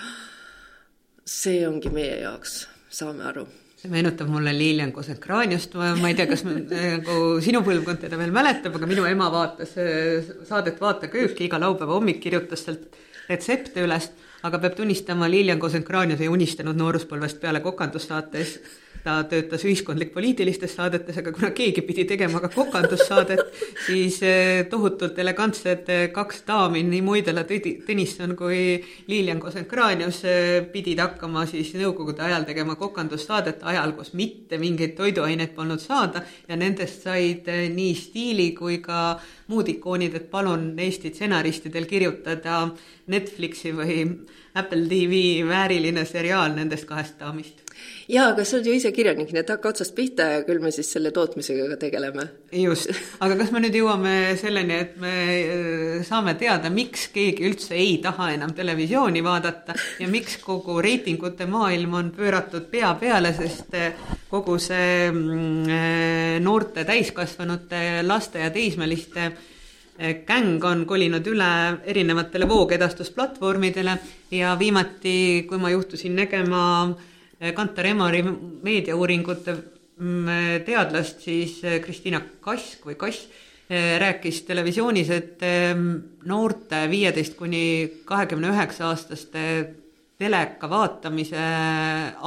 see 1.24 1.68
ongi 1.68 1.92
meie 1.94 2.22
jaoks, 2.26 2.64
saame 2.92 3.30
aru 3.32 3.48
see 3.84 3.92
meenutab 3.92 4.30
mulle 4.32 4.54
Lilian 4.56 4.94
Kosenkraaniust, 4.96 5.74
ma 6.00 6.08
ei 6.08 6.16
tea, 6.16 6.28
kas 6.30 6.46
nagu 6.48 7.16
sinu 7.44 7.60
põlvkond 7.66 8.00
teda 8.06 8.16
veel 8.16 8.32
mäletab, 8.32 8.78
aga 8.80 8.88
minu 8.88 9.04
ema 9.10 9.28
vaatas 9.34 9.74
äh, 9.76 10.30
saadet 10.48 10.80
Vaata 10.80 11.10
kööki. 11.12 11.50
Iga 11.50 11.60
laupäeva 11.60 11.98
hommik, 11.98 12.22
kirjutas 12.24 12.64
sealt 12.64 12.96
retsepte 13.28 13.84
üles, 13.84 14.08
aga 14.48 14.62
peab 14.64 14.78
tunnistama, 14.78 15.28
Lilian 15.28 15.60
Kosenkraanius 15.60 16.24
ei 16.24 16.32
unistanud 16.32 16.80
nooruspõlvest 16.80 17.42
peale 17.44 17.60
kokandussaates 17.66 18.56
ta 19.04 19.18
töötas 19.28 19.64
ühiskondlik-poliitilistes 19.68 20.78
saadetes, 20.78 21.18
aga 21.20 21.34
kuna 21.36 21.50
keegi 21.56 21.84
pidi 21.84 22.06
tegema 22.08 22.40
ka 22.44 22.50
kokandussaadet, 22.54 23.42
siis 23.88 24.20
eh, 24.24 24.64
tohutult 24.72 25.18
elegantsed 25.20 25.90
eh, 25.92 26.04
kaks 26.16 26.44
daami, 26.48 26.84
nii 26.88 27.02
Moidela 27.04 27.44
Tõnisson 27.48 28.36
kui 28.40 28.78
Lilian 29.12 29.42
Kosenkranius 29.44 30.22
eh, 30.30 30.62
pidid 30.72 31.02
hakkama 31.04 31.44
siis 31.52 31.74
nõukogude 31.76 32.24
ajal 32.24 32.48
tegema 32.48 32.78
kokandussaadet 32.80 33.66
ajal, 33.74 33.96
kus 33.98 34.14
mitte 34.16 34.60
mingeid 34.62 34.96
toiduaineid 35.00 35.52
polnud 35.58 35.84
saada 35.84 36.24
ja 36.48 36.60
nendest 36.60 37.04
said 37.04 37.50
nii 37.76 37.92
stiili 38.00 38.52
kui 38.56 38.80
ka 38.84 39.18
muud 39.52 39.68
ikoonid, 39.76 40.16
et 40.16 40.32
palun 40.32 40.72
Eesti 40.80 41.12
stsenaristidel 41.12 41.90
kirjutada 41.92 42.64
Netflixi 43.12 43.76
või 43.76 44.00
Apple 44.56 44.88
TV 44.88 45.44
vääriline 45.50 46.06
seriaal 46.08 46.56
nendest 46.56 46.88
kahest 46.88 47.20
daamist 47.20 47.63
jaa, 48.12 48.32
aga 48.34 48.44
sa 48.46 48.58
oled 48.58 48.68
ju 48.68 48.76
ise 48.76 48.92
kirjanik, 48.96 49.32
nii 49.32 49.42
et 49.44 49.52
hakka 49.54 49.72
otsast 49.72 49.94
pihta 49.96 50.26
ja 50.36 50.42
küll 50.48 50.62
me 50.64 50.72
siis 50.76 50.90
selle 50.92 51.12
tootmisega 51.16 51.68
ka 51.72 51.78
tegeleme. 51.86 52.26
just, 52.60 52.92
aga 53.24 53.38
kas 53.40 53.54
me 53.54 53.62
nüüd 53.64 53.78
jõuame 53.80 54.16
selleni, 54.40 54.80
et 54.86 54.98
me 55.02 55.14
äh, 55.14 56.02
saame 56.08 56.36
teada, 56.40 56.72
miks 56.74 57.08
keegi 57.14 57.48
üldse 57.48 57.78
ei 57.80 57.98
taha 58.04 58.32
enam 58.36 58.54
televisiooni 58.56 59.24
vaadata 59.24 59.78
ja 60.02 60.10
miks 60.12 60.38
kogu 60.44 60.80
reitingute 60.84 61.48
maailm 61.50 61.96
on 62.02 62.12
pööratud 62.16 62.68
pea 62.72 62.94
peale, 63.00 63.34
sest 63.38 63.74
äh, 63.80 64.04
kogu 64.30 64.60
see 64.62 65.10
mm, 65.12 65.64
äh, 65.70 66.38
noorte 66.44 66.86
täiskasvanute, 66.88 68.04
laste 68.08 68.44
ja 68.44 68.52
teismeliste 68.54 69.32
gäng 70.26 70.64
on 70.66 70.88
kolinud 70.90 71.28
üle 71.30 71.48
erinevatele 71.86 72.48
voogedastusplatvormidele 72.50 73.94
ja 74.34 74.56
viimati, 74.58 75.46
kui 75.46 75.60
ma 75.62 75.70
juhtusin 75.70 76.16
nägema 76.18 76.64
äh, 76.90 77.12
Kantar 77.52 77.90
Emori 77.90 78.22
meediauuringute 78.24 79.56
mm, 80.00 80.64
teadlast, 80.66 81.24
siis 81.26 81.60
eh, 81.68 81.80
Kristina 81.84 82.22
Kask 82.44 82.86
või 82.88 82.96
Kass 83.00 83.26
eh, 83.68 83.98
rääkis 84.00 84.44
televisioonis, 84.48 85.10
et 85.12 85.44
eh, 85.44 85.74
noorte 86.30 86.84
viieteist 86.92 87.36
kuni 87.40 88.04
kahekümne 88.08 88.54
üheksa 88.54 88.88
aastaste 88.92 89.48
teleka 90.24 90.70
vaatamise 90.72 91.42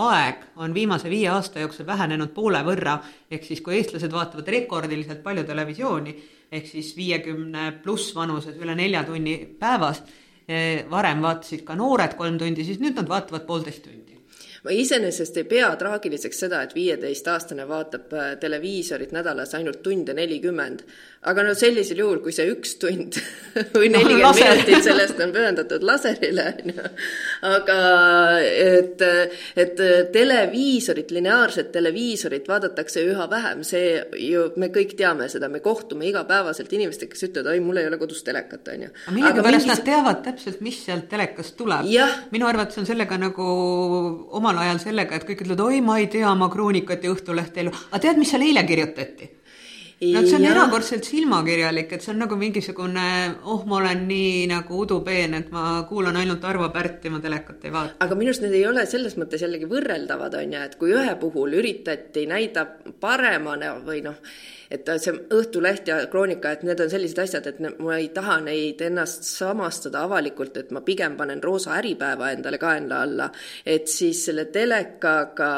aeg 0.04 0.42
on 0.60 0.74
viimase 0.74 1.08
viie 1.08 1.30
aasta 1.32 1.62
jooksul 1.62 1.86
vähenenud 1.88 2.34
poole 2.36 2.60
võrra, 2.66 2.98
ehk 3.30 3.46
siis 3.46 3.62
kui 3.64 3.78
eestlased 3.78 4.12
vaatavad 4.12 4.50
rekordiliselt 4.52 5.22
palju 5.24 5.46
televisiooni, 5.48 6.12
ehk 6.52 6.68
siis 6.68 6.90
viiekümne 6.98 7.70
pluss 7.86 8.12
vanuses 8.14 8.58
üle 8.60 8.74
nelja 8.76 9.06
tunni 9.06 9.38
päevas, 9.58 10.02
varem 10.90 11.24
vaatasid 11.24 11.64
ka 11.66 11.74
noored 11.78 12.18
kolm 12.18 12.36
tundi, 12.38 12.66
siis 12.66 12.82
nüüd 12.82 13.00
nad 13.00 13.08
vaatavad 13.10 13.48
poolteist 13.48 13.86
tundi 13.86 14.15
ma 14.66 14.74
iseenesest 14.74 15.36
ei 15.40 15.44
pea 15.48 15.68
traagiliseks 15.78 16.40
seda, 16.46 16.62
et 16.66 16.74
viieteistaastane 16.74 17.66
vaatab 17.68 18.14
äh, 18.16 18.32
televiisorit 18.42 19.12
nädalas 19.14 19.54
ainult 19.54 19.82
tunde 19.82 20.14
nelikümmend. 20.16 20.82
aga 21.26 21.42
no 21.42 21.54
sellisel 21.58 21.98
juhul, 21.98 22.20
kui 22.22 22.30
see 22.34 22.46
üks 22.52 22.76
tund 22.78 23.16
või 23.78 23.88
nelikümmend 23.90 24.22
no, 24.22 24.32
minutit 24.36 24.84
sellest 24.86 25.20
on 25.22 25.32
pühendatud 25.34 25.86
laserile, 25.86 26.44
on 26.62 26.72
ju. 26.74 26.90
aga 27.50 27.78
et, 28.46 29.02
et 29.58 29.82
televiisorit, 30.14 31.10
lineaarset 31.14 31.72
televiisorit 31.74 32.46
vaadatakse 32.50 33.02
üha 33.06 33.26
vähem, 33.30 33.64
see 33.66 33.96
ju, 34.22 34.48
me 34.60 34.70
kõik 34.74 34.94
teame 34.98 35.28
seda, 35.32 35.50
me 35.52 35.62
kohtume 35.64 36.06
igapäevaselt 36.10 36.72
inimestega, 36.78 37.14
kes 37.14 37.26
ütlevad, 37.30 37.52
oi, 37.54 37.64
mul 37.64 37.82
ei 37.82 37.90
ole 37.90 37.98
kodus 38.02 38.22
telekat, 38.26 38.70
on 38.74 38.86
ju. 38.86 38.92
aga 38.94 39.16
millegipärast 39.18 39.66
mingis... 39.66 39.72
nad 39.72 39.84
teavad 39.90 40.22
täpselt, 40.26 40.62
mis 40.66 40.82
sealt 40.86 41.08
telekast 41.10 41.56
tuleb. 41.58 41.90
minu 42.34 42.50
arvates 42.50 42.82
on 42.82 42.86
sellega 42.88 43.18
nagu 43.20 43.50
omal 44.38 44.58
ajal 44.64 44.82
sellega, 44.82 45.16
et 45.16 45.26
kõik 45.28 45.46
ütlevad, 45.46 45.64
oi, 45.68 45.80
ma 45.84 45.98
ei 46.02 46.10
tea, 46.12 46.34
ma 46.34 46.50
Kroonikat 46.52 47.04
ja 47.04 47.14
Õhtulehte 47.14 47.62
ei 47.62 47.68
loe, 47.68 47.82
aga 47.90 48.02
tead, 48.06 48.20
mis 48.20 48.32
seal 48.34 48.46
eile 48.46 48.64
kirjutati? 48.68 49.32
no 50.00 50.20
see 50.26 50.36
on 50.36 50.44
ja. 50.44 50.50
erakordselt 50.52 51.06
silmakirjalik, 51.08 51.94
et 51.96 52.04
see 52.04 52.12
on 52.12 52.18
nagu 52.20 52.36
mingisugune, 52.36 53.06
oh, 53.48 53.62
ma 53.68 53.78
olen 53.78 54.02
nii 54.08 54.42
nagu 54.50 54.82
udupeen, 54.84 55.38
et 55.38 55.48
ma 55.54 55.86
kuulan 55.88 56.18
ainult 56.20 56.44
Arvo 56.44 56.68
Pärti, 56.74 57.08
ma 57.12 57.20
telekat 57.24 57.64
ei 57.64 57.72
vaata. 57.72 57.96
aga 58.04 58.18
minu 58.18 58.32
arust 58.32 58.44
need 58.44 58.58
ei 58.58 58.66
ole 58.68 58.84
selles 58.90 59.16
mõttes 59.16 59.44
jällegi 59.46 59.68
võrreldavad, 59.70 60.36
on 60.36 60.52
ju, 60.52 60.66
et 60.68 60.76
kui 60.80 60.92
ühe 60.92 61.16
puhul 61.20 61.56
üritati 61.62 62.26
näida 62.28 62.66
paremana 63.00 63.72
või 63.86 64.02
noh, 64.04 64.20
et 64.70 64.90
see 65.02 65.14
Õhtuleht 65.36 65.88
ja 65.88 65.98
Kroonika, 66.10 66.52
et 66.52 66.64
need 66.66 66.80
on 66.80 66.90
sellised 66.90 67.20
asjad, 67.22 67.46
et 67.46 67.60
ma 67.78 67.96
ei 67.98 68.08
taha 68.14 68.38
neid 68.44 68.80
ennast 68.86 69.26
samastada 69.28 70.04
avalikult, 70.06 70.56
et 70.56 70.72
ma 70.74 70.82
pigem 70.86 71.16
panen 71.16 71.42
roosa 71.42 71.76
Äripäeva 71.78 72.32
endale 72.34 72.58
kaenla 72.58 73.02
alla. 73.02 73.30
et 73.66 73.88
siis 73.88 74.24
selle 74.24 74.46
telekaga 74.52 75.52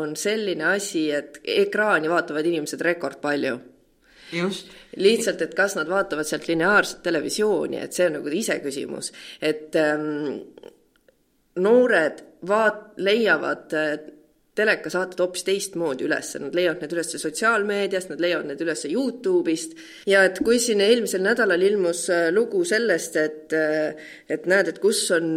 on 0.00 0.16
selline 0.16 0.64
asi, 0.74 1.10
et 1.10 1.40
ekraani 1.44 2.08
vaatavad 2.08 2.46
inimesed 2.46 2.80
rekordpalju 2.80 3.58
just. 4.32 4.70
lihtsalt, 4.96 5.42
et 5.42 5.54
kas 5.54 5.76
nad 5.78 5.88
vaatavad 5.88 6.26
sealt 6.26 6.48
lineaarset 6.48 7.02
televisiooni, 7.02 7.80
et 7.80 7.96
see 7.96 8.08
on 8.08 8.18
nagu 8.18 8.32
iseküsimus, 8.40 9.12
et 9.42 9.76
ähm, 9.80 10.40
noored 11.60 12.24
vaat-, 12.46 12.90
leiavad 12.96 13.76
äh, 13.76 13.94
telekasaated 14.60 15.20
hoopis 15.24 15.46
teistmoodi 15.48 16.06
üles, 16.06 16.34
nad 16.42 16.56
leiavad 16.56 16.84
need 16.84 16.96
üles 16.96 17.14
sotsiaalmeediast, 17.24 18.12
nad 18.12 18.22
leiavad 18.22 18.50
need 18.52 18.64
üles 18.64 18.86
Youtube'ist. 18.90 19.76
Ja 20.10 20.24
et 20.28 20.40
kui 20.44 20.60
siin 20.62 20.82
eelmisel 20.84 21.24
nädalal 21.24 21.64
ilmus 21.66 22.06
äh, 22.12 22.28
lugu 22.34 22.64
sellest, 22.68 23.16
et 23.20 23.56
äh, 23.56 24.10
et 24.30 24.46
näed, 24.50 24.70
et 24.70 24.82
kus 24.82 25.06
on 25.16 25.32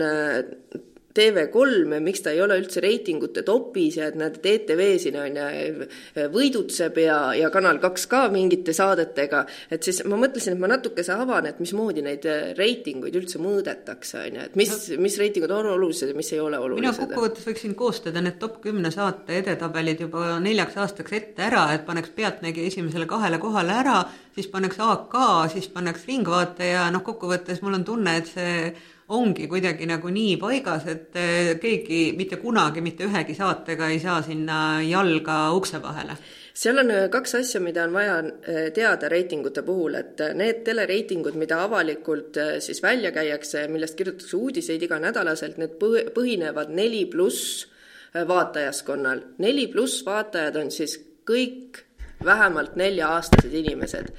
äh, 1.18 1.24
TV3 1.24 1.93
ja 1.93 1.99
miks 2.01 2.24
ta 2.26 2.32
ei 2.34 2.41
ole 2.41 2.57
üldse 2.61 2.82
reitingute 2.84 3.43
topis 3.45 3.97
ja 3.99 4.07
et 4.09 4.18
näed, 4.20 4.39
et 4.39 4.47
ETV 4.53 4.82
siin 5.01 5.18
on 5.22 5.38
ja 5.38 6.28
võidutseb 6.34 6.97
ja, 7.03 7.18
ja 7.38 7.49
Kanal 7.53 7.80
kaks 7.84 8.07
ka 8.09 8.24
mingite 8.34 8.74
saadetega, 8.74 9.43
et 9.72 9.86
siis 9.86 10.03
ma 10.09 10.18
mõtlesin, 10.20 10.55
et 10.55 10.61
ma 10.61 10.70
natukese 10.72 11.14
avan, 11.16 11.47
et 11.49 11.61
mismoodi 11.64 12.03
neid 12.05 12.26
reitinguid 12.57 13.16
üldse 13.20 13.41
mõõdetakse, 13.43 14.24
on 14.26 14.39
ju, 14.39 14.47
et 14.49 14.57
mis, 14.59 14.74
mis 15.01 15.18
reitingud 15.22 15.53
on 15.53 15.72
olulised 15.76 16.09
ja 16.09 16.18
mis 16.18 16.34
ei 16.34 16.41
ole 16.41 16.59
olulised. 16.59 16.82
mina 16.82 16.95
kokkuvõttes 16.97 17.47
võiksin 17.49 17.78
koostada 17.78 18.24
need 18.24 18.39
top 18.41 18.59
kümne 18.64 18.91
saate 18.93 19.38
edetabelid 19.43 20.01
juba 20.07 20.39
neljaks 20.43 20.80
aastaks 20.86 21.18
ette 21.20 21.45
ära, 21.45 21.68
et 21.76 21.86
paneks 21.86 22.14
Pealtnägija 22.16 22.74
esimesele 22.74 23.05
kahele 23.09 23.39
kohale 23.41 23.78
ära, 23.84 24.01
siis 24.34 24.49
paneks 24.49 24.82
AK, 24.82 25.20
siis 25.53 25.70
paneks 25.74 26.07
Ringvaate 26.09 26.74
ja 26.74 26.89
noh, 26.93 27.05
kokkuvõttes 27.05 27.61
mul 27.61 27.78
on 27.80 27.88
tunne, 27.88 28.18
et 28.18 28.34
see 28.34 28.74
ongi 29.14 29.47
kuidagi 29.47 29.88
nagu 29.89 30.09
nii 30.14 30.38
paigas, 30.41 30.86
et 30.91 31.18
eh, 31.20 31.49
keegi 31.61 32.14
mitte 32.18 32.39
kunagi 32.41 32.82
mitte 32.82 33.05
ühegi 33.07 33.36
saatega 33.38 33.89
ei 33.93 33.99
saa 34.01 34.22
sinna 34.26 34.57
jalga 34.86 35.51
ukse 35.57 35.82
vahele 35.84 36.18
seal 36.53 36.82
on 36.82 36.91
eh, 36.93 37.05
kaks 37.14 37.36
asja, 37.39 37.61
mida 37.64 37.86
on 37.88 37.93
vaja 37.95 38.18
eh, 38.24 38.68
teada 38.76 39.09
reitingute 39.09 39.64
puhul, 39.66 39.97
et 39.99 40.22
need 40.38 40.64
telereitingud, 40.66 41.38
mida 41.39 41.64
avalikult 41.66 42.38
siis 42.64 42.82
välja 42.84 43.14
käiakse, 43.16 43.68
millest 43.74 43.97
kirjutatakse 43.99 44.38
uudiseid 44.38 44.86
iganädalaselt, 44.86 45.57
need 45.61 45.80
põhinevad 46.16 46.74
neli 46.74 47.05
pluss 47.09 47.66
vaatajaskonnal. 48.14 49.24
neli 49.41 49.66
pluss 49.74 50.05
vaatajad 50.05 50.61
on 50.61 50.70
siis 50.72 50.99
kõik 51.26 51.82
vähemalt 52.24 52.76
nelja-aastased 52.78 53.53
inimesed 53.57 54.14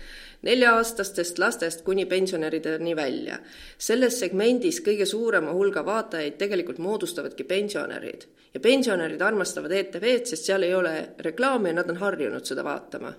nelja-aastastest 0.44 1.38
lastest 1.38 1.84
kuni 1.84 2.06
pensionärideni 2.06 2.96
välja. 2.96 3.38
selles 3.78 4.18
segmendis 4.20 4.80
kõige 4.84 5.06
suurema 5.06 5.52
hulga 5.52 5.84
vaatajaid 5.86 6.38
tegelikult 6.38 6.78
moodustavadki 6.78 7.44
pensionärid 7.44 8.26
ja 8.54 8.60
pensionärid 8.60 9.22
armastavad 9.22 9.72
ETV-d, 9.72 10.26
sest 10.26 10.44
seal 10.46 10.62
ei 10.62 10.74
ole 10.74 10.94
reklaami 11.18 11.68
ja 11.68 11.80
nad 11.80 11.90
on 11.90 11.96
harjunud 11.96 12.44
seda 12.44 12.64
vaatama 12.64 13.14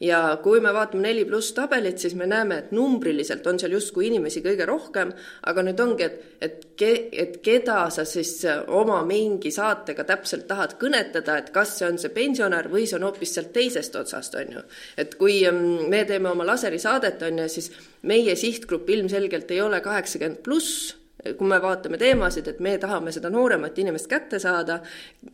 ja 0.00 0.38
kui 0.42 0.60
me 0.60 0.72
vaatame 0.74 1.08
neli 1.08 1.24
pluss 1.28 1.52
tabelit, 1.56 1.98
siis 2.02 2.14
me 2.18 2.26
näeme, 2.30 2.58
et 2.62 2.72
numbriliselt 2.74 3.46
on 3.46 3.58
seal 3.60 3.76
justkui 3.76 4.08
inimesi 4.08 4.42
kõige 4.44 4.66
rohkem, 4.68 5.12
aga 5.50 5.64
nüüd 5.66 5.80
ongi, 5.84 6.08
et, 6.08 6.18
et 6.40 6.66
ke-, 6.78 7.08
et 7.12 7.38
keda 7.44 7.84
sa 7.94 8.06
siis 8.08 8.36
oma 8.68 9.02
mingi 9.06 9.52
saatega 9.54 10.06
täpselt 10.08 10.48
tahad 10.50 10.76
kõnetada, 10.80 11.38
et 11.38 11.52
kas 11.54 11.76
see 11.78 11.88
on 11.88 12.00
see 12.00 12.12
pensionär 12.14 12.70
või 12.72 12.88
see 12.88 12.98
on 12.98 13.08
hoopis 13.08 13.36
sealt 13.36 13.52
teisest 13.54 13.96
otsast, 14.00 14.34
on 14.40 14.58
ju. 14.58 14.66
et 14.96 15.16
kui 15.20 15.40
mm, 15.50 15.88
me 15.92 16.04
teeme 16.08 16.32
oma 16.32 16.46
laserisaadet, 16.48 17.22
on 17.28 17.44
ju, 17.44 17.48
siis 17.58 17.70
meie 18.02 18.36
sihtgrupp 18.38 18.90
ilmselgelt 18.90 19.50
ei 19.54 19.62
ole 19.64 19.80
kaheksakümmend 19.84 20.44
pluss 20.44 20.92
kui 21.38 21.48
me 21.48 21.58
vaatame 21.62 21.98
teemasid, 22.00 22.48
et 22.52 22.60
me 22.64 22.74
tahame 22.78 23.12
seda 23.14 23.30
nooremat 23.32 23.78
inimest 23.80 24.08
kätte 24.10 24.38
saada 24.42 24.78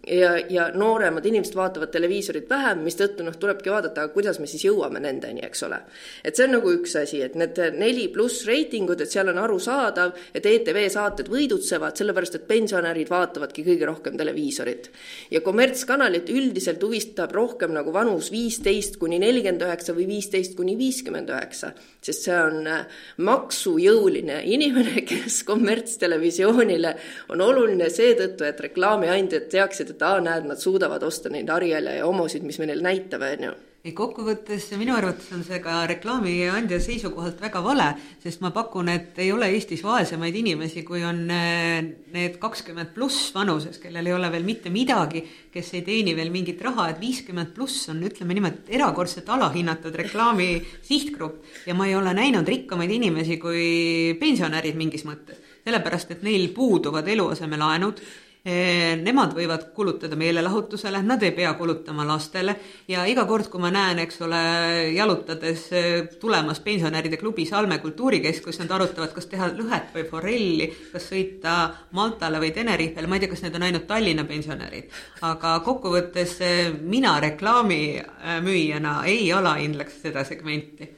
ja, 0.06 0.36
ja 0.50 0.68
nooremad 0.74 1.26
inimesed 1.26 1.56
vaatavad 1.58 1.90
televiisorit 1.90 2.46
vähem, 2.50 2.84
mistõttu 2.86 3.26
noh, 3.26 3.34
tulebki 3.40 3.72
vaadata, 3.72 4.06
kuidas 4.14 4.38
me 4.38 4.46
siis 4.50 4.64
jõuame 4.68 5.02
nendeni, 5.02 5.42
eks 5.46 5.64
ole. 5.66 5.80
et 6.24 6.36
see 6.36 6.46
on 6.46 6.54
nagu 6.58 6.72
üks 6.76 6.94
asi, 7.00 7.22
et 7.26 7.34
need 7.38 7.58
neli 7.78 8.06
pluss 8.14 8.46
reitingud, 8.46 9.00
et 9.02 9.10
seal 9.10 9.32
on 9.32 9.40
arusaadav, 9.42 10.14
et 10.34 10.46
ETV 10.46 10.80
saated 10.94 11.30
võidutsevad, 11.32 11.98
sellepärast 11.98 12.38
et 12.38 12.46
pensionärid 12.48 13.10
vaatavadki 13.10 13.66
kõige 13.66 13.90
rohkem 13.90 14.18
televiisorit. 14.20 14.90
ja 15.30 15.42
kommertskanalit 15.42 16.30
üldiselt 16.30 16.82
huvistab 16.82 17.34
rohkem 17.34 17.74
nagu 17.74 17.92
vanus 17.92 18.30
viisteist 18.30 19.00
kuni 19.02 19.18
nelikümmend 19.18 19.66
üheksa 19.66 19.96
või 19.96 20.06
viisteist 20.14 20.56
kuni 20.56 20.76
viiskümmend 20.78 21.30
üheksa, 21.34 21.74
sest 22.00 22.26
see 22.26 22.36
on 22.40 22.64
maksujõuline 23.26 24.40
inimene, 24.48 25.04
kes 25.10 25.42
kommerts 25.44 25.90
kommertstelevisioonile 25.90 26.94
on 27.28 27.40
oluline 27.40 27.88
seetõttu, 27.90 28.44
et 28.44 28.60
reklaamiandjad 28.60 29.48
teaksid, 29.50 29.94
et 29.94 30.02
aa, 30.02 30.20
näed, 30.20 30.46
nad 30.48 30.60
suudavad 30.60 31.02
osta 31.02 31.30
neid 31.30 31.50
Ariele 31.50 31.98
ja 32.00 32.06
homosid, 32.06 32.42
mis 32.46 32.58
me 32.58 32.70
neile 32.70 32.82
näitame, 32.82 33.34
on 33.36 33.44
ju 33.44 33.56
ei, 33.80 33.94
kokkuvõttes 33.96 34.66
minu 34.76 34.92
arvates 34.92 35.30
on 35.32 35.40
see 35.46 35.56
ka 35.64 35.78
reklaamiandja 35.88 36.76
seisukohalt 36.84 37.40
väga 37.40 37.62
vale, 37.64 37.86
sest 38.20 38.42
ma 38.44 38.50
pakun, 38.52 38.90
et 38.92 39.16
ei 39.24 39.30
ole 39.32 39.48
Eestis 39.54 39.80
vaesemaid 39.84 40.36
inimesi, 40.36 40.82
kui 40.84 41.00
on 41.06 41.22
äh, 41.32 41.80
need 42.12 42.36
kakskümmend 42.42 42.92
pluss 42.96 43.30
vanuses, 43.32 43.80
kellel 43.80 44.10
ei 44.10 44.16
ole 44.16 44.28
veel 44.34 44.44
mitte 44.44 44.72
midagi, 44.74 45.24
kes 45.52 45.72
ei 45.78 45.84
teeni 45.86 46.14
veel 46.18 46.32
mingit 46.34 46.60
raha, 46.66 46.90
et 46.92 47.00
viiskümmend 47.00 47.54
pluss 47.56 47.88
on, 47.92 48.04
ütleme 48.04 48.36
niimoodi, 48.36 48.66
erakordselt 48.76 49.32
alahinnatud 49.32 49.96
reklaami 50.04 50.52
sihtgrupp. 50.84 51.40
Ja 51.64 51.76
ma 51.76 51.88
ei 51.88 51.96
ole 51.96 52.12
näinud 52.16 52.48
rikkamaid 52.48 52.92
inimesi 53.00 53.40
kui 53.40 54.16
pensionärid 54.20 54.76
mingis 54.76 55.08
mõttes, 55.08 55.40
sellepärast 55.64 56.12
et 56.12 56.26
neil 56.26 56.50
puuduvad 56.52 57.08
eluasemelaenud. 57.08 58.04
Eh, 58.04 58.29
nemad 58.44 59.34
võivad 59.36 59.66
kulutada 59.76 60.16
meelelahutusele, 60.16 61.02
nad 61.04 61.22
ei 61.22 61.32
pea 61.36 61.52
kulutama 61.58 62.06
lastele. 62.08 62.54
Ja 62.88 63.04
iga 63.08 63.26
kord, 63.28 63.50
kui 63.52 63.60
ma 63.60 63.70
näen, 63.74 64.00
eks 64.00 64.20
ole, 64.24 64.40
jalutades 64.94 65.66
eh, 65.76 65.88
tulemas 66.20 66.62
pensionäride 66.64 67.18
klubi 67.20 67.44
Salme 67.46 67.78
kultuurikeskus, 67.82 68.58
nad 68.62 68.72
arutavad, 68.72 69.12
kas 69.12 69.28
teha 69.28 69.50
lõhet 69.52 69.92
või 69.94 70.06
forelli, 70.08 70.70
kas 70.92 71.10
sõita 71.12 71.56
Maltale 71.96 72.40
või 72.40 72.54
Tenerifele, 72.56 73.10
ma 73.10 73.18
ei 73.18 73.26
tea, 73.26 73.32
kas 73.34 73.44
need 73.44 73.58
on 73.60 73.66
ainult 73.68 73.86
Tallinna 73.90 74.24
pensionärid, 74.24 74.88
aga 75.28 75.58
kokkuvõttes 75.66 76.38
eh, 76.46 76.62
mina 76.80 77.18
reklaamimüüjana 77.20 79.02
ei 79.10 79.28
alahindleks 79.36 80.00
seda 80.06 80.24
segmenti 80.24 80.88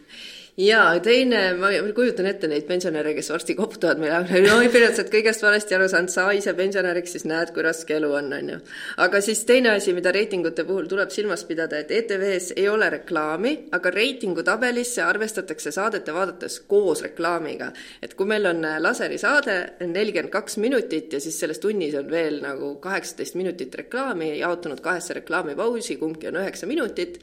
ja 0.57 1.01
teine, 1.01 1.55
ma 1.57 1.71
kujutan 1.97 2.27
ette 2.29 2.49
neid 2.51 2.67
pensionäre, 2.69 3.15
kes 3.17 3.31
varsti 3.33 3.55
koputavad 3.57 4.01
meile, 4.03 4.19
no 4.45 4.59
Piret, 4.73 4.97
sa 4.97 5.01
oled 5.01 5.13
kõigest 5.15 5.45
valesti 5.45 5.77
aru 5.77 5.87
saanud, 5.89 6.13
saa 6.13 6.35
ise 6.37 6.53
pensionäriks, 6.57 7.15
siis 7.17 7.25
näed, 7.29 7.55
kui 7.55 7.65
raske 7.65 7.97
elu 7.97 8.11
on, 8.19 8.29
on 8.37 8.51
ju. 8.53 8.59
aga 9.05 9.21
siis 9.25 9.41
teine 9.49 9.73
asi, 9.73 9.95
mida 9.97 10.13
reitingute 10.13 10.67
puhul 10.69 10.91
tuleb 10.91 11.13
silmas 11.15 11.47
pidada, 11.49 11.81
et 11.81 11.95
ETV-s 11.97 12.53
ei 12.57 12.67
ole 12.69 12.91
reklaami, 12.99 13.55
aga 13.73 13.93
reitingutabelisse 13.95 15.05
arvestatakse 15.07 15.73
saadete 15.73 16.13
vaadates 16.13 16.59
koos 16.69 17.01
reklaamiga. 17.07 17.71
et 18.03 18.13
kui 18.15 18.29
meil 18.29 18.47
on 18.47 18.61
laserisaade 18.85 19.57
nelikümmend 19.87 20.33
kaks 20.33 20.59
minutit 20.61 21.13
ja 21.13 21.21
siis 21.21 21.39
selles 21.41 21.63
tunnis 21.63 21.95
on 21.97 22.11
veel 22.11 22.43
nagu 22.45 22.75
kaheksateist 22.83 23.41
minutit 23.41 23.75
reklaami 23.75 24.35
jaotunud 24.39 24.85
kahesse 24.85 25.15
reklaamipausi, 25.15 25.97
kumbki 25.97 26.29
on 26.29 26.43
üheksa 26.45 26.69
minutit 26.69 27.19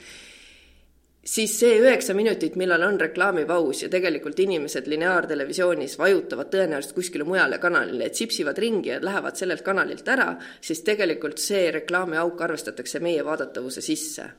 siis 1.30 1.54
see 1.60 1.78
üheksa 1.82 2.16
minutit, 2.18 2.56
millal 2.60 2.84
on 2.88 3.00
reklaamipaus 3.02 3.84
ja 3.84 3.90
tegelikult 3.94 4.40
inimesed 4.40 4.90
lineaartelevisioonis 4.90 5.98
vajutavad 6.00 6.50
tõenäoliselt 6.54 6.96
kuskile 6.98 7.28
mujale 7.28 7.62
kanalile, 7.62 8.10
et 8.10 8.18
sipsivad 8.18 8.58
ringi 8.58 8.94
ja 8.96 9.00
lähevad 9.04 9.38
sellelt 9.38 9.66
kanalilt 9.66 10.08
ära, 10.10 10.34
siis 10.62 10.82
tegelikult 10.88 11.42
see 11.44 11.70
reklaamiauk 11.80 12.42
arvestatakse 12.48 13.02
meie 13.04 13.26
vaadatavuse 13.26 13.86
sisse 13.86 14.30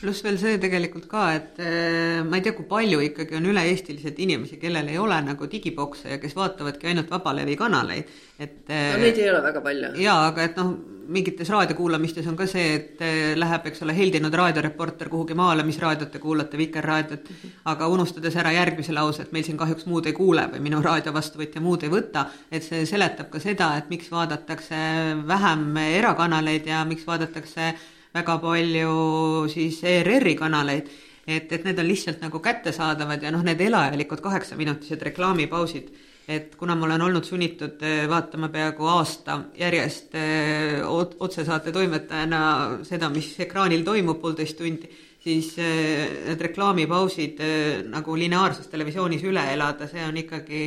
pluss 0.00 0.24
veel 0.24 0.38
see 0.40 0.58
tegelikult 0.60 1.06
ka, 1.10 1.24
et 1.36 1.58
äh, 1.60 2.20
ma 2.26 2.38
ei 2.38 2.44
tea, 2.44 2.54
kui 2.56 2.68
palju 2.68 3.02
ikkagi 3.04 3.36
on 3.38 3.50
üle-eestiliselt 3.52 4.20
inimesi, 4.24 4.58
kellel 4.60 4.88
ei 4.88 5.00
ole 5.00 5.18
nagu 5.26 5.48
digibokse 5.50 6.14
ja 6.14 6.20
kes 6.22 6.36
vaatavadki 6.38 6.90
ainult 6.90 7.10
vabalevi 7.12 7.56
kanaleid, 7.60 8.14
et 8.40 8.72
äh, 8.72 8.94
no 8.94 9.04
neid 9.04 9.20
ei 9.20 9.28
ole 9.32 9.42
väga 9.44 9.62
palju. 9.64 9.92
jaa, 10.00 10.22
aga 10.30 10.46
et 10.48 10.56
noh, 10.60 10.72
mingites 11.10 11.48
raadiokuulamistes 11.50 12.26
on 12.30 12.38
ka 12.38 12.46
see, 12.48 12.66
et 12.78 13.04
äh, 13.04 13.18
läheb, 13.38 13.68
eks 13.70 13.84
ole, 13.84 13.96
heldinud 13.96 14.34
raadioreporter 14.40 15.12
kuhugi 15.12 15.36
maale, 15.36 15.66
mis 15.68 15.80
raadiot 15.82 16.12
te 16.14 16.22
kuulate, 16.22 16.58
Vikerraadiot 16.60 17.30
aga 17.72 17.92
unustades 17.92 18.36
ära 18.40 18.54
järgmise 18.56 18.96
lause, 18.96 19.26
et 19.26 19.36
meil 19.36 19.44
siin 19.46 19.60
kahjuks 19.60 19.88
muud 19.90 20.08
ei 20.08 20.16
kuule 20.16 20.48
või 20.54 20.64
minu 20.70 20.80
raadiovastuvõtja 20.86 21.60
muud 21.64 21.84
ei 21.84 21.92
võta, 21.92 22.24
et 22.48 22.64
see 22.64 22.86
seletab 22.88 23.28
ka 23.32 23.42
seda, 23.42 23.74
et 23.80 23.92
miks 23.92 24.08
vaadatakse 24.12 24.82
vähem 25.28 25.70
erakanaleid 25.90 26.72
ja 26.72 26.84
miks 26.88 27.04
vaadatakse 27.08 27.74
väga 28.14 28.36
palju 28.42 29.48
siis 29.50 29.80
ERR-i 29.86 30.34
kanaleid, 30.38 30.88
et, 31.26 31.50
et 31.52 31.66
need 31.66 31.78
on 31.78 31.88
lihtsalt 31.88 32.22
nagu 32.24 32.40
kättesaadavad 32.42 33.22
ja 33.22 33.32
noh, 33.34 33.44
need 33.46 33.60
elajalikud 33.62 34.22
kaheksaminutised 34.24 35.02
reklaamipausid, 35.10 35.92
et 36.30 36.56
kuna 36.58 36.76
ma 36.78 36.86
olen 36.88 37.06
olnud 37.08 37.26
sunnitud 37.26 37.82
eh, 37.86 38.02
vaatama 38.10 38.50
peaaegu 38.52 38.88
aasta 38.90 39.40
järjest 39.58 40.16
eh, 40.18 40.80
otsesaate 40.86 41.72
toimetajana 41.74 42.42
seda, 42.86 43.10
mis 43.14 43.32
ekraanil 43.46 43.86
toimub 43.86 44.20
poolteist 44.22 44.58
tundi, 44.58 44.90
siis 45.22 45.52
eh, 45.62 46.04
need 46.28 46.44
reklaamipausid 46.48 47.42
nagu 47.90 48.18
lineaarses 48.18 48.70
televisioonis 48.72 49.26
üle 49.26 49.46
elada, 49.54 49.86
see 49.90 50.02
on 50.06 50.22
ikkagi 50.22 50.62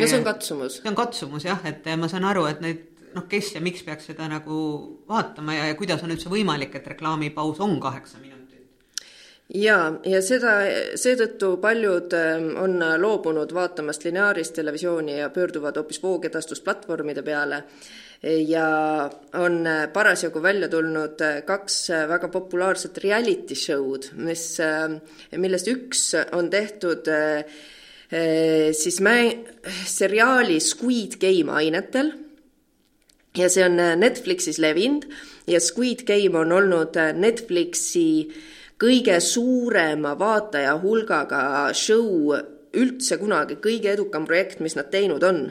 no 0.00 0.08
see 0.08 0.20
on 0.20 0.28
katsumus. 0.28 0.80
see 0.80 0.92
on 0.92 0.98
katsumus 0.98 1.48
jah, 1.48 1.60
et 1.68 1.88
ma 1.96 2.10
saan 2.12 2.28
aru, 2.28 2.48
et 2.52 2.64
neid 2.64 2.88
noh, 3.14 3.26
kes 3.28 3.54
ja 3.56 3.62
miks 3.64 3.84
peaks 3.86 4.10
seda 4.10 4.28
nagu 4.30 4.58
vaatama 5.08 5.56
ja, 5.56 5.70
ja 5.70 5.78
kuidas 5.78 6.04
on 6.04 6.14
üldse 6.14 6.32
võimalik, 6.32 6.76
et 6.78 6.86
reklaamipaus 6.94 7.60
on 7.64 7.78
kaheksa 7.80 8.20
minutit? 8.20 8.42
ja, 9.54 9.78
ja 10.08 10.22
seda, 10.24 10.54
seetõttu 10.98 11.56
paljud 11.62 12.14
ähm, 12.16 12.52
on 12.62 12.78
loobunud 13.02 13.52
vaatamast 13.54 14.06
lineaarist 14.08 14.56
televisiooni 14.56 15.18
ja 15.18 15.32
pöörduvad 15.34 15.76
hoopis 15.80 16.02
voogedastusplatvormide 16.02 17.24
peale 17.26 17.64
ja 18.46 19.10
on 19.34 19.66
parasjagu 19.92 20.42
välja 20.42 20.68
tulnud 20.70 21.22
kaks 21.46 21.78
väga 22.08 22.28
populaarset 22.30 22.98
reality 23.02 23.56
show'd, 23.58 24.12
mis, 24.22 24.46
ähm, 24.62 25.00
millest 25.42 25.68
üks 25.72 26.12
on 26.32 26.50
tehtud 26.50 27.10
äh, 27.10 27.42
siis 28.72 29.00
mä-, 29.00 29.34
seriaali 29.86 30.60
Squid 30.60 31.18
Game 31.20 31.52
ainetel 31.52 32.12
ja 33.38 33.48
see 33.48 33.64
on 33.64 33.78
äh, 33.80 33.94
Netflixis 33.96 34.58
levinud 34.62 35.06
ja 35.46 35.60
Squid 35.60 36.06
Game 36.08 36.38
on 36.38 36.52
olnud 36.52 36.96
äh, 37.00 37.12
Netflixi 37.16 38.30
kõige 38.82 39.18
suurema 39.22 40.16
vaataja 40.18 40.74
hulgaga 40.82 41.70
show 41.76 42.34
üldse 42.72 43.18
kunagi, 43.20 43.58
kõige 43.62 43.92
edukam 43.92 44.24
projekt, 44.26 44.62
mis 44.64 44.74
nad 44.78 44.88
teinud 44.90 45.22
on. 45.28 45.44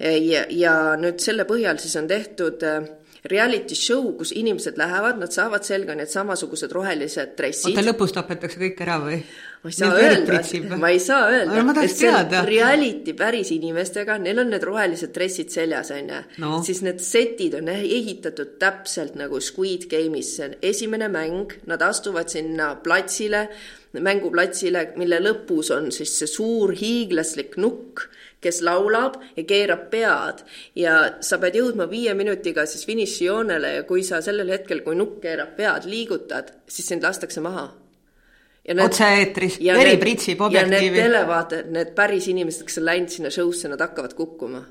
ja, 0.00 0.42
ja 0.50 0.74
nüüd 0.98 1.22
selle 1.22 1.46
põhjal 1.46 1.78
siis 1.78 1.94
on 1.96 2.08
tehtud 2.10 2.62
äh, 2.66 2.86
reality 3.24 3.74
show, 3.74 4.12
kus 4.18 4.34
inimesed 4.36 4.76
lähevad, 4.76 5.18
nad 5.20 5.32
saavad 5.32 5.64
selga 5.64 5.94
need 5.96 6.10
samasugused 6.12 6.72
rohelised 6.76 7.32
dressid. 7.38 7.72
oota, 7.72 7.84
lõpus 7.86 8.12
tapetakse 8.12 8.60
kõik 8.60 8.80
ära 8.84 8.98
või? 9.00 9.20
ma 9.64 9.70
ei 9.70 9.76
saa 9.78 9.94
öelda, 9.96 10.76
ma 10.76 10.90
ei 10.92 10.98
saa 11.00 11.22
öelda, 11.32 11.84
et 11.86 11.94
see 11.96 12.10
on 12.12 12.34
reality 12.44 13.14
päris 13.16 13.48
inimestega, 13.54 14.18
neil 14.20 14.42
on 14.42 14.52
need 14.52 14.66
rohelised 14.68 15.14
dressid 15.16 15.54
seljas, 15.54 15.88
on 15.96 16.10
ju. 16.12 16.18
No.. 16.44 16.50
siis 16.66 16.82
need 16.84 17.00
setid 17.00 17.56
on 17.62 17.72
ehitatud 17.72 18.58
täpselt 18.60 19.16
nagu 19.16 19.40
Squid 19.40 19.88
Game'is, 19.88 20.34
see 20.36 20.50
on 20.50 20.58
esimene 20.60 21.08
mäng, 21.12 21.56
nad 21.70 21.84
astuvad 21.86 22.28
sinna 22.28 22.74
platsile, 22.84 23.46
mänguplatsile, 24.04 24.90
mille 25.00 25.22
lõpus 25.24 25.72
on 25.72 25.88
siis 25.96 26.12
see 26.20 26.28
suur 26.28 26.76
hiiglaslik 26.76 27.56
nukk 27.62 28.04
kes 28.44 28.60
laulab 28.66 29.16
ja 29.36 29.44
keerab 29.48 29.86
pead 29.92 30.42
ja 30.78 30.96
sa 31.24 31.38
pead 31.42 31.58
jõudma 31.58 31.86
viie 31.90 32.14
minutiga 32.16 32.66
siis 32.70 32.84
finišijoonele 32.88 33.72
ja 33.78 33.86
kui 33.88 34.04
sa 34.06 34.20
sellel 34.24 34.52
hetkel, 34.54 34.84
kui 34.86 34.96
nukk 34.98 35.20
keerab 35.24 35.56
pead, 35.58 35.88
liigutad, 35.90 36.52
siis 36.68 36.92
sind 36.92 37.04
lastakse 37.06 37.42
maha. 37.44 37.68
otse-eetris, 38.64 39.58
veri 39.60 39.98
pritsib 40.00 40.40
objektiivi. 40.40 40.74
ja 40.74 40.92
need 40.92 41.02
televaatajad, 41.02 41.70
need 41.72 41.94
päris 41.96 42.28
inimesed, 42.32 42.64
kes 42.68 42.80
on 42.80 42.88
läinud 42.88 43.12
sinna 43.12 43.30
show'sse, 43.30 43.68
nad 43.68 43.80
hakkavad 43.80 44.14
kukkuma. 44.16 44.64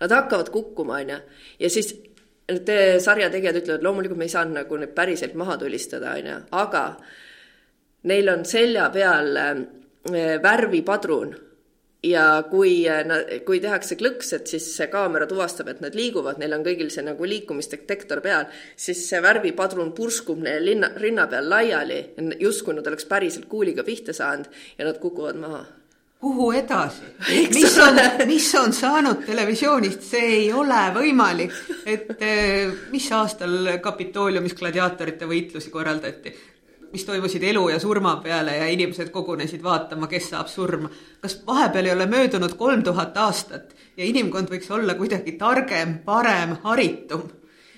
Nad 0.00 0.12
hakkavad 0.12 0.50
kukkuma, 0.52 1.00
onju, 1.00 1.18
ja 1.60 1.70
siis 1.72 1.94
need 2.50 3.00
sarja 3.02 3.30
tegijad 3.32 3.60
ütlevad, 3.62 3.84
loomulikult 3.84 4.20
me 4.20 4.28
ei 4.28 4.32
saanud 4.32 4.60
nagu 4.60 4.78
neid 4.80 4.92
päriselt 4.96 5.34
maha 5.34 5.56
tulistada, 5.60 6.14
onju, 6.20 6.36
aga 6.56 6.84
neil 8.06 8.30
on 8.30 8.44
selja 8.46 8.88
peal 8.94 9.36
äh, 9.40 9.56
värvipadrun 10.42 11.34
ja 12.06 12.26
kui, 12.50 12.84
kui 13.46 13.60
tehakse 13.62 13.98
klõks, 13.98 14.32
et 14.36 14.50
siis 14.50 14.66
see 14.76 14.90
kaamera 14.92 15.28
tuvastab, 15.30 15.70
et 15.72 15.80
nad 15.84 15.96
liiguvad, 15.96 16.40
neil 16.40 16.56
on 16.56 16.66
kõigil 16.66 16.90
see 16.94 17.04
nagu 17.06 17.28
liikumisdetektor 17.28 18.22
peal, 18.24 18.46
siis 18.76 19.02
see 19.08 19.22
värvipadrun 19.24 19.94
purskub 19.96 20.42
neil 20.44 20.64
linna, 20.70 20.92
rinna 21.02 21.26
peal 21.30 21.50
laiali, 21.50 22.02
justkui 22.42 22.76
nad 22.76 22.86
oleks 22.86 23.08
päriselt 23.10 23.50
kuuliga 23.50 23.84
pihta 23.86 24.14
saanud 24.16 24.48
ja 24.78 24.88
nad 24.88 25.02
kukuvad 25.02 25.42
maha 25.42 25.64
kuhu 26.20 26.50
edasi? 26.52 27.04
mis 27.54 27.78
on, 27.78 28.00
mis 28.26 28.48
on 28.58 28.72
saanud 28.72 29.22
televisioonist, 29.26 30.02
see 30.10 30.26
ei 30.40 30.48
ole 30.52 30.80
võimalik, 30.96 31.54
et 31.86 32.16
eh, 32.18 32.72
mis 32.90 33.06
aastal 33.12 33.76
Kapitooliumis 33.82 34.56
gladiaatorite 34.58 35.28
võitlusi 35.28 35.70
korraldati? 35.70 36.34
Mis 36.96 37.04
toimusid 37.04 37.44
elu 37.44 37.68
ja 37.68 37.80
surma 37.80 38.14
peale 38.24 38.56
ja 38.56 38.68
inimesed 38.72 39.10
kogunesid 39.12 39.62
vaatama, 39.62 40.08
kes 40.08 40.30
saab 40.32 40.48
surma. 40.48 40.88
kas 41.20 41.40
vahepeal 41.46 41.90
ei 41.90 41.92
ole 41.92 42.06
möödunud 42.08 42.54
kolm 42.56 42.84
tuhat 42.86 43.16
aastat 43.20 43.74
ja 43.96 44.04
inimkond 44.04 44.48
võiks 44.52 44.70
olla 44.72 44.94
kuidagi 44.96 45.36
targem, 45.36 45.98
parem, 46.04 46.56
haritum? 46.64 47.26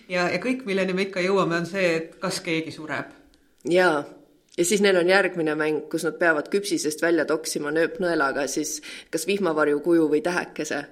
ja, 0.08 0.28
ja 0.30 0.38
kõik, 0.42 0.62
milleni 0.68 0.94
me 0.94 1.08
ikka 1.08 1.24
jõuame, 1.24 1.58
on 1.58 1.66
see, 1.66 1.88
et 1.96 2.14
kas 2.22 2.38
keegi 2.44 2.74
sureb. 2.74 3.10
jaa, 3.66 4.04
ja 4.58 4.68
siis 4.70 4.84
neil 4.84 5.00
on 5.02 5.10
järgmine 5.10 5.58
mäng, 5.58 5.88
kus 5.90 6.06
nad 6.06 6.18
peavad 6.20 6.50
küpsisest 6.52 7.02
välja 7.02 7.26
toksima 7.26 7.74
nööpnõelaga 7.74 8.46
siis 8.46 8.78
kas 9.10 9.26
vihmavarju 9.26 9.82
kuju 9.82 10.06
või 10.14 10.22
tähekese 10.22 10.84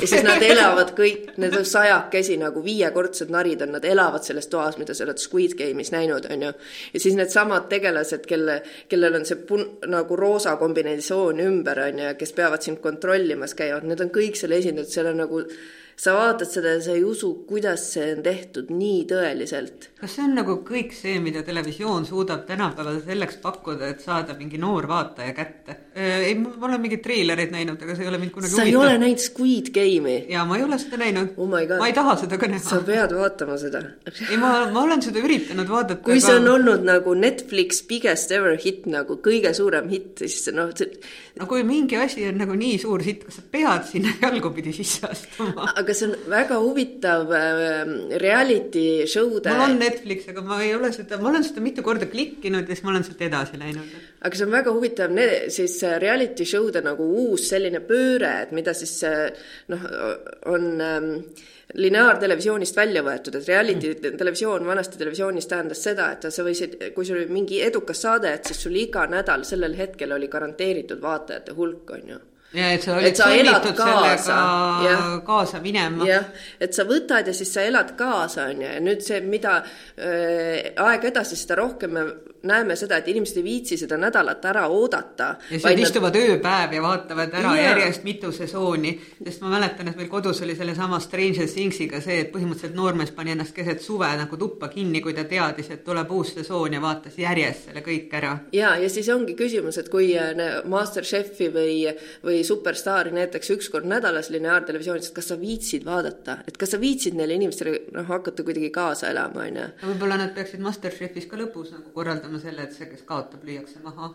ja 0.00 0.06
siis 0.06 0.24
nad 0.24 0.42
elavad 0.42 0.92
kõik, 0.96 1.32
need 1.40 1.56
on 1.56 1.66
sajakesi 1.68 2.36
nagu 2.40 2.62
viiekordsed 2.64 3.32
narid 3.32 3.64
on, 3.64 3.74
nad 3.76 3.84
elavad 3.84 4.24
selles 4.26 4.48
toas, 4.52 4.78
mida 4.80 4.94
sa 4.96 5.04
oled 5.06 5.20
Squid 5.22 5.56
Game'is 5.58 5.92
näinud, 5.94 6.28
on 6.32 6.46
ju. 6.46 6.52
ja 6.94 7.02
siis 7.02 7.16
needsamad 7.18 7.68
tegelased, 7.72 8.24
kelle, 8.28 8.60
kellel 8.88 9.20
on 9.20 9.26
see 9.28 9.40
pun-, 9.48 9.68
nagu 9.90 10.16
roosa 10.16 10.56
kombinesoon 10.60 11.42
ümber, 11.44 11.84
on 11.88 12.02
ju, 12.04 12.14
kes 12.20 12.34
peavad 12.36 12.64
sind 12.66 12.80
kontrollimas, 12.84 13.54
käivad, 13.58 13.86
need 13.88 14.00
on 14.04 14.12
kõik 14.14 14.40
selle 14.40 14.60
esindatud, 14.60 14.92
seal 14.92 15.12
on 15.12 15.22
nagu 15.24 15.44
sa 16.00 16.14
vaatad 16.16 16.48
seda 16.48 16.74
ja 16.76 16.80
sa 16.80 16.94
ei 16.96 17.02
usu, 17.04 17.32
kuidas 17.48 17.82
see 17.92 18.06
on 18.14 18.22
tehtud 18.24 18.70
nii 18.72 19.02
tõeliselt. 19.10 19.90
kas 20.00 20.14
see 20.16 20.24
on 20.24 20.32
nagu 20.38 20.56
kõik 20.64 20.94
see, 20.96 21.18
mida 21.20 21.42
televisioon 21.44 22.06
suudab 22.08 22.46
tänapäeval 22.48 23.02
selleks 23.04 23.36
pakkuda, 23.42 23.90
et 23.92 24.00
saada 24.04 24.36
mingi 24.38 24.60
noor 24.60 24.88
vaataja 24.88 25.34
kätte? 25.36 25.76
ei, 26.00 26.34
ma 26.38 26.68
olen 26.68 26.80
mingeid 26.80 27.02
treilereid 27.04 27.52
näinud, 27.52 27.82
aga 27.84 27.96
see 27.98 28.06
ei 28.06 28.12
ole 28.12 28.20
mind 28.22 28.32
kunagi 28.32 28.54
sa 28.54 28.64
ei 28.64 28.76
ole 28.78 28.94
näinud 29.02 29.20
Squid 29.20 29.68
Game'i? 29.74 30.16
jaa, 30.32 30.46
ma 30.48 30.56
ei 30.56 30.64
ole 30.64 30.78
seda 30.80 31.00
näinud 31.02 31.36
oh. 31.36 31.50
ma 31.50 31.60
ei 31.60 31.96
taha 31.96 32.16
seda 32.22 32.38
ka 32.40 32.48
näha. 32.48 32.62
sa 32.64 32.80
pead 32.86 33.14
vaatama 33.18 33.58
seda. 33.60 33.82
ei, 34.08 34.38
ma, 34.40 34.52
ma 34.72 34.84
olen 34.86 35.04
seda 35.04 35.20
üritanud 35.20 35.68
vaadata. 35.68 36.00
kui 36.06 36.22
see 36.24 36.38
on 36.40 36.48
olnud 36.54 36.86
nagu 36.88 37.14
Netflix 37.18 37.82
biggest 37.90 38.32
ever 38.32 38.56
hit 38.64 38.88
nagu 38.88 39.18
kõige 39.20 39.52
suurem 39.56 39.92
hitt, 39.92 40.24
siis 40.24 40.48
noh 40.56 40.72
see... 40.72 40.88
no 41.36 41.50
kui 41.50 41.66
mingi 41.66 42.00
asi 42.00 42.24
on 42.30 42.40
nagu 42.40 42.56
nii 42.56 42.80
suur 42.80 43.04
sitt, 43.04 43.26
kas 43.28 43.42
sa 43.42 43.46
pead 43.52 43.84
sinna 43.90 44.16
jalgupidi 44.24 44.72
sisse 44.80 45.10
astuma? 45.10 45.74
aga 45.74 45.89
aga 45.90 45.98
see 45.98 46.06
on 46.06 46.14
väga 46.30 46.56
huvitav 46.62 47.32
äh, 47.34 48.18
reality 48.22 49.06
show'de. 49.10 49.50
mul 49.50 49.64
on 49.66 49.78
Netflix, 49.78 50.28
aga 50.30 50.42
ma 50.46 50.60
ei 50.62 50.74
ole 50.74 50.92
seda, 50.94 51.18
ma 51.18 51.30
olen 51.32 51.44
seda 51.46 51.62
mitu 51.64 51.82
korda 51.82 52.06
klikkinud 52.06 52.68
ja 52.68 52.76
siis 52.76 52.84
ma 52.86 52.92
olen 52.94 53.06
sealt 53.06 53.22
edasi 53.26 53.58
läinud. 53.58 53.94
aga 54.22 54.38
see 54.38 54.46
on 54.46 54.54
väga 54.54 54.74
huvitav, 54.76 55.20
siis 55.50 55.78
äh, 55.86 55.98
reality 56.02 56.46
show'de 56.46 56.84
nagu 56.86 57.06
uus 57.24 57.48
selline 57.50 57.82
pööre, 57.86 58.34
et 58.44 58.54
mida 58.56 58.74
siis 58.76 58.94
äh, 59.08 59.26
noh, 59.72 59.86
on 60.52 60.70
ähm, 60.86 61.12
lineaartelevisioonist 61.74 62.78
välja 62.78 63.02
võetud, 63.06 63.38
et 63.38 63.50
reality 63.50 63.94
mm. 63.96 64.18
televisioon 64.22 64.66
vanasti 64.66 64.98
televisioonis 65.00 65.50
tähendas 65.50 65.82
seda, 65.86 66.12
et 66.14 66.30
sa 66.30 66.46
võisid, 66.46 66.78
kui 66.94 67.06
sul 67.06 67.18
oli 67.18 67.30
mingi 67.34 67.62
edukas 67.66 68.02
saade, 68.06 68.34
et 68.34 68.50
siis 68.50 68.66
sul 68.66 68.78
iga 68.78 69.06
nädal 69.10 69.46
sellel 69.48 69.78
hetkel 69.78 70.14
oli 70.18 70.30
garanteeritud 70.30 71.02
vaatajate 71.02 71.56
hulk, 71.58 71.96
on 71.98 72.12
ju 72.14 72.26
ja 72.54 72.70
et 72.74 72.82
sa 72.82 72.96
olid 72.98 73.16
sunnitud 73.16 73.78
sellega 73.78 74.38
ja. 74.84 74.96
kaasa 75.26 75.60
minema. 75.62 76.06
jah, 76.08 76.26
et 76.60 76.74
sa 76.74 76.86
võtad 76.88 77.30
ja 77.30 77.34
siis 77.36 77.52
sa 77.54 77.62
elad 77.66 77.94
kaasa, 77.98 78.48
on 78.50 78.64
ju, 78.64 78.72
ja 78.74 78.82
nüüd 78.82 79.04
see, 79.06 79.20
mida 79.22 79.60
äh, 79.60 80.72
aeg 80.74 81.06
edasi, 81.12 81.38
seda 81.38 81.60
rohkem 81.62 81.94
me 81.94 82.06
näeme 82.42 82.76
seda, 82.76 82.96
et 83.00 83.08
inimesed 83.08 83.36
ei 83.36 83.44
viitsi 83.44 83.76
seda 83.80 83.96
nädalat 84.00 84.44
ära 84.44 84.66
oodata. 84.68 85.34
ja 85.50 85.58
siis 85.58 85.64
nad 85.64 85.78
istuvad 85.78 86.16
ööpäev 86.16 86.74
ja 86.74 86.82
vaatavad 86.82 87.34
ära 87.34 87.54
ja. 87.56 87.62
järjest 87.70 88.04
mitu 88.04 88.32
sesooni, 88.32 88.94
sest 89.24 89.42
ma 89.44 89.52
mäletan, 89.54 89.88
et 89.88 89.96
meil 89.96 90.08
kodus 90.08 90.42
oli 90.42 90.56
sellesama 90.56 91.00
Stranger 91.00 91.48
Things'iga 91.48 92.00
see, 92.00 92.20
et 92.24 92.32
põhimõtteliselt 92.32 92.76
noormees 92.76 93.12
pani 93.16 93.34
ennast 93.34 93.54
keset 93.56 93.82
suve 93.84 94.08
nagu 94.16 94.36
tuppa 94.40 94.70
kinni, 94.72 95.02
kui 95.04 95.14
ta 95.16 95.24
teadis, 95.28 95.70
et 95.70 95.84
tuleb 95.84 96.10
uus 96.16 96.34
sesoon 96.38 96.76
ja 96.76 96.82
vaatas 96.82 97.18
järjest 97.20 97.68
selle 97.68 97.84
kõik 97.84 98.14
ära. 98.16 98.36
ja, 98.56 98.74
ja 98.80 98.88
siis 98.90 99.08
ongi 99.12 99.36
küsimus, 99.38 99.78
et 99.78 99.90
kui 99.92 100.12
äh, 100.18 100.32
Masterchefi 100.64 101.50
või, 101.54 101.76
või 102.24 102.40
Superstaari 102.46 103.12
näitakse 103.16 103.54
üks 103.56 103.68
kord 103.72 103.88
nädalas 103.90 104.30
lineaartelevisioonis, 104.30 105.10
et 105.10 105.18
kas 105.20 105.30
sa 105.32 105.38
viitsid 105.40 105.84
vaadata, 105.84 106.40
et 106.48 106.56
kas 106.60 106.74
sa 106.74 106.80
viitsid 106.80 107.18
neile 107.18 107.36
inimestele 107.36 107.76
noh, 107.92 108.08
hakata 108.08 108.44
kuidagi 108.46 108.70
kaasa 108.74 109.10
elama, 109.12 109.44
on 109.46 109.60
ju. 109.60 109.68
võib-olla 109.90 110.20
nad 110.20 110.34
peaksid 110.36 110.62
Masterchefis 110.64 111.28
ka 111.30 111.38
lõpus 111.40 111.72
nagu 111.74 111.92
korraldama 111.94 112.29
lõpetama 112.30 112.40
selle, 112.40 112.66
et 112.66 112.76
see, 112.76 112.88
kes 112.90 113.04
kaotab, 113.06 113.44
lüüakse 113.44 113.82
maha 113.82 114.12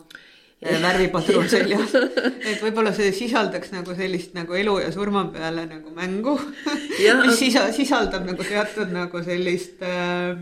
värvipadrun 0.66 1.50
seljas. 1.52 1.94
et 2.50 2.62
võib-olla 2.64 2.94
see 2.96 3.12
sisaldaks 3.14 3.74
nagu 3.74 3.96
sellist 3.96 4.34
nagu 4.38 4.56
elu 4.56 4.80
ja 4.86 4.92
surma 4.94 5.26
peale 5.34 5.68
nagu 5.68 5.92
mängu, 5.94 6.38
mis 7.26 7.40
sisa, 7.40 7.68
sisaldab 7.76 8.26
nagu 8.26 8.44
teatud 8.44 8.94
nagu 8.94 9.22
sellist 9.24 9.84
äh, 9.84 10.34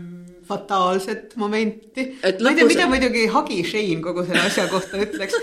fataalset 0.46 1.34
momenti. 1.36 2.06
ma 2.22 2.52
ei 2.52 2.58
tea, 2.60 2.68
mida 2.68 2.88
muidugi 2.88 3.26
Hagi 3.32 3.62
Shane 3.64 4.02
kogu 4.04 4.24
selle 4.24 4.46
asja 4.46 4.68
kohta 4.70 5.02
ütleks. 5.02 5.34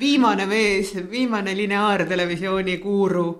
viimane 0.00 0.46
mees, 0.46 0.94
viimane 1.10 1.56
lineaartelevisiooni 1.58 2.78
guru 2.82 3.30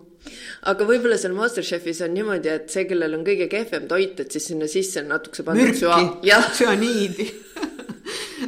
aga 0.70 0.86
võib-olla 0.86 1.16
seal 1.18 1.34
Masterchefis 1.36 2.03
on 2.07 2.12
niimoodi, 2.14 2.51
et 2.53 2.70
see, 2.70 2.84
kellel 2.90 3.16
on 3.16 3.24
kõige 3.26 3.49
kehvem 3.51 3.88
toit, 3.90 4.20
et 4.22 4.34
siis 4.34 4.51
sinna 4.53 4.68
sisse 4.70 5.03
natukese 5.07 5.47
pandud 5.47 5.74
süa-. 5.78 6.43
süaniidi 6.59 7.30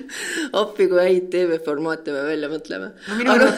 appi, 0.63 0.89
kui 0.91 1.01
häid 1.01 1.31
TV-formaate 1.33 2.15
me 2.15 2.25
välja 2.29 2.51
mõtleme 2.53 2.93
no,. 3.25 3.35
aga, 3.35 3.51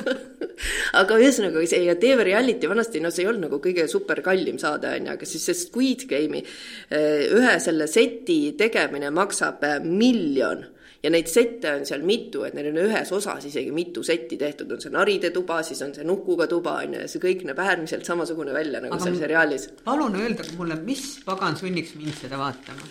aga 1.02 1.18
ühesõnaga 1.22 1.64
see 1.68 1.84
ja 1.86 1.96
TV 2.00 2.28
Reality 2.30 2.70
vanasti, 2.70 3.02
no 3.02 3.12
see 3.14 3.24
ei 3.24 3.30
olnud 3.32 3.48
nagu 3.48 3.62
kõige 3.64 3.86
super 3.90 4.22
kallim 4.24 4.60
saade, 4.62 4.92
on 4.98 5.10
ju, 5.10 5.16
aga 5.16 5.28
siis 5.28 5.48
see 5.48 5.58
Squid 5.64 6.06
Game'i 6.10 6.44
eh, 6.44 7.26
ühe 7.34 7.58
selle 7.62 7.88
seti 7.90 8.38
tegemine 8.58 9.12
maksab 9.14 9.64
eh, 9.66 9.80
miljon 9.84 10.64
ja 11.04 11.10
neid 11.12 11.28
sette 11.28 11.72
on 11.78 11.84
seal 11.88 12.04
mitu, 12.06 12.46
et 12.46 12.54
neil 12.56 12.70
on 12.70 12.80
ühes 12.86 13.10
osas 13.12 13.44
isegi 13.50 13.72
mitu 13.76 14.04
setti 14.06 14.38
tehtud, 14.40 14.70
on 14.72 14.80
see 14.80 14.92
naride 14.94 15.30
tuba, 15.34 15.60
siis 15.66 15.82
on 15.84 15.92
see 15.96 16.06
nukuga 16.08 16.48
tuba, 16.50 16.78
on 16.80 16.96
ju, 16.96 17.02
ja 17.04 17.10
see 17.10 17.22
kõik 17.22 17.44
näeb 17.48 17.60
äärmiselt 17.60 18.08
samasugune 18.08 18.56
välja 18.56 18.80
nagu 18.84 18.96
Aga 18.96 19.10
seal 19.10 19.20
seriaalis. 19.20 19.68
palun 19.84 20.16
öeldage 20.20 20.56
mulle, 20.56 20.78
mis 20.86 21.04
pagan 21.26 21.58
sunniks 21.60 21.92
mind 22.00 22.16
seda 22.22 22.40
vaatama? 22.40 22.88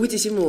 uudishimu 0.00 0.46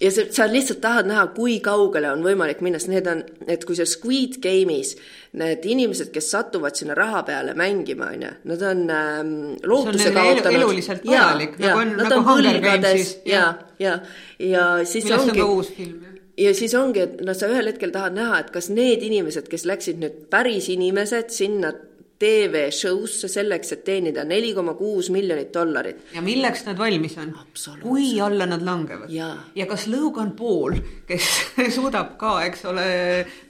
ja 0.00 0.10
see, 0.10 0.26
sa 0.34 0.46
lihtsalt 0.50 0.80
tahad 0.82 1.08
näha, 1.10 1.26
kui 1.36 1.58
kaugele 1.64 2.10
on 2.12 2.24
võimalik 2.24 2.62
minna, 2.64 2.80
sest 2.82 2.92
need 2.92 3.10
on, 3.10 3.22
et 3.50 3.66
kui 3.66 3.76
see 3.78 3.88
Squid 3.88 4.40
Game'is 4.44 4.94
need 5.40 5.66
inimesed, 5.74 6.10
kes 6.14 6.30
satuvad 6.34 6.78
sinna 6.78 6.96
raha 6.98 7.22
peale 7.26 7.54
mängima, 7.58 8.10
on 8.14 8.26
ju, 8.26 8.32
nad 8.50 8.66
on 8.70 8.82
ähm, 8.94 9.36
lootuse 9.66 10.10
kaotanud. 10.14 10.58
eluliselt 10.60 11.06
vajalik, 11.06 11.58
nagu 11.62 11.84
on, 11.84 11.94
nagu 12.02 12.20
Hunger 12.30 12.60
Gamesis. 12.64 13.16
ja, 13.28 13.46
ja, 13.78 13.98
ja 14.38 14.66
siis 14.84 15.08
Millest 15.08 15.32
ongi. 15.32 15.42
uus 15.42 15.72
film, 15.76 16.02
jah 16.02 16.14
ja 16.38 16.54
siis 16.54 16.74
ongi, 16.74 17.04
et 17.04 17.20
noh, 17.22 17.36
sa 17.36 17.48
ühel 17.50 17.68
hetkel 17.70 17.92
tahad 17.94 18.16
näha, 18.16 18.40
et 18.42 18.48
kas 18.54 18.70
need 18.72 19.04
inimesed, 19.06 19.46
kes 19.50 19.66
läksid 19.70 20.00
nüüd 20.02 20.24
päris 20.32 20.66
inimesed 20.72 21.30
sinna 21.34 21.70
TV-show'sse 22.18 23.28
selleks, 23.28 23.72
et 23.74 23.84
teenida 23.86 24.22
neli 24.26 24.52
koma 24.54 24.76
kuus 24.78 25.10
miljonit 25.10 25.50
dollarit. 25.54 26.04
ja 26.14 26.22
milleks 26.22 26.64
nad 26.68 26.78
valmis 26.78 27.16
on? 27.18 27.34
kui 27.82 28.20
alla 28.22 28.46
nad 28.46 28.62
langevad? 28.62 29.10
ja 29.10 29.66
kas 29.70 29.86
Logan 29.90 30.32
Paul, 30.38 30.78
kes 31.08 31.30
suudab 31.76 32.14
ka, 32.20 32.36
eks 32.46 32.64
ole, 32.70 32.88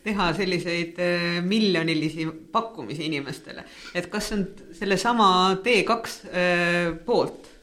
teha 0.05 0.31
selliseid 0.37 1.01
äh, 1.03 1.41
miljonilisi 1.45 2.27
pakkumisi 2.53 3.09
inimestele, 3.11 3.67
et 3.95 4.09
kas 4.13 4.31
see 4.31 4.41
on 4.41 4.47
sellesama 4.75 5.29
T2 5.65 5.99
äh, 6.33 6.95
poolt 7.05 7.54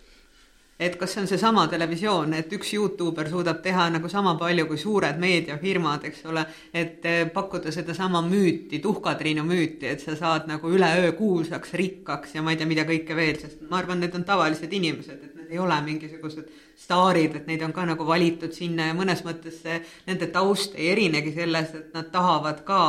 et 0.82 0.96
kas 0.98 1.12
see 1.14 1.22
on 1.22 1.28
seesama 1.30 1.68
televisioon, 1.70 2.32
et 2.34 2.54
üks 2.58 2.72
Youtuber 2.74 3.28
suudab 3.30 3.60
teha 3.62 3.84
nagu 3.94 4.10
sama 4.10 4.34
palju 4.40 4.66
kui 4.66 4.80
suured 4.82 5.20
meediafirmad, 5.22 6.08
eks 6.10 6.24
ole, 6.32 6.42
et 6.74 7.06
eh, 7.06 7.20
pakkuda 7.30 7.70
sedasama 7.74 8.24
müüti, 8.26 8.80
tuhkatriinu 8.82 9.44
müüti, 9.46 9.92
et 9.92 10.02
sa 10.02 10.16
saad 10.18 10.50
nagu 10.50 10.72
üleöö 10.74 11.12
kuulsaks, 11.20 11.76
rikkaks 11.78 12.34
ja 12.36 12.42
ma 12.42 12.56
ei 12.56 12.58
tea, 12.58 12.70
mida 12.72 12.88
kõike 12.90 13.18
veel, 13.18 13.38
sest 13.44 13.62
ma 13.70 13.78
arvan, 13.78 14.02
need 14.02 14.18
on 14.18 14.26
tavalised 14.26 14.74
inimesed, 14.74 15.22
et 15.22 15.36
need 15.38 15.54
ei 15.54 15.62
ole 15.62 15.78
mingisugused 15.86 16.50
staarid, 16.82 17.38
et 17.38 17.52
neid 17.52 17.62
on 17.68 17.78
ka 17.78 17.86
nagu 17.86 18.08
valitud 18.08 18.58
sinna 18.58 18.90
ja 18.90 18.98
mõnes 18.98 19.22
mõttes 19.28 19.62
see, 19.62 19.78
nende 20.10 20.32
taust 20.34 20.74
ei 20.80 20.90
erinegi 20.96 21.36
sellest, 21.38 21.78
et 21.78 21.94
nad 21.94 22.10
tahavad 22.10 22.66
ka 22.66 22.82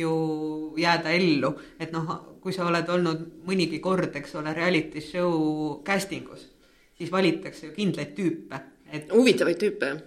ju 0.00 0.14
jääda 0.80 1.12
ellu, 1.12 1.52
et 1.76 1.92
noh, 1.92 2.16
kui 2.40 2.56
sa 2.56 2.64
oled 2.72 2.88
olnud 2.88 3.28
mõnigi 3.44 3.84
kord, 3.84 4.16
eks 4.16 4.34
ole, 4.40 4.56
reality 4.56 5.04
show 5.04 5.84
casting 5.84 6.32
us 6.32 6.53
siis 6.98 7.12
valitakse 7.12 7.66
ju 7.66 7.72
kindlaid 7.76 8.14
tüüpe, 8.16 8.60
et 8.92 9.12
huvitavaid 9.12 9.60
tüüpe, 9.60 9.92
jah? 9.92 10.02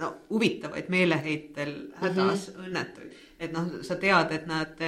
no 0.00 0.14
huvitavaid, 0.30 0.88
meeleheitel, 0.92 1.74
hädas 2.00 2.48
mm, 2.48 2.54
-hmm. 2.54 2.66
õnnetuid. 2.66 3.12
et 3.40 3.52
noh, 3.52 3.70
sa 3.82 3.96
tead, 3.96 4.32
et 4.32 4.46
nad 4.46 4.82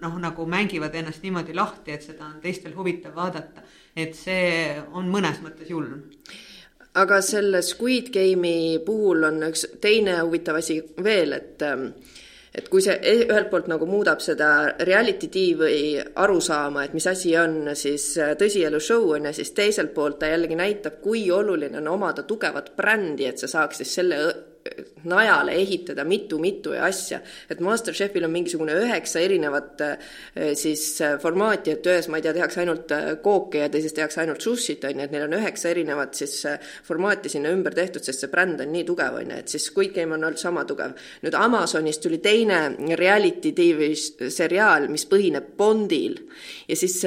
noh, 0.00 0.18
nagu 0.18 0.46
mängivad 0.46 0.94
ennast 0.94 1.22
niimoodi 1.22 1.54
lahti, 1.54 1.92
et 1.92 2.02
seda 2.02 2.24
on 2.26 2.40
teistel 2.40 2.74
huvitav 2.76 3.14
vaadata. 3.14 3.62
et 3.96 4.14
see 4.14 4.82
on 4.92 5.10
mõnes 5.10 5.42
mõttes 5.42 5.70
julm 5.70 6.02
aga 6.94 7.20
selle 7.24 7.62
Squid 7.62 8.10
Game'i 8.12 8.78
puhul 8.84 9.24
on 9.28 9.42
üks 9.48 9.64
teine 9.80 10.18
huvitav 10.20 10.60
asi 10.60 10.78
veel, 11.04 11.32
et 11.38 11.62
ähm, 11.66 11.88
et 12.54 12.68
kui 12.68 12.82
see 12.84 12.98
e-, 13.00 13.26
ühelt 13.26 13.48
poolt 13.50 13.68
nagu 13.70 13.86
muudab 13.88 14.20
seda 14.20 14.50
reality 14.84 15.28
TV 15.32 15.72
arusaama, 16.24 16.84
et 16.84 16.96
mis 16.96 17.06
asi 17.08 17.34
on 17.40 17.72
siis 17.78 18.12
äh, 18.20 18.34
tõsielu 18.38 18.80
show 18.80 19.12
on 19.16 19.30
ju, 19.30 19.34
siis 19.40 19.54
teiselt 19.56 19.94
poolt 19.96 20.20
ta 20.20 20.32
jällegi 20.32 20.58
näitab, 20.58 21.00
kui 21.04 21.24
oluline 21.32 21.80
on 21.80 21.92
omada 21.94 22.26
tugevat 22.28 22.74
brändi, 22.76 23.28
et 23.28 23.40
sa 23.40 23.50
saaks 23.50 23.82
siis 23.82 23.94
selle 24.00 24.22
najale 25.04 25.54
ehitada 25.58 26.04
mitu-mitu 26.04 26.72
asja. 26.78 27.20
et 27.50 27.60
Masterchefil 27.60 28.24
on 28.24 28.30
mingisugune 28.30 28.74
üheksa 28.78 29.20
erinevat 29.20 29.80
eh, 29.80 30.52
siis 30.58 30.84
eh, 31.00 31.16
formaati, 31.22 31.74
et 31.74 31.88
ühes, 31.90 32.08
ma 32.08 32.20
ei 32.20 32.26
tea, 32.26 32.34
tehakse 32.36 32.62
ainult 32.62 32.94
eh, 32.94 33.08
kooke 33.22 33.64
ja 33.64 33.68
teises 33.72 33.96
tehakse 33.96 34.22
ainult 34.22 34.44
sushit, 34.44 34.84
on 34.86 35.02
ju, 35.02 35.08
et 35.08 35.14
neil 35.14 35.26
on 35.26 35.36
üheksa 35.40 35.72
erinevat 35.72 36.14
siis 36.18 36.36
formaati 36.86 37.32
sinna 37.32 37.52
ümber 37.54 37.74
tehtud, 37.74 38.04
sest 38.06 38.24
see 38.24 38.32
bränd 38.32 38.62
on 38.62 38.72
nii 38.74 38.86
tugev, 38.88 39.18
on 39.18 39.34
ju, 39.34 39.42
et 39.42 39.54
siis 39.56 39.66
Squid 39.70 39.94
Game 39.96 40.14
on 40.14 40.22
olnud 40.30 40.40
sama 40.40 40.64
tugev. 40.68 40.94
nüüd 41.26 41.38
Amazonist 41.38 42.02
tuli 42.06 42.22
teine 42.22 42.62
reality 42.98 43.54
tv 43.56 43.92
seriaal, 43.96 44.88
mis 44.92 45.08
põhineb 45.10 45.54
Bondil 45.58 46.20
ja 46.68 46.78
siis 46.78 47.00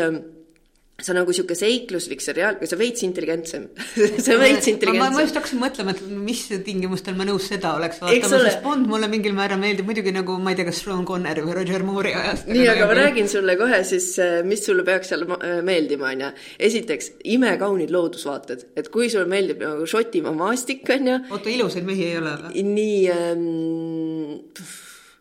see 0.96 1.12
on 1.12 1.18
nagu 1.20 1.34
niisugune 1.34 1.58
seikluslik 1.60 2.22
seriaal, 2.24 2.56
see 2.64 2.78
veits 2.80 3.04
intelligentsem 3.04 3.66
see 4.26 4.38
veits 4.40 4.70
intelligentsem. 4.72 5.18
ma 5.18 5.24
just 5.26 5.36
hakkasin 5.36 5.60
mõtlema, 5.60 5.92
et 5.92 6.04
mis 6.08 6.44
tingimustel 6.64 7.18
ma 7.20 7.28
nõus 7.28 7.50
seda 7.52 7.74
oleks 7.76 8.00
vaatama, 8.00 8.40
sest 8.46 8.62
Bond 8.64 8.88
mulle 8.88 9.10
mingil 9.12 9.36
määral 9.36 9.60
meeldib 9.60 9.90
muidugi 9.90 10.14
nagu 10.16 10.38
ma 10.40 10.54
ei 10.54 10.60
tea, 10.62 10.68
kas 10.70 10.80
Sean 10.86 11.04
Connery 11.08 11.44
või 11.44 11.58
Roger 11.60 11.84
Moore'i 11.84 12.16
ajast. 12.16 12.48
nii, 12.48 12.64
aga 12.72 12.88
ma 12.88 12.96
räägin 13.02 13.28
sulle 13.32 13.58
kohe 13.60 13.82
siis, 13.92 14.08
äh, 14.24 14.38
mis 14.48 14.64
sulle 14.64 14.88
peaks 14.88 15.12
seal 15.12 15.28
äh, 15.36 15.60
meeldima, 15.68 16.14
on 16.16 16.26
ju. 16.28 16.32
esiteks, 16.70 17.12
imekaunid 17.36 17.92
loodusvaated, 17.92 18.66
et 18.80 18.92
kui 18.94 19.12
sulle 19.12 19.28
meeldib 19.32 19.68
nagu 19.68 19.92
Šotimaa 19.92 20.36
maastik, 20.46 20.88
on 20.96 21.12
ju. 21.12 21.20
oota, 21.28 21.52
ilusaid 21.52 21.92
mehi 21.92 22.08
ei 22.14 22.18
ole 22.24 22.40
või? 22.46 22.66
nii 22.72 23.00
ähm, 23.12 23.46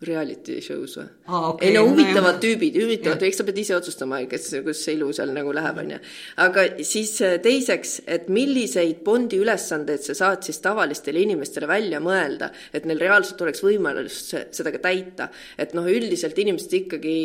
reality 0.06 0.60
show's 0.64 0.96
või 0.98 1.06
ah,? 1.26 1.48
Okay. 1.52 1.68
ei 1.68 1.76
no 1.76 1.84
huvitavad 1.88 2.40
tüübid, 2.42 2.76
huvitavad, 2.82 3.24
eks 3.26 3.40
sa 3.40 3.46
pead 3.48 3.60
ise 3.62 3.76
otsustama, 3.76 4.20
kes, 4.30 4.50
kus 4.66 4.82
see 4.86 4.96
ilu 4.98 5.10
seal 5.16 5.32
nagu 5.36 5.54
läheb, 5.56 5.80
onju. 5.84 6.00
aga 6.44 6.66
siis 6.86 7.14
äh, 7.24 7.38
teiseks, 7.44 7.96
et 8.16 8.28
milliseid 8.32 9.02
Bondi 9.06 9.40
ülesandeid 9.42 10.04
sa 10.06 10.16
saad 10.18 10.46
siis 10.46 10.60
tavalistele 10.64 11.24
inimestele 11.24 11.70
välja 11.70 12.02
mõelda, 12.04 12.50
et 12.74 12.88
neil 12.88 13.02
reaalselt 13.02 13.42
oleks 13.46 13.64
võimalus 13.64 14.20
seda 14.34 14.74
ka 14.74 14.82
täita. 14.90 15.30
et 15.58 15.74
noh, 15.76 15.88
üldiselt 15.88 16.38
inimesed 16.38 16.78
ikkagi 16.84 17.18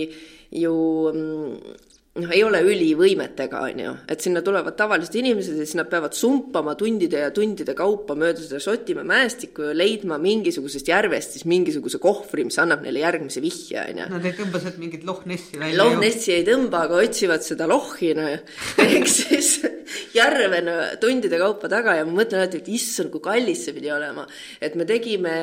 ju 0.59 0.75
mm, 1.13 1.77
noh, 2.23 2.33
ei 2.35 2.43
ole 2.45 2.61
ülivõimetega, 2.65 3.61
on 3.69 3.81
ju, 3.83 3.93
et 4.11 4.25
sinna 4.25 4.43
tulevad 4.45 4.77
tavalised 4.79 5.15
inimesed 5.19 5.59
ja 5.59 5.67
siis 5.67 5.77
nad 5.79 5.89
peavad 5.91 6.15
sumpama 6.17 6.75
tundide 6.79 7.23
ja 7.25 7.31
tundide 7.35 7.75
kaupa 7.77 8.17
mööda 8.19 8.43
seda 8.43 8.61
Šotimaa 8.63 9.07
mäestikku 9.07 9.69
ja 9.69 9.75
leidma 9.77 10.19
mingisugusest 10.21 10.91
järvest 10.91 11.37
siis 11.37 11.47
mingisuguse 11.49 12.01
kohvri, 12.03 12.45
mis 12.47 12.59
annab 12.61 12.83
neile 12.85 13.03
järgmise 13.03 13.43
vihje, 13.43 13.81
on 13.83 14.03
ju. 14.03 14.09
Nad 14.15 14.29
ei 14.29 14.37
tõmba 14.37 14.63
sealt 14.63 14.79
mingit 14.81 15.05
Loch 15.07 15.25
Nessi 15.29 15.59
välja. 15.59 15.81
Loch 15.81 15.99
Nessi 16.01 16.35
ei 16.35 16.47
tõmba, 16.47 16.85
aga 16.87 17.01
otsivad 17.03 17.45
seda 17.45 17.69
lohhi, 17.69 18.13
no 18.17 18.29
ehk 18.85 19.09
siis 19.09 19.57
järve 20.13 20.61
no 20.65 20.75
tundide 21.01 21.39
kaupa 21.41 21.69
taga 21.71 21.95
ja 21.97 22.05
ma 22.07 22.19
mõtlen 22.21 22.43
alati, 22.43 22.61
et 22.61 22.69
issand, 22.73 23.11
kui 23.13 23.23
kallis 23.23 23.63
see 23.65 23.75
pidi 23.75 23.91
olema. 23.93 24.25
et 24.61 24.75
me 24.75 24.85
tegime 24.89 25.33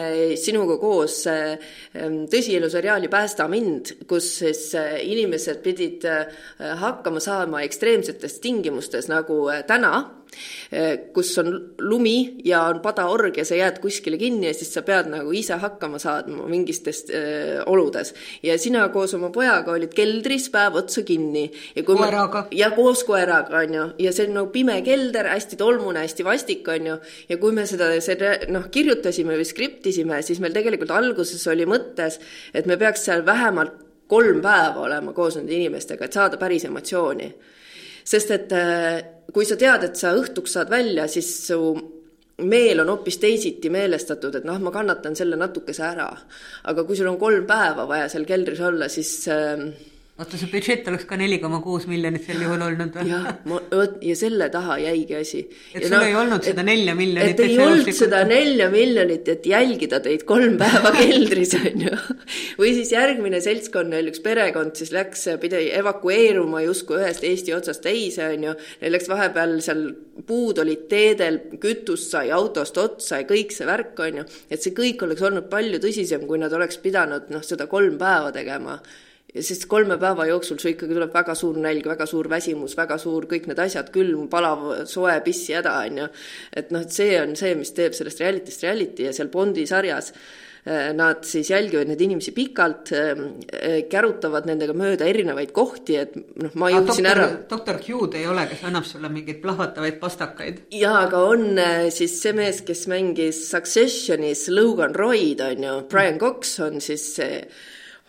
sinuga 0.40 0.78
koos 0.80 1.22
ähm, 1.30 2.24
tõsieluseriaali 2.32 3.10
Päästa 3.10 3.46
mind, 3.50 3.92
kus 4.08 4.28
siis 4.40 4.62
äh, 4.78 4.96
inimesed 5.06 5.62
pidid 5.64 6.06
äh, 6.10 6.26
hakkama 6.74 7.20
saama 7.20 7.62
ekstreemsetes 7.66 8.40
tingimustes 8.40 9.08
nagu 9.10 9.46
äh, 9.52 9.62
täna, 9.66 9.92
äh, 10.72 10.96
kus 11.14 11.32
on 11.40 11.52
lumi 11.80 12.42
ja 12.44 12.64
on 12.70 12.80
padaorg 12.84 13.38
ja 13.38 13.44
sa 13.46 13.58
jääd 13.58 13.78
kuskile 13.82 14.18
kinni 14.20 14.50
ja 14.50 14.56
siis 14.56 14.72
sa 14.74 14.82
pead 14.86 15.10
nagu 15.12 15.32
ise 15.36 15.58
hakkama 15.62 16.00
saama 16.02 16.48
mingistes 16.50 17.04
äh, 17.10 17.62
oludes. 17.66 18.14
ja 18.42 18.58
sina 18.58 18.88
koos 18.94 19.14
oma 19.14 19.30
pojaga 19.34 19.72
olid 19.76 19.94
keldris 19.94 20.48
päev 20.50 20.76
otsa 20.82 21.02
kinni. 21.02 21.50
koeraga. 21.86 22.46
ja 22.50 22.70
koos 22.74 23.04
koeraga, 23.04 23.62
on 23.62 23.74
ju, 23.74 23.86
ja 24.06 24.12
see 24.12 24.28
on 24.28 24.38
nagu 24.40 24.52
pime 24.52 24.80
kelder, 24.82 25.30
hästi 25.32 25.56
tolmune, 25.56 26.04
hästi 26.04 26.24
vastik, 26.24 26.68
on 26.68 26.92
ju, 26.92 26.98
ja 27.28 27.40
kui 27.40 27.56
me 27.56 27.66
seda, 27.66 27.92
seda 28.04 28.36
noh, 28.52 28.68
kirjutasime 28.72 29.38
või 29.38 29.48
skriptisime, 29.48 30.20
siis 30.22 30.42
meil 30.42 30.56
tegelikult 30.56 30.92
alguses 30.94 31.46
oli 31.52 31.66
mõttes, 31.68 32.20
et 32.54 32.66
me 32.66 32.76
peaks 32.80 33.06
seal 33.06 33.24
vähemalt 33.26 33.85
kolm 34.06 34.40
päeva 34.42 34.86
olema 34.86 35.12
koos 35.12 35.36
nende 35.38 35.54
inimestega, 35.56 36.06
et 36.06 36.16
saada 36.16 36.38
päris 36.40 36.64
emotsiooni. 36.68 37.34
sest 38.06 38.30
et 38.30 38.52
äh, 38.52 39.02
kui 39.32 39.44
sa 39.44 39.56
tead, 39.58 39.84
et 39.84 39.96
sa 39.96 40.14
õhtuks 40.14 40.52
saad 40.58 40.70
välja, 40.70 41.08
siis 41.10 41.30
su 41.48 41.58
meel 42.46 42.80
on 42.80 42.92
hoopis 42.92 43.18
teisiti 43.18 43.70
meelestatud, 43.72 44.34
et 44.36 44.44
noh, 44.44 44.58
ma 44.60 44.70
kannatan 44.70 45.16
selle 45.16 45.36
natukese 45.36 45.82
ära. 45.82 46.10
aga 46.64 46.84
kui 46.84 46.96
sul 46.96 47.10
on 47.10 47.18
kolm 47.18 47.46
päeva 47.46 47.88
vaja 47.88 48.08
seal 48.12 48.24
keldris 48.28 48.60
olla, 48.60 48.88
siis 48.88 49.28
äh, 49.32 49.66
oota, 50.16 50.38
see 50.40 50.48
budžett 50.48 50.86
oleks 50.88 51.04
ka 51.08 51.16
neli 51.20 51.36
koma 51.42 51.58
kuus 51.60 51.84
miljonit 51.90 52.24
sel 52.24 52.40
juhul 52.40 52.62
olnud 52.64 52.94
või? 52.96 53.10
jah, 53.10 53.26
ma, 53.50 53.58
vot 53.68 53.98
ja 54.04 54.14
selle 54.16 54.48
taha 54.52 54.78
jäigi 54.80 55.16
asi. 55.18 55.42
et 55.74 55.84
ja 55.84 55.90
sul 55.90 55.92
no, 55.92 56.00
ei 56.08 56.14
olnud 56.16 56.46
seda 56.46 56.64
nelja 56.64 56.94
miljonit. 56.96 57.34
et 57.34 57.42
ei 57.44 57.58
olnud 57.60 57.90
seda 57.98 58.22
nelja 58.28 58.70
miljonit, 58.72 59.28
et 59.28 59.48
jälgida 59.50 60.00
teid 60.04 60.24
kolm 60.28 60.56
päeva 60.60 60.94
keldris, 60.96 61.52
on 61.60 61.84
ju. 61.84 61.92
või 62.62 62.72
siis 62.78 62.94
järgmine 62.96 63.42
seltskond, 63.44 63.92
neil 63.92 64.08
üks 64.08 64.22
perekond 64.24 64.80
siis 64.80 64.94
läks, 64.96 65.26
pidi 65.42 65.66
evakueeruma 65.76 66.64
justkui 66.64 67.02
ühest 67.02 67.26
Eesti 67.28 67.52
otsast 67.56 67.84
teise, 67.84 68.30
on 68.32 68.48
ju. 68.48 68.54
Neil 68.80 68.96
läks 68.96 69.10
vahepeal 69.12 69.58
seal, 69.64 69.82
puud 70.26 70.62
olid 70.62 70.86
teedel, 70.88 71.42
kütust 71.60 72.14
sai 72.14 72.30
autost 72.32 72.78
otsa 72.80 73.20
ja 73.20 73.28
kõik 73.28 73.52
see 73.52 73.68
värk, 73.68 74.00
on 74.06 74.22
ju. 74.22 74.30
et 74.48 74.64
see 74.64 74.72
kõik 74.76 75.04
oleks 75.04 75.28
olnud 75.28 75.50
palju 75.52 75.82
tõsisem, 75.84 76.24
kui 76.24 76.40
nad 76.40 76.56
oleks 76.56 76.80
pidanud 76.80 77.28
noh, 77.34 77.44
seda 77.44 77.68
kolm 77.68 78.00
päeva 78.00 78.32
tegema 78.32 78.80
sest 79.34 79.66
kolme 79.70 79.98
päeva 80.00 80.26
jooksul 80.30 80.60
sul 80.60 80.72
ikkagi 80.72 80.96
tuleb 80.96 81.12
väga 81.14 81.34
suur 81.38 81.58
nälg, 81.60 81.86
väga 81.86 82.06
suur 82.08 82.30
väsimus, 82.30 82.76
väga 82.78 82.98
suur 83.02 83.26
kõik 83.30 83.50
need 83.50 83.60
asjad, 83.60 83.92
külm, 83.94 84.26
palav, 84.32 84.66
soe, 84.88 85.18
pissihäda, 85.24 85.76
on 85.84 86.02
ju. 86.04 86.08
et 86.56 86.74
noh, 86.74 86.86
et 86.86 86.98
see 86.98 87.14
on 87.20 87.36
see, 87.38 87.54
mis 87.58 87.72
teeb 87.76 87.96
sellest 87.96 88.22
reality'st 88.24 88.66
reality 88.66 89.08
ja 89.08 89.14
seal 89.16 89.32
Bondi 89.32 89.66
sarjas 89.68 90.12
äh, 90.12 90.92
Nad 90.96 91.22
siis 91.22 91.50
jälgivad 91.50 91.86
neid 91.86 92.00
inimesi 92.02 92.32
pikalt, 92.34 92.90
ähm, 92.90 93.20
äh, 93.54 93.84
kärutavad 93.86 94.48
nendega 94.50 94.74
mööda 94.74 95.06
erinevaid 95.06 95.52
kohti, 95.54 95.94
et 96.00 96.16
noh, 96.16 96.50
ma 96.58 96.72
jõudsin 96.72 97.06
ära. 97.06 97.28
doktor 97.46 97.78
Hughes 97.78 98.18
ei 98.18 98.26
ole, 98.26 98.48
kes 98.50 98.64
annab 98.66 98.88
sulle 98.88 99.06
mingeid 99.14 99.38
plahvatavaid 99.44 100.00
pastakaid? 100.02 100.58
jaa, 100.74 101.04
aga 101.04 101.22
on 101.22 101.46
äh, 101.62 101.86
siis 101.94 102.18
see 102.18 102.34
mees, 102.34 102.64
kes 102.66 102.82
mängis 102.90 103.44
Successionis 103.46 104.48
Logan 104.50 104.98
Royd, 104.98 105.44
on 105.46 105.68
ju, 105.68 105.76
Brian 105.92 106.18
Cox 106.18 106.58
on 106.66 106.82
siis 106.82 107.12
see 107.20 107.44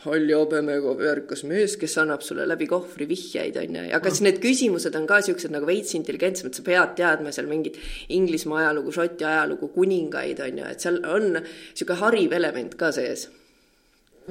halli 0.05 0.35
habemega 0.37 0.93
värkas 0.99 1.41
mees, 1.49 1.73
kes 1.81 1.97
annab 2.01 2.21
sulle 2.25 2.45
läbi 2.49 2.67
kohvri 2.69 3.07
vihjeid, 3.09 3.57
on 3.61 3.79
ju, 3.79 3.85
aga 3.97 4.11
siis 4.13 4.23
need 4.27 4.37
küsimused 4.43 4.95
on 4.99 5.07
ka 5.09 5.21
niisugused 5.21 5.53
nagu 5.53 5.69
veits 5.69 5.95
intelligentsemad, 5.97 6.53
sa 6.53 6.65
pead 6.65 6.93
teadma 6.99 7.33
seal 7.33 7.49
mingit 7.49 7.79
Inglismaa 8.13 8.61
ajalugu, 8.65 8.93
Šoti 8.93 9.25
ajalugu, 9.25 9.71
kuningaid, 9.73 10.43
on 10.45 10.61
ju, 10.61 10.69
et 10.69 10.85
seal 10.85 11.01
on 11.01 11.33
niisugune 11.39 12.01
hariv 12.03 12.37
element 12.37 12.77
ka 12.77 12.93
sees 12.95 13.27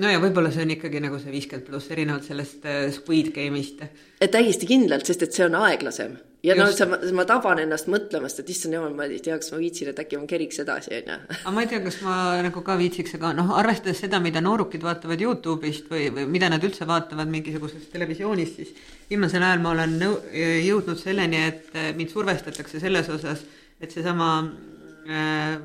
no 0.02 0.12
ja 0.12 0.20
võib-olla 0.22 0.52
see 0.52 0.66
on 0.66 0.72
ikkagi 0.76 1.00
nagu 1.04 1.18
see 1.20 1.32
viiskümmend 1.34 1.66
pluss, 1.68 1.90
erinevalt 1.92 2.28
sellest 2.28 2.64
äh, 2.68 2.86
Squid 2.94 3.32
Game'ist. 3.34 3.82
täiesti 4.20 4.68
kindlalt, 4.68 5.08
sest 5.08 5.24
et 5.26 5.36
see 5.36 5.46
on 5.46 5.56
aeglasem. 5.58 6.16
ja 6.46 6.54
Just. 6.58 6.82
no 6.82 6.98
sa, 6.98 7.12
ma 7.16 7.24
taban 7.28 7.62
ennast 7.62 7.88
mõtlemast, 7.90 8.42
et 8.42 8.52
issand 8.52 8.76
jumal, 8.76 8.92
ma 8.96 9.08
ei 9.08 9.20
tea, 9.24 9.38
kas 9.40 9.50
ma 9.54 9.60
viitsin, 9.62 9.90
et 9.92 10.02
äkki 10.02 10.20
ma 10.20 10.28
keriks 10.30 10.60
edasi, 10.62 10.92
on 11.00 11.10
ju. 11.14 11.18
aga 11.38 11.54
ma 11.56 11.64
ei 11.64 11.72
tea, 11.72 11.82
kas 11.86 11.98
ma 12.04 12.18
nagu 12.46 12.62
ka 12.66 12.78
viitsiks, 12.80 13.16
aga 13.18 13.32
noh, 13.40 13.52
arvestades 13.58 14.04
seda, 14.04 14.20
mida 14.22 14.44
noorukid 14.44 14.84
vaatavad 14.86 15.26
Youtube'ist 15.26 15.90
või, 15.92 16.08
või 16.14 16.28
mida 16.36 16.52
nad 16.52 16.64
üldse 16.66 16.88
vaatavad 16.88 17.32
mingisugusest 17.32 17.90
televisioonist, 17.94 18.62
siis 18.62 18.94
viimasel 19.10 19.44
ajal 19.46 19.64
ma 19.64 19.74
olen 19.74 19.98
nõu-, 20.02 20.20
jõudnud 20.68 21.00
selleni, 21.00 21.44
et 21.52 21.76
äh, 21.76 21.92
mind 21.96 22.12
survestatakse 22.12 22.82
selles 22.84 23.12
osas, 23.16 23.46
et 23.80 23.92
seesama 23.92 24.30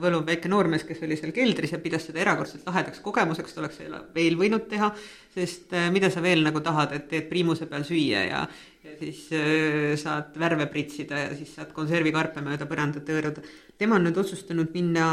Võlu 0.02 0.22
väike 0.26 0.50
noormees, 0.52 0.84
kes 0.86 1.02
oli 1.06 1.18
seal 1.18 1.34
keldris 1.36 1.72
ja 1.74 1.80
pidas 1.82 2.06
seda 2.08 2.22
erakordselt 2.22 2.68
lahedaks 2.68 3.02
kogemuseks, 3.02 3.56
ta 3.56 3.64
oleks 3.64 3.80
seda 3.82 4.02
veel 4.16 4.38
võinud 4.40 4.68
teha, 4.70 4.92
sest 5.34 5.74
äh, 5.74 5.90
mida 5.94 6.12
sa 6.14 6.22
veel 6.22 6.44
nagu 6.46 6.62
tahad, 6.64 6.94
et 6.98 7.08
teed 7.10 7.30
priimuse 7.32 7.66
peal 7.72 7.86
süüa 7.88 8.26
ja 8.28 8.46
ja 8.82 8.96
siis 8.98 9.28
äh, 9.38 9.94
saad 10.02 10.38
värve 10.42 10.66
pritsida 10.72 11.20
ja 11.26 11.36
siis 11.38 11.54
saad 11.56 11.74
konservikarpe 11.76 12.42
mööda 12.42 12.66
põrandat 12.70 13.10
hõõruda. 13.10 13.44
tema 13.78 13.98
on 13.98 14.08
nüüd 14.08 14.18
otsustanud 14.18 14.74
minna 14.74 15.06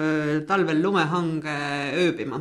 äh, 0.00 0.32
talvel 0.48 0.80
lumehange 0.82 1.56
ööbima 2.00 2.40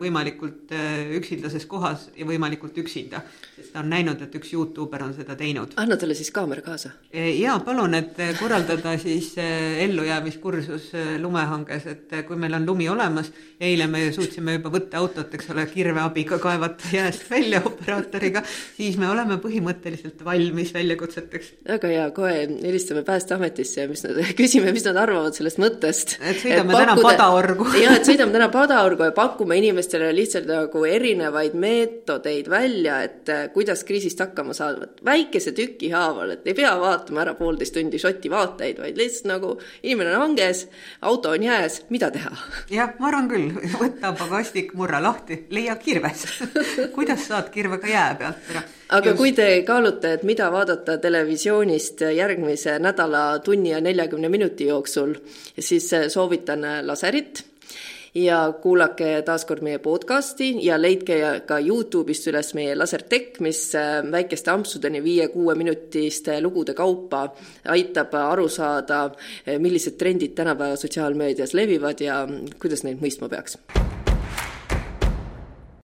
võimalikult 0.00 0.72
üksildases 1.18 1.66
kohas 1.70 2.08
ja 2.16 2.26
võimalikult 2.28 2.78
üksinda 2.84 3.22
sest 3.54 3.72
ta 3.72 3.82
on 3.82 3.90
näinud, 3.90 4.20
et 4.22 4.34
üks 4.34 4.50
Youtuber 4.52 5.02
on 5.04 5.12
seda 5.14 5.36
teinud. 5.38 5.74
anna 5.80 5.96
talle 5.98 6.14
siis 6.18 6.30
kaamera 6.34 6.62
kaasa. 6.64 6.90
E, 7.10 7.28
jaa, 7.38 7.56
palun, 7.64 7.94
et 7.94 8.18
korraldada 8.38 8.96
siis 8.98 9.32
e, 9.38 9.46
ellujäämiskursus 9.84 10.90
lumehanges, 11.22 11.86
et 11.92 12.14
kui 12.26 12.38
meil 12.40 12.56
on 12.58 12.66
lumi 12.66 12.88
olemas, 12.90 13.30
eile 13.60 13.86
me 13.90 14.08
suutsime 14.14 14.56
juba 14.58 14.72
võtta 14.74 14.98
autot, 14.98 15.34
eks 15.38 15.52
ole, 15.54 15.66
kirve 15.70 16.02
abiga 16.02 16.38
kaevata 16.42 16.90
jääst 16.92 17.28
välja 17.30 17.62
operaatoriga, 17.64 18.42
siis 18.76 18.98
me 18.98 19.08
oleme 19.10 19.38
põhimõtteliselt 19.42 20.24
valmis 20.26 20.74
väljakutseteks. 20.74 21.54
väga 21.68 21.92
hea, 21.94 22.10
kohe 22.16 22.34
helistame 22.48 23.04
Päästeametisse 23.06 23.84
ja 23.84 23.88
mis 23.90 24.02
nad, 24.06 24.18
küsime, 24.40 24.74
mis 24.74 24.86
nad 24.88 24.98
arvavad 24.98 25.38
sellest 25.38 25.62
mõttest. 25.62 26.16
et 26.20 26.42
sõidame 26.42 26.74
et 26.74 26.80
pakkuda, 26.80 26.96
täna 26.96 27.06
Padaorgu 27.06 27.70
jaa, 27.78 27.94
et 28.00 28.10
sõidame 28.10 28.34
täna 28.34 28.50
Padaorgu 28.50 29.06
ja 29.10 29.14
pakume 29.14 29.62
inimestele 29.62 29.83
lihtsalt 29.92 30.46
nagu 30.48 30.84
erinevaid 30.88 31.54
meetodeid 31.58 32.48
välja, 32.50 33.00
et 33.04 33.30
kuidas 33.54 33.84
kriisist 33.84 34.20
hakkama 34.20 34.54
saada, 34.56 34.88
väikese 35.04 35.52
tüki 35.56 35.90
haaval, 35.92 36.34
et 36.34 36.46
ei 36.48 36.54
pea 36.56 36.72
vaatama 36.80 37.24
ära 37.24 37.34
poolteist 37.38 37.74
tundi 37.76 37.98
Šoti 38.00 38.30
vaateid, 38.32 38.80
vaid 38.82 38.98
lihtsalt 38.98 39.28
nagu 39.30 39.54
inimene 39.82 40.14
on 40.14 40.22
hanges, 40.24 40.66
auto 41.02 41.34
on 41.34 41.42
jääs, 41.42 41.82
mida 41.94 42.10
teha? 42.14 42.32
jah, 42.72 42.94
ma 42.98 43.10
arvan 43.10 43.28
küll, 43.30 43.50
võta 43.78 44.14
pagasnik, 44.18 44.74
murra 44.78 45.02
lahti, 45.02 45.44
leia 45.54 45.76
kirves 45.76 46.26
kuidas 46.96 47.28
saad 47.28 47.50
kirvega 47.54 47.90
jää 47.90 48.10
pealt 48.18 48.52
ära? 48.54 48.64
aga 48.88 49.12
Just. 49.12 49.18
kui 49.18 49.32
te 49.36 49.48
kaalute, 49.66 50.14
et 50.18 50.26
mida 50.26 50.50
vaadata 50.52 50.98
televisioonist 51.02 52.04
järgmise 52.14 52.78
nädala 52.82 53.26
tunni 53.44 53.72
ja 53.72 53.80
neljakümne 53.84 54.28
minuti 54.28 54.68
jooksul, 54.70 55.16
siis 55.58 55.90
soovitan 56.12 56.66
laserit 56.86 57.44
ja 58.14 58.52
kuulake 58.62 59.22
taaskord 59.26 59.62
meie 59.62 59.78
podcasti 59.78 60.52
ja 60.66 60.78
leidke 60.80 61.18
ka 61.46 61.58
Youtube'ist 61.58 62.28
üles 62.30 62.52
meie 62.54 62.76
Lasertech, 62.78 63.40
mis 63.44 63.62
äh, 63.78 64.02
väikeste 64.12 64.52
ampsudeni 64.54 65.02
viie-kuueminutiste 65.04 66.38
lugude 66.42 66.74
kaupa 66.74 67.26
aitab 67.74 68.14
aru 68.20 68.48
saada, 68.48 69.08
millised 69.58 69.98
trendid 69.98 70.36
tänapäeva 70.38 70.76
sotsiaalmeedias 70.76 71.54
levivad 71.54 72.00
ja 72.00 72.22
kuidas 72.60 72.86
neid 72.86 73.02
mõistma 73.02 73.30
peaks 73.32 73.58